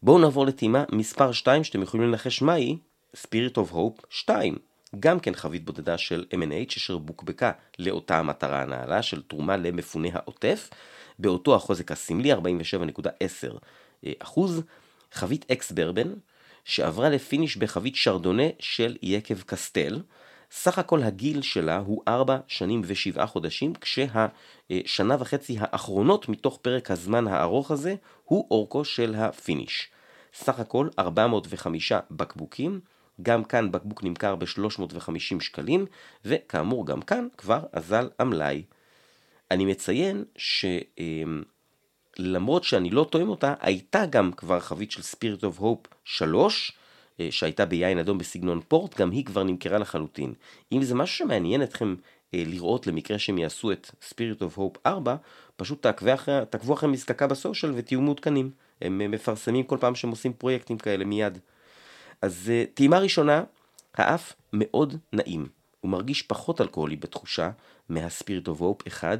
בואו 0.03 0.19
נעבור 0.19 0.47
לטעימה 0.47 0.85
מספר 0.93 1.33
2 1.33 1.65
שאתם 1.65 1.83
יכולים 1.83 2.09
לנחש 2.09 2.43
מהי, 2.43 2.79
Spirit 3.17 3.55
of 3.55 3.73
Hope 3.73 4.03
2. 4.11 4.57
גם 5.01 5.21
כן 5.21 5.35
חבית 5.35 5.65
בודדה 5.65 5.99
של 5.99 6.25
M&H 6.35 6.77
אשר 6.77 6.99
בוקבקה 6.99 7.53
לאותה 7.79 8.19
המטרה 8.19 8.63
הנעלה 8.63 9.03
של 9.03 9.23
תרומה 9.23 9.57
למפוני 9.57 10.11
העוטף, 10.13 10.71
באותו 11.19 11.55
החוזק 11.55 11.93
הסמלי 11.93 12.33
47.10 12.33 14.07
אחוז, 14.19 14.63
חבית 15.13 15.51
אקס 15.51 15.73
ברבן 15.73 16.13
שעברה 16.65 17.09
לפיניש 17.09 17.57
בחבית 17.57 17.97
שרדונה 17.97 18.43
של 18.59 18.97
יקב 19.03 19.41
קסטל, 19.41 20.03
סך 20.55 20.79
הכל 20.79 21.03
הגיל 21.03 21.43
שלה 21.43 21.79
הוא 21.79 22.03
4 22.09 22.39
שנים 22.47 22.83
ו-7 22.85 23.27
חודשים, 23.27 23.73
כשהשנה 23.75 25.17
וחצי 25.19 25.57
האחרונות 25.61 26.29
מתוך 26.29 26.59
פרק 26.63 26.91
הזמן 26.91 27.27
הארוך 27.29 27.71
הזה 27.71 27.95
הוא 28.25 28.47
אורכו 28.51 28.85
של 28.85 29.15
ה 29.15 29.24
finish. 29.24 29.89
סך 30.35 30.61
הכל 30.61 30.89
405 30.99 31.93
בקבוקים, 32.11 32.81
גם 33.23 33.45
כאן 33.45 33.73
בקבוק 33.73 34.05
נמכר 34.05 34.37
ב-350 34.37 35.41
שקלים, 35.41 35.87
וכאמור 36.25 36.87
גם 36.87 37.03
כאן 37.03 37.29
כבר 37.37 37.61
אזל 37.73 38.09
המלאי. 38.19 38.63
אני 39.51 39.65
מציין 39.65 40.25
שלמרות 42.19 42.65
שאני 42.65 42.91
לא 42.91 43.07
טועם 43.11 43.29
אותה, 43.29 43.55
הייתה 43.61 44.07
גם 44.07 44.33
כבר 44.33 44.61
חבית 44.61 44.91
של 44.91 45.03
Spirit 45.03 45.41
of 45.41 45.61
Hope 45.61 45.89
3, 46.05 46.73
אה, 46.73 46.82
שהייתה 47.31 47.65
ביין 47.65 47.99
אדום 47.99 48.19
בסגנון 48.19 48.61
פורט, 48.69 49.01
גם 49.01 49.11
היא 49.11 49.25
כבר 49.25 49.43
נמכרה 49.43 49.79
לחלוטין. 49.79 50.35
אם 50.73 50.83
זה 50.83 50.95
משהו 50.95 51.17
שמעניין 51.17 51.63
אתכם 51.63 51.95
אה, 52.35 52.43
לראות 52.47 52.87
למקרה 52.87 53.19
שהם 53.19 53.39
יעשו 53.39 53.73
את 53.73 53.91
Spirit 54.11 54.43
of 54.43 54.59
Hope 54.59 54.79
4, 54.87 55.17
פשוט 55.57 55.83
תעקבו 55.83 56.15
אחרי, 56.15 56.41
תעקבו 56.51 56.75
אחרי 56.75 56.89
מזקקה 56.89 57.27
בסושיאל 57.27 57.73
ותהיו 57.77 58.01
מעודכנים. 58.01 58.51
הם 58.81 59.01
אה, 59.01 59.09
מפרסמים 59.09 59.65
כל 59.65 59.77
פעם 59.81 59.95
שהם 59.95 60.11
עושים 60.11 60.33
פרויקטים 60.33 60.79
כאלה 60.79 61.05
מיד. 61.05 61.39
אז 62.23 62.53
טעימה 62.75 62.99
ראשונה, 62.99 63.45
האף 63.95 64.33
מאוד 64.53 64.97
נעים. 65.13 65.47
הוא 65.81 65.91
מרגיש 65.91 66.23
פחות 66.23 66.61
אלכוהולי 66.61 66.97
בתחושה 66.97 67.51
מה-Spirit 67.89 68.47
of 68.47 68.61
Hope 68.61 68.89
1, 68.89 69.19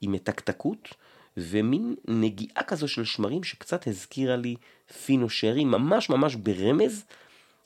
עם 0.00 0.12
מתקתקות 0.12 0.88
ומין 1.36 1.94
נגיעה 2.08 2.62
כזו 2.66 2.88
של 2.88 3.04
שמרים 3.04 3.44
שקצת 3.44 3.86
הזכירה 3.86 4.36
לי 4.36 4.56
פינו 5.04 5.30
שרי, 5.30 5.64
ממש 5.64 6.10
ממש 6.10 6.34
ברמז, 6.34 7.04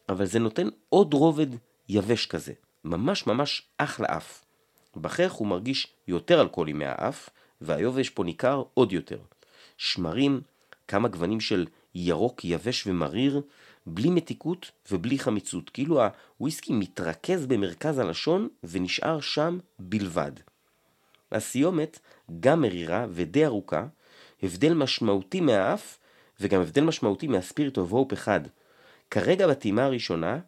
אבל 0.08 0.26
זה 0.26 0.38
נותן 0.38 0.68
עוד 0.88 1.14
רובד 1.14 1.46
יבש 1.88 2.26
כזה, 2.26 2.52
ממש 2.84 3.26
ממש 3.26 3.62
אחלה 3.78 4.06
אף. 4.16 4.44
בכך 4.96 5.32
הוא 5.32 5.48
מרגיש 5.48 5.86
יותר 6.08 6.40
אלכוהולי 6.40 6.72
מהאף, 6.72 7.28
והיובש 7.60 8.10
פה 8.10 8.24
ניכר 8.24 8.62
עוד 8.74 8.92
יותר. 8.92 9.18
שמרים, 9.76 10.40
כמה 10.88 11.08
גוונים 11.08 11.40
של 11.40 11.66
ירוק 11.94 12.44
יבש 12.44 12.86
ומריר, 12.86 13.42
בלי 13.86 14.10
מתיקות 14.10 14.70
ובלי 14.92 15.18
חמיצות, 15.18 15.70
כאילו 15.70 16.00
הוויסקי 16.38 16.72
מתרכז 16.72 17.46
במרכז 17.46 17.98
הלשון 17.98 18.48
ונשאר 18.64 19.20
שם 19.20 19.58
בלבד. 19.78 20.32
הסיומת 21.32 21.98
גם 22.40 22.62
מרירה 22.62 23.06
ודי 23.10 23.46
ארוכה, 23.46 23.86
הבדל 24.42 24.74
משמעותי 24.74 25.40
מהאף 25.40 25.98
וגם 26.40 26.60
הבדל 26.60 26.84
משמעותי 26.84 27.26
מהספיריט 27.26 27.78
אוף 27.78 27.92
הופ 27.92 28.12
אחד, 28.12 28.40
כרגע 29.10 29.46
בטעימה 29.46 29.84
הראשונה, 29.84 30.38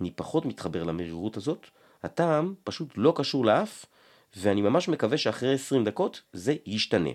אני 0.00 0.10
פחות 0.10 0.46
מתחבר 0.46 0.82
למרירות 0.82 1.36
הזאת, 1.36 1.66
הטעם 2.02 2.54
פשוט 2.64 2.88
לא 2.96 3.12
קשור 3.16 3.44
לאף, 3.44 3.86
ואני 4.36 4.62
ממש 4.62 4.88
מקווה 4.88 5.18
שאחרי 5.18 5.54
20 5.54 5.84
דקות 5.84 6.22
זה 6.32 6.54
ישתנה. 6.66 7.10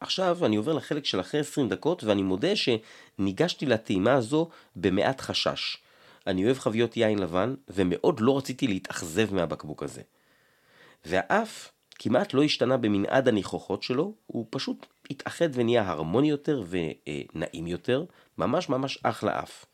עכשיו 0.00 0.46
אני 0.46 0.56
עובר 0.56 0.72
לחלק 0.72 1.04
של 1.04 1.20
אחרי 1.20 1.40
20 1.40 1.68
דקות, 1.68 2.04
ואני 2.04 2.22
מודה 2.22 2.48
שניגשתי 2.56 3.66
לטעימה 3.66 4.12
הזו 4.12 4.48
במעט 4.76 5.20
חשש. 5.20 5.76
אני 6.26 6.44
אוהב 6.44 6.58
חביות 6.58 6.96
יין 6.96 7.18
לבן, 7.18 7.54
ומאוד 7.68 8.20
לא 8.20 8.38
רציתי 8.38 8.66
להתאכזב 8.66 9.34
מהבקבוק 9.34 9.82
הזה. 9.82 10.02
והאף 11.04 11.72
כמעט 11.98 12.34
לא 12.34 12.42
השתנה 12.42 12.76
במנעד 12.76 13.28
הניחוחות 13.28 13.82
שלו, 13.82 14.14
הוא 14.26 14.46
פשוט 14.50 14.86
התאחד 15.10 15.48
ונהיה 15.52 15.88
הרמוני 15.88 16.30
יותר 16.30 16.62
ונעים 16.68 17.66
יותר, 17.66 18.04
ממש 18.46 18.68
ממש 18.68 18.98
אחלה 19.02 19.40
אף. 19.40 19.64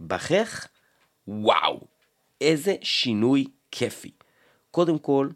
בכך, 0.00 0.66
וואו, 1.28 1.80
איזה 2.40 2.74
שינוי 2.82 3.46
כיפי. 3.70 4.10
קודם 4.70 4.98
כל, 4.98 5.28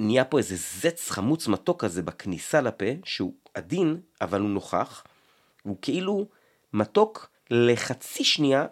נהיה 0.00 0.24
פה 0.24 0.38
איזה 0.38 0.56
זץ 0.56 1.10
חמוץ 1.10 1.48
מתוק 1.48 1.84
כזה 1.84 2.02
בכניסה 2.02 2.60
לפה, 2.60 2.84
שהוא 3.04 3.34
עדין, 3.54 4.00
אבל 4.20 4.40
הוא 4.40 4.50
נוכח. 4.50 5.04
הוא 5.62 5.76
כאילו 5.82 6.28
מתוק 6.72 7.30
לחצי 7.50 8.24
שנייה, 8.24 8.66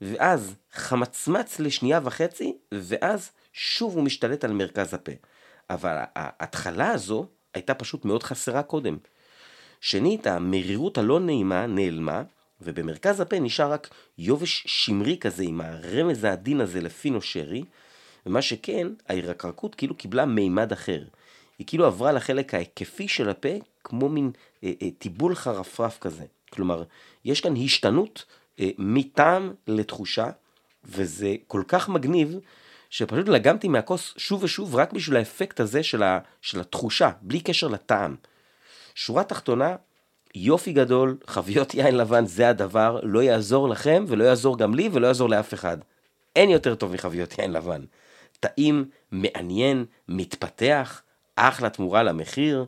ואז 0.00 0.54
חמצמץ 0.72 1.60
לשנייה 1.60 2.00
וחצי, 2.02 2.56
ואז 2.74 3.30
שוב 3.52 3.94
הוא 3.94 4.02
משתלט 4.02 4.44
על 4.44 4.52
מרכז 4.52 4.94
הפה. 4.94 5.12
אבל 5.70 5.96
ההתחלה 6.16 6.90
הזו 6.90 7.26
הייתה 7.54 7.74
פשוט 7.74 8.04
מאוד 8.04 8.22
חסרה 8.22 8.62
קודם. 8.62 8.98
שנית, 9.80 10.26
המרירות 10.26 10.98
הלא 10.98 11.20
נעימה 11.20 11.66
נעלמה, 11.66 12.22
ובמרכז 12.60 13.20
הפה 13.20 13.38
נשאר 13.38 13.72
רק 13.72 13.88
יובש 14.18 14.64
שמרי 14.66 15.18
כזה 15.18 15.42
עם 15.42 15.60
הרמז 15.60 16.24
העדין 16.24 16.60
הזה 16.60 16.80
לפינו 16.80 17.22
שרי, 17.22 17.64
ומה 18.26 18.42
שכן, 18.42 18.86
ההירקרקות 19.08 19.74
כאילו 19.74 19.94
קיבלה 19.94 20.26
מימד 20.26 20.72
אחר. 20.72 21.04
היא 21.58 21.66
כאילו 21.66 21.86
עברה 21.86 22.12
לחלק 22.12 22.54
ההיקפי 22.54 23.08
של 23.08 23.28
הפה 23.28 23.48
כמו 23.84 24.08
מין 24.08 24.30
אה, 24.64 24.72
אה, 24.82 24.88
טיבול 24.98 25.34
חרפרף 25.34 25.98
כזה. 25.98 26.24
כלומר, 26.52 26.82
יש 27.24 27.40
כאן 27.40 27.54
השתנות 27.64 28.24
אה, 28.60 28.70
מטעם 28.78 29.52
לתחושה, 29.66 30.26
וזה 30.84 31.34
כל 31.46 31.62
כך 31.68 31.88
מגניב, 31.88 32.38
שפשוט 32.90 33.28
לגמתי 33.28 33.68
מהכוס 33.68 34.14
שוב 34.16 34.42
ושוב 34.42 34.76
רק 34.76 34.92
בשביל 34.92 35.16
האפקט 35.16 35.60
הזה 35.60 35.82
של, 35.82 36.02
ה, 36.02 36.18
של 36.42 36.60
התחושה, 36.60 37.10
בלי 37.22 37.40
קשר 37.40 37.68
לטעם. 37.68 38.16
שורה 38.94 39.24
תחתונה, 39.24 39.76
יופי 40.38 40.72
גדול, 40.72 41.16
חביות 41.26 41.74
יין 41.74 41.96
לבן 41.96 42.26
זה 42.26 42.48
הדבר, 42.48 43.00
לא 43.02 43.22
יעזור 43.22 43.68
לכם 43.68 44.04
ולא 44.08 44.24
יעזור 44.24 44.58
גם 44.58 44.74
לי 44.74 44.88
ולא 44.92 45.06
יעזור 45.06 45.28
לאף 45.28 45.54
אחד. 45.54 45.78
אין 46.36 46.50
יותר 46.50 46.74
טוב 46.74 46.92
מחביות 46.92 47.38
יין 47.38 47.52
לבן. 47.52 47.84
טעים, 48.40 48.84
מעניין, 49.10 49.84
מתפתח, 50.08 51.02
אחלה 51.36 51.70
תמורה 51.70 52.02
למחיר. 52.02 52.64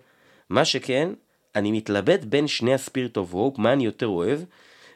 מה 0.50 0.64
שכן, 0.64 1.10
אני 1.54 1.72
מתלבט 1.72 2.24
בין 2.24 2.46
שני 2.46 2.74
הספיריט 2.74 3.16
אוף 3.16 3.32
רופ, 3.32 3.58
מה 3.58 3.72
אני 3.72 3.84
יותר 3.84 4.06
אוהב, 4.06 4.40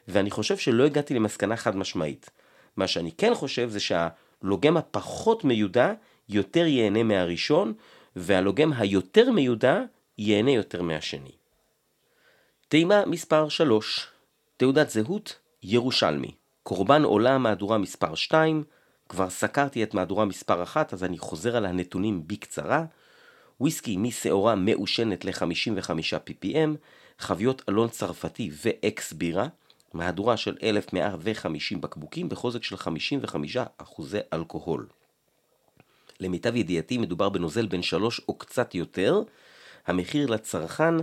ואני 0.08 0.30
חושב 0.30 0.56
שלא 0.56 0.84
הגעתי 0.84 1.14
למסקנה 1.14 1.56
חד 1.56 1.76
משמעית. 1.76 2.30
מה 2.76 2.86
שאני 2.86 3.12
כן 3.18 3.34
חושב 3.34 3.70
זה 3.70 3.80
שהלוגם 3.80 4.76
הפחות 4.76 5.44
מיודע 5.44 5.92
יותר 6.28 6.66
ייהנה 6.66 7.02
מהראשון, 7.02 7.72
והלוגם 8.16 8.72
היותר 8.72 9.30
מיודע 9.30 9.80
ייהנה 10.18 10.50
יותר 10.50 10.82
מהשני. 10.82 11.41
טעימה 12.72 13.06
מספר 13.06 13.48
3 13.48 14.06
תעודת 14.56 14.90
זהות 14.90 15.38
ירושלמי. 15.62 16.30
קורבן 16.62 17.02
עולה 17.02 17.38
מהדורה 17.38 17.78
מספר 17.78 18.14
2 18.14 18.64
כבר 19.08 19.30
סקרתי 19.30 19.82
את 19.82 19.94
מהדורה 19.94 20.24
מספר 20.24 20.62
1 20.62 20.92
אז 20.92 21.04
אני 21.04 21.18
חוזר 21.18 21.56
על 21.56 21.66
הנתונים 21.66 22.22
בקצרה. 22.26 22.84
וויסקי 23.60 23.96
משעורה 23.96 24.54
מעושנת 24.54 25.24
ל-55 25.24 25.90
ppm 26.28 26.76
חביות 27.18 27.62
אלון 27.68 27.88
צרפתי 27.88 28.50
ואקס 28.64 29.12
בירה 29.12 29.46
מהדורה 29.94 30.36
של 30.36 30.56
1150 30.62 31.80
בקבוקים 31.80 32.28
בחוזק 32.28 32.62
של 32.62 32.76
55 32.76 33.56
אחוזי 33.78 34.18
אלכוהול. 34.32 34.86
למיטב 36.20 36.56
ידיעתי 36.56 36.98
מדובר 36.98 37.28
בנוזל 37.28 37.66
בן 37.66 37.82
3 37.82 38.20
או 38.28 38.38
קצת 38.38 38.74
יותר, 38.74 39.22
המחיר 39.86 40.26
לצרכן 40.30 40.94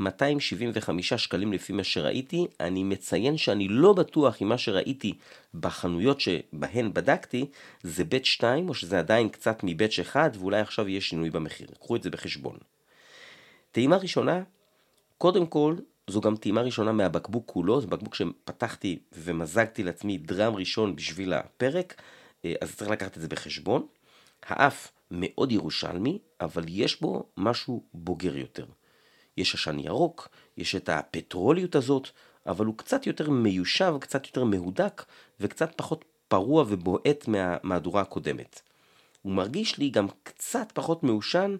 275 0.00 1.12
שקלים 1.12 1.52
לפי 1.52 1.72
מה 1.72 1.84
שראיתי, 1.84 2.46
אני 2.60 2.84
מציין 2.84 3.36
שאני 3.36 3.68
לא 3.68 3.92
בטוח 3.92 4.42
אם 4.42 4.48
מה 4.48 4.58
שראיתי 4.58 5.14
בחנויות 5.54 6.20
שבהן 6.20 6.92
בדקתי 6.92 7.46
זה 7.82 8.04
בית 8.04 8.24
2 8.24 8.68
או 8.68 8.74
שזה 8.74 8.98
עדיין 8.98 9.28
קצת 9.28 9.60
מבית 9.62 9.90
1 10.00 10.36
ואולי 10.38 10.60
עכשיו 10.60 10.88
יהיה 10.88 11.00
שינוי 11.00 11.30
במחיר, 11.30 11.68
קחו 11.80 11.96
את 11.96 12.02
זה 12.02 12.10
בחשבון. 12.10 12.56
טעימה 13.72 13.96
ראשונה, 13.96 14.42
קודם 15.18 15.46
כל 15.46 15.76
זו 16.06 16.20
גם 16.20 16.36
טעימה 16.36 16.60
ראשונה 16.60 16.92
מהבקבוק 16.92 17.42
כולו, 17.46 17.80
זה 17.80 17.86
בקבוק 17.86 18.14
שפתחתי 18.14 18.98
ומזגתי 19.12 19.82
לעצמי 19.82 20.18
דרם 20.18 20.54
ראשון 20.54 20.96
בשביל 20.96 21.32
הפרק, 21.32 22.02
אה, 22.44 22.54
אז 22.60 22.76
צריך 22.76 22.90
לקחת 22.90 23.16
את 23.16 23.22
זה 23.22 23.28
בחשבון. 23.28 23.86
האף 24.46 24.92
מאוד 25.10 25.52
ירושלמי, 25.52 26.18
אבל 26.40 26.64
יש 26.68 27.00
בו 27.00 27.24
משהו 27.36 27.82
בוגר 27.94 28.36
יותר. 28.36 28.64
יש 29.38 29.54
עשן 29.54 29.78
ירוק, 29.78 30.28
יש 30.56 30.74
את 30.74 30.88
הפטרוליות 30.88 31.74
הזאת, 31.74 32.08
אבל 32.46 32.66
הוא 32.66 32.74
קצת 32.76 33.06
יותר 33.06 33.30
מיושב, 33.30 33.94
קצת 34.00 34.26
יותר 34.26 34.44
מהודק, 34.44 35.04
וקצת 35.40 35.72
פחות 35.76 36.04
פרוע 36.28 36.64
ובועט 36.68 37.28
מהמהדורה 37.28 38.02
הקודמת. 38.02 38.60
הוא 39.22 39.32
מרגיש 39.32 39.78
לי 39.78 39.90
גם 39.90 40.06
קצת 40.22 40.72
פחות 40.74 41.02
מעושן, 41.02 41.56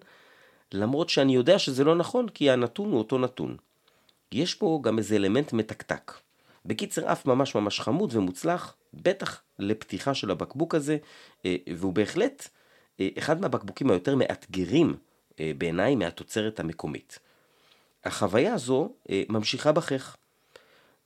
למרות 0.73 1.09
שאני 1.09 1.35
יודע 1.35 1.59
שזה 1.59 1.83
לא 1.83 1.95
נכון, 1.95 2.29
כי 2.29 2.49
הנתון 2.49 2.91
הוא 2.91 2.97
אותו 2.97 3.17
נתון. 3.17 3.57
יש 4.31 4.55
פה 4.55 4.79
גם 4.83 4.97
איזה 4.97 5.15
אלמנט 5.15 5.53
מתקתק. 5.53 6.13
בקיצר, 6.65 7.11
אף 7.11 7.25
ממש 7.25 7.55
ממש 7.55 7.79
חמוד 7.79 8.15
ומוצלח, 8.15 8.75
בטח 8.93 9.41
לפתיחה 9.59 10.13
של 10.13 10.31
הבקבוק 10.31 10.75
הזה, 10.75 10.97
אה, 11.45 11.55
והוא 11.75 11.93
בהחלט 11.93 12.47
אה, 12.99 13.09
אחד 13.17 13.41
מהבקבוקים 13.41 13.91
היותר 13.91 14.15
מאתגרים 14.15 14.95
אה, 15.39 15.51
בעיניי 15.57 15.95
מהתוצרת 15.95 16.59
המקומית. 16.59 17.19
החוויה 18.05 18.53
הזו 18.53 18.93
אה, 19.09 19.23
ממשיכה 19.29 19.71
בכך. 19.71 20.15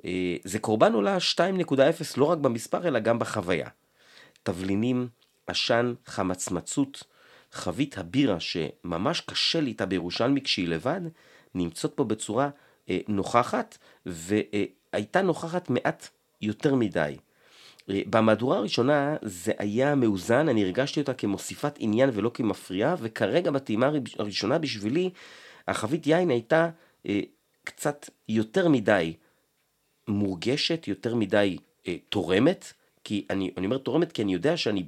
אה, 0.05 0.35
זה 0.43 0.59
קורבן 0.59 0.93
עולה 0.93 1.17
2.0 1.17 1.79
לא 2.17 2.25
רק 2.25 2.37
במספר 2.37 2.87
אלא 2.87 2.99
גם 2.99 3.19
בחוויה. 3.19 3.67
תבלינים, 4.43 5.07
עשן, 5.47 5.93
חמצמצות, 6.05 7.03
חבית 7.51 7.97
הבירה 7.97 8.39
שממש 8.39 9.21
קשה 9.21 9.61
לי 9.61 9.69
איתה 9.69 9.85
בירושלמי 9.85 10.41
כשהיא 10.41 10.67
לבד, 10.67 11.01
נמצאות 11.55 11.93
פה 11.95 12.03
בצורה 12.03 12.49
אה, 12.89 12.99
נוכחת, 13.07 13.77
והייתה 14.05 15.21
נוכחת 15.21 15.69
מעט 15.69 16.07
יותר 16.41 16.75
מדי. 16.75 17.15
אה, 17.89 18.01
במהדורה 18.09 18.57
הראשונה 18.57 19.15
זה 19.21 19.51
היה 19.57 19.95
מאוזן, 19.95 20.49
אני 20.49 20.63
הרגשתי 20.63 20.99
אותה 20.99 21.13
כמוסיפת 21.13 21.75
עניין 21.79 22.09
ולא 22.13 22.31
כמפריעה, 22.33 22.95
וכרגע 22.99 23.51
בטעימה 23.51 23.89
הראשונה 24.19 24.57
בשבילי 24.57 25.09
החבית 25.67 26.07
יין 26.07 26.29
הייתה 26.29 26.69
אה, 27.05 27.19
קצת 27.63 28.09
יותר 28.29 28.67
מדי 28.67 29.13
מורגשת, 30.07 30.87
יותר 30.87 31.15
מדי 31.15 31.57
אה, 31.87 31.95
תורמת, 32.09 32.73
כי 33.03 33.25
אני, 33.29 33.51
אני 33.57 33.65
אומר 33.65 33.77
תורמת 33.77 34.11
כי 34.11 34.21
אני 34.21 34.33
יודע 34.33 34.57
שאני 34.57 34.85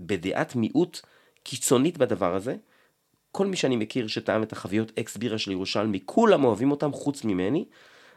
בדעת 0.00 0.56
מיעוט 0.56 1.00
קיצונית 1.42 1.98
בדבר 1.98 2.34
הזה. 2.34 2.56
כל 3.32 3.46
מי 3.46 3.56
שאני 3.56 3.76
מכיר 3.76 4.06
שטעם 4.06 4.42
את 4.42 4.52
החביות 4.52 4.98
אקס 4.98 5.16
בירה 5.16 5.38
של 5.38 5.50
ירושלמי, 5.50 6.00
כולם 6.04 6.44
אוהבים 6.44 6.70
אותם 6.70 6.92
חוץ 6.92 7.24
ממני, 7.24 7.64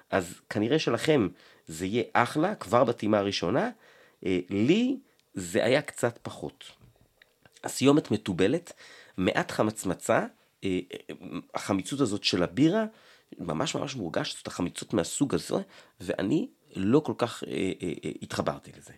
אז 0.09 0.41
כנראה 0.49 0.79
שלכם 0.79 1.27
זה 1.67 1.85
יהיה 1.85 2.03
אחלה 2.13 2.55
כבר 2.55 2.83
בטעימה 2.83 3.17
הראשונה, 3.17 3.69
אה, 4.25 4.39
לי 4.49 4.97
זה 5.33 5.65
היה 5.65 5.81
קצת 5.81 6.19
פחות. 6.21 6.71
הסיומת 7.63 8.11
מתובלת, 8.11 8.73
מעט 9.17 9.51
חמצמצה, 9.51 10.25
החמיצות 11.55 11.99
הזאת 11.99 12.23
של 12.23 12.43
הבירה, 12.43 12.85
ממש 13.39 13.75
ממש 13.75 13.95
מורגש, 13.95 14.35
זאת 14.37 14.47
החמיצות 14.47 14.93
מהסוג 14.93 15.35
הזה, 15.35 15.55
ואני 16.01 16.47
לא 16.75 16.99
כל 16.99 17.13
כך 17.17 17.43
אה, 17.47 17.51
אה, 17.81 17.93
אה, 18.05 18.11
התחברתי 18.21 18.71
לזה. 18.77 18.93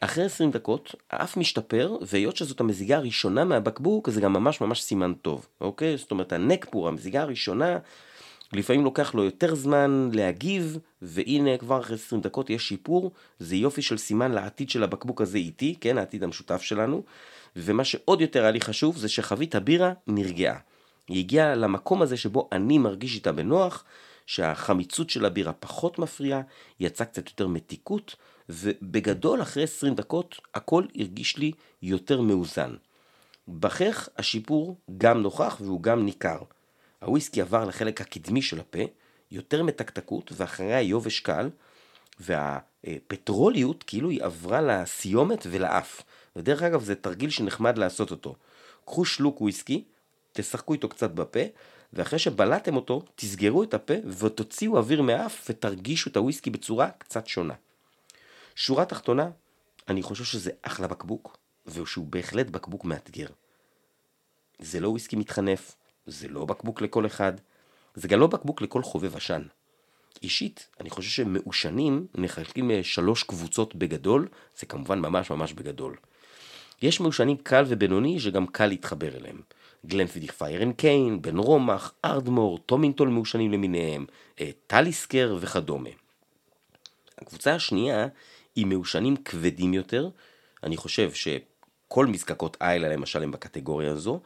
אחרי 0.00 0.24
20 0.24 0.50
דקות 0.50 0.94
האף 1.10 1.36
משתפר, 1.36 1.96
והיות 2.00 2.36
שזאת 2.36 2.60
המזיגה 2.60 2.96
הראשונה 2.96 3.44
מהבקבוק, 3.44 4.10
זה 4.10 4.20
גם 4.20 4.32
ממש 4.32 4.60
ממש 4.60 4.82
סימן 4.82 5.12
טוב, 5.14 5.46
אוקיי? 5.60 5.96
זאת 5.96 6.10
אומרת, 6.10 6.32
הנקפור, 6.32 6.88
המזיגה 6.88 7.22
הראשונה, 7.22 7.78
לפעמים 8.52 8.84
לוקח 8.84 9.14
לו 9.14 9.24
יותר 9.24 9.54
זמן 9.54 10.10
להגיב, 10.12 10.78
והנה 11.02 11.58
כבר 11.58 11.80
אחרי 11.80 11.96
20 11.96 12.22
דקות 12.22 12.50
יש 12.50 12.68
שיפור, 12.68 13.10
זה 13.38 13.56
יופי 13.56 13.82
של 13.82 13.98
סימן 13.98 14.32
לעתיד 14.32 14.70
של 14.70 14.82
הבקבוק 14.82 15.20
הזה 15.20 15.38
איתי, 15.38 15.74
כן, 15.80 15.98
העתיד 15.98 16.22
המשותף 16.22 16.62
שלנו, 16.62 17.02
ומה 17.56 17.84
שעוד 17.84 18.20
יותר 18.20 18.42
היה 18.42 18.50
לי 18.50 18.60
חשוב 18.60 18.96
זה 18.96 19.08
שחבית 19.08 19.54
הבירה 19.54 19.92
נרגעה. 20.06 20.58
היא 21.08 21.18
הגיעה 21.18 21.54
למקום 21.54 22.02
הזה 22.02 22.16
שבו 22.16 22.48
אני 22.52 22.78
מרגיש 22.78 23.14
איתה 23.14 23.32
בנוח, 23.32 23.84
שהחמיצות 24.26 25.10
של 25.10 25.24
הבירה 25.24 25.52
פחות 25.52 25.98
מפריעה, 25.98 26.40
יצאה 26.80 27.06
קצת 27.06 27.28
יותר 27.28 27.46
מתיקות, 27.46 28.16
ובגדול 28.48 29.42
אחרי 29.42 29.62
20 29.62 29.94
דקות 29.94 30.40
הכל 30.54 30.84
הרגיש 30.98 31.36
לי 31.36 31.52
יותר 31.82 32.20
מאוזן. 32.20 32.74
בכך 33.48 34.08
השיפור 34.16 34.76
גם 34.98 35.22
נוכח 35.22 35.56
והוא 35.60 35.82
גם 35.82 36.04
ניכר. 36.04 36.38
הוויסקי 37.00 37.40
עבר 37.40 37.64
לחלק 37.64 38.00
הקדמי 38.00 38.42
של 38.42 38.60
הפה, 38.60 38.78
יותר 39.30 39.62
מתקתקות 39.62 40.32
ואחריה 40.36 40.82
יובש 40.82 41.20
קל, 41.20 41.50
והפטרוליות 42.20 43.82
כאילו 43.82 44.10
היא 44.10 44.22
עברה 44.22 44.60
לסיומת 44.60 45.46
ולאף. 45.50 46.02
ודרך 46.36 46.62
אגב 46.62 46.82
זה 46.82 46.94
תרגיל 46.94 47.30
שנחמד 47.30 47.78
לעשות 47.78 48.10
אותו. 48.10 48.34
קחו 48.84 49.04
שלוק 49.04 49.40
וויסקי, 49.40 49.84
תשחקו 50.32 50.72
איתו 50.72 50.88
קצת 50.88 51.10
בפה, 51.10 51.40
ואחרי 51.92 52.18
שבלעתם 52.18 52.76
אותו, 52.76 53.02
תסגרו 53.14 53.62
את 53.62 53.74
הפה 53.74 53.94
ותוציאו 54.18 54.76
אוויר 54.76 55.02
מהאף 55.02 55.46
ותרגישו 55.48 56.10
את 56.10 56.16
הוויסקי 56.16 56.50
בצורה 56.50 56.90
קצת 56.98 57.26
שונה. 57.26 57.54
שורה 58.54 58.84
תחתונה, 58.84 59.30
אני 59.88 60.02
חושב 60.02 60.24
שזה 60.24 60.50
אחלה 60.62 60.86
בקבוק, 60.86 61.36
ושהוא 61.66 62.06
בהחלט 62.06 62.46
בקבוק 62.46 62.84
מאתגר. 62.84 63.26
זה 64.58 64.80
לא 64.80 64.88
וויסקי 64.88 65.16
מתחנף, 65.16 65.74
זה 66.06 66.28
לא 66.28 66.44
בקבוק 66.44 66.80
לכל 66.80 67.06
אחד, 67.06 67.32
זה 67.94 68.08
גם 68.08 68.20
לא 68.20 68.26
בקבוק 68.26 68.62
לכל 68.62 68.82
חובב 68.82 69.16
עשן. 69.16 69.42
אישית, 70.22 70.68
אני 70.80 70.90
חושב 70.90 71.10
שמעושנים 71.10 72.06
נחלקים 72.14 72.70
לשלוש 72.70 73.22
קבוצות 73.22 73.74
בגדול, 73.74 74.28
זה 74.58 74.66
כמובן 74.66 74.98
ממש 74.98 75.30
ממש 75.30 75.52
בגדול. 75.52 75.96
יש 76.82 77.00
מעושנים 77.00 77.36
קל 77.36 77.64
ובינוני 77.68 78.20
שגם 78.20 78.46
קל 78.46 78.66
להתחבר 78.66 79.16
אליהם. 79.16 79.40
Glenfiddich 79.86 80.32
Fire 80.32 80.72
and 80.72 81.22
Cane, 81.22 81.36
Benromach, 81.36 81.92
Ardmore, 82.04 82.58
Tomintoul 82.58 83.08
מעושנים 83.08 83.52
למיניהם, 83.52 84.06
אה, 84.40 84.50
Talisker 84.66 85.36
וכדומה. 85.40 85.90
הקבוצה 87.18 87.54
השנייה 87.54 88.06
היא 88.56 88.66
מעושנים 88.66 89.16
כבדים 89.16 89.74
יותר, 89.74 90.08
אני 90.62 90.76
חושב 90.76 91.10
שכל 91.12 92.06
מזקקות 92.06 92.56
איילה 92.60 92.88
למשל 92.88 93.22
הם 93.22 93.30
בקטגוריה 93.30 93.92
הזו, 93.92 94.20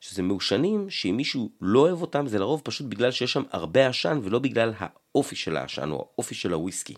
שזה 0.00 0.22
מעושנים 0.22 0.90
שאם 0.90 1.14
מישהו 1.16 1.50
לא 1.60 1.80
אוהב 1.80 2.00
אותם 2.00 2.26
זה 2.26 2.38
לרוב 2.38 2.60
פשוט 2.64 2.86
בגלל 2.86 3.10
שיש 3.10 3.32
שם 3.32 3.42
הרבה 3.50 3.88
עשן 3.88 4.20
ולא 4.22 4.38
בגלל 4.38 4.72
האופי 4.78 5.36
של 5.36 5.56
העשן 5.56 5.90
או 5.90 6.08
האופי 6.14 6.34
של 6.34 6.52
הוויסקי. 6.52 6.94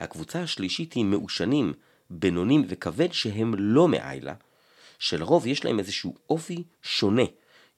הקבוצה 0.00 0.42
השלישית 0.42 0.92
היא 0.92 1.04
מעושנים 1.04 1.72
בינונים 2.10 2.64
וכבד 2.68 3.12
שהם 3.12 3.54
לא 3.58 3.88
מאיילה, 3.88 4.34
שלרוב 5.02 5.46
יש 5.46 5.64
להם 5.64 5.78
איזשהו 5.78 6.14
אופי 6.30 6.62
שונה, 6.82 7.22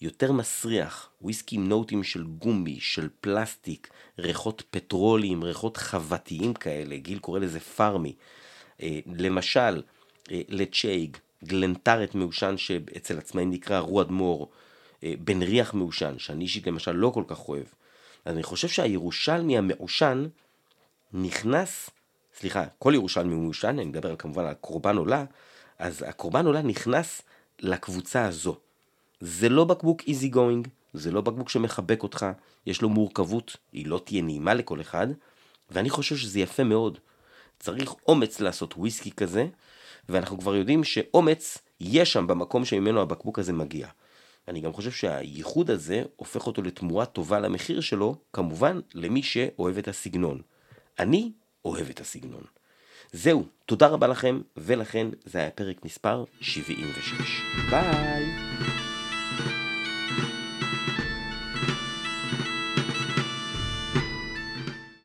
יותר 0.01 0.33
מסריח, 0.33 1.11
וויסקי 1.23 1.57
עם 1.57 1.69
נוטים 1.69 2.05
של 2.05 2.25
גומי, 2.25 2.81
של 2.81 3.09
פלסטיק, 3.21 3.91
ריחות 4.19 4.63
פטרוליים, 4.71 5.45
ריחות 5.45 5.77
חוותיים 5.77 6.55
כאלה, 6.55 6.97
גיל 6.97 7.19
קורא 7.19 7.39
לזה 7.39 7.61
פארמי. 7.61 8.15
אה, 8.83 8.99
למשל, 9.07 9.83
אה, 10.31 10.41
לצ'ייג, 10.49 11.17
גלנטרת 11.45 12.15
מעושן 12.15 12.57
שאצל 12.57 13.19
עצמאים 13.19 13.51
נקרא 13.51 13.79
רועד 13.79 14.11
מור, 14.11 14.51
אה, 15.05 15.15
בן 15.19 15.43
ריח 15.43 15.75
מעושן, 15.75 16.15
שאני 16.19 16.45
אישית 16.45 16.67
למשל 16.67 16.93
לא 16.93 17.11
כל 17.15 17.25
כך 17.27 17.49
אוהב. 17.49 17.67
אז 18.25 18.35
אני 18.35 18.43
חושב 18.43 18.69
שהירושלמי 18.69 19.59
המעושן 19.59 20.27
נכנס, 21.13 21.91
סליחה, 22.35 22.65
כל 22.79 22.93
ירושלמי 22.95 23.35
מעושן, 23.35 23.69
אני 23.69 23.85
מדבר 23.85 24.17
כמובן 24.17 24.45
על 24.45 24.55
קורבן 24.55 24.97
עולה, 24.97 25.25
אז 25.79 26.05
הקורבן 26.09 26.47
עולה 26.47 26.63
נכנס 26.63 27.23
לקבוצה 27.61 28.25
הזו. 28.25 28.57
זה 29.21 29.49
לא 29.49 29.65
בקבוק 29.65 30.03
איזי 30.07 30.29
גוינג, 30.29 30.69
זה 30.95 31.11
לא 31.11 31.21
בקבוק 31.21 31.49
שמחבק 31.49 32.03
אותך, 32.03 32.27
יש 32.67 32.83
לו 32.83 32.89
מורכבות, 32.89 33.57
היא 33.73 33.87
לא 33.87 34.01
תהיה 34.05 34.23
נעימה 34.23 34.55
לכל 34.55 34.81
אחד, 34.81 35.07
ואני 35.71 35.91
חושב 35.91 36.17
שזה 36.17 36.41
יפה 36.41 36.65
מאוד. 36.65 36.99
צריך 37.59 37.95
אומץ 38.09 38.41
לעשות 38.41 38.75
וויסקי 38.77 39.11
כזה, 39.11 39.47
ואנחנו 40.09 40.39
כבר 40.39 40.57
יודעים 40.57 40.85
שאומץ 40.85 41.59
יש 41.81 42.13
שם 42.13 42.27
במקום 42.27 42.65
שממנו 42.65 43.01
הבקבוק 43.01 43.39
הזה 43.39 43.53
מגיע. 43.53 43.89
אני 44.49 44.61
גם 44.61 44.73
חושב 44.73 44.91
שהייחוד 44.91 45.71
הזה 45.71 46.03
הופך 46.17 46.47
אותו 46.47 46.63
לתמורה 46.63 47.07
טובה 47.07 47.41
למחיר 47.41 47.81
שלו, 47.81 48.17
כמובן 48.33 48.81
למי 48.95 49.23
שאוהב 49.23 49.79
את 49.79 49.89
הסגנון. 49.89 50.41
אני 50.99 51.33
אוהב 51.65 51.89
את 51.91 52.01
הסגנון. 52.01 52.45
זהו, 53.13 53.45
תודה 53.67 53.87
רבה 53.87 54.07
לכם, 54.07 54.41
ולכן 54.57 55.07
זה 55.25 55.39
היה 55.39 55.51
פרק 55.51 55.85
מספר 55.85 56.25
76. 56.41 57.43
ביי! 57.71 58.44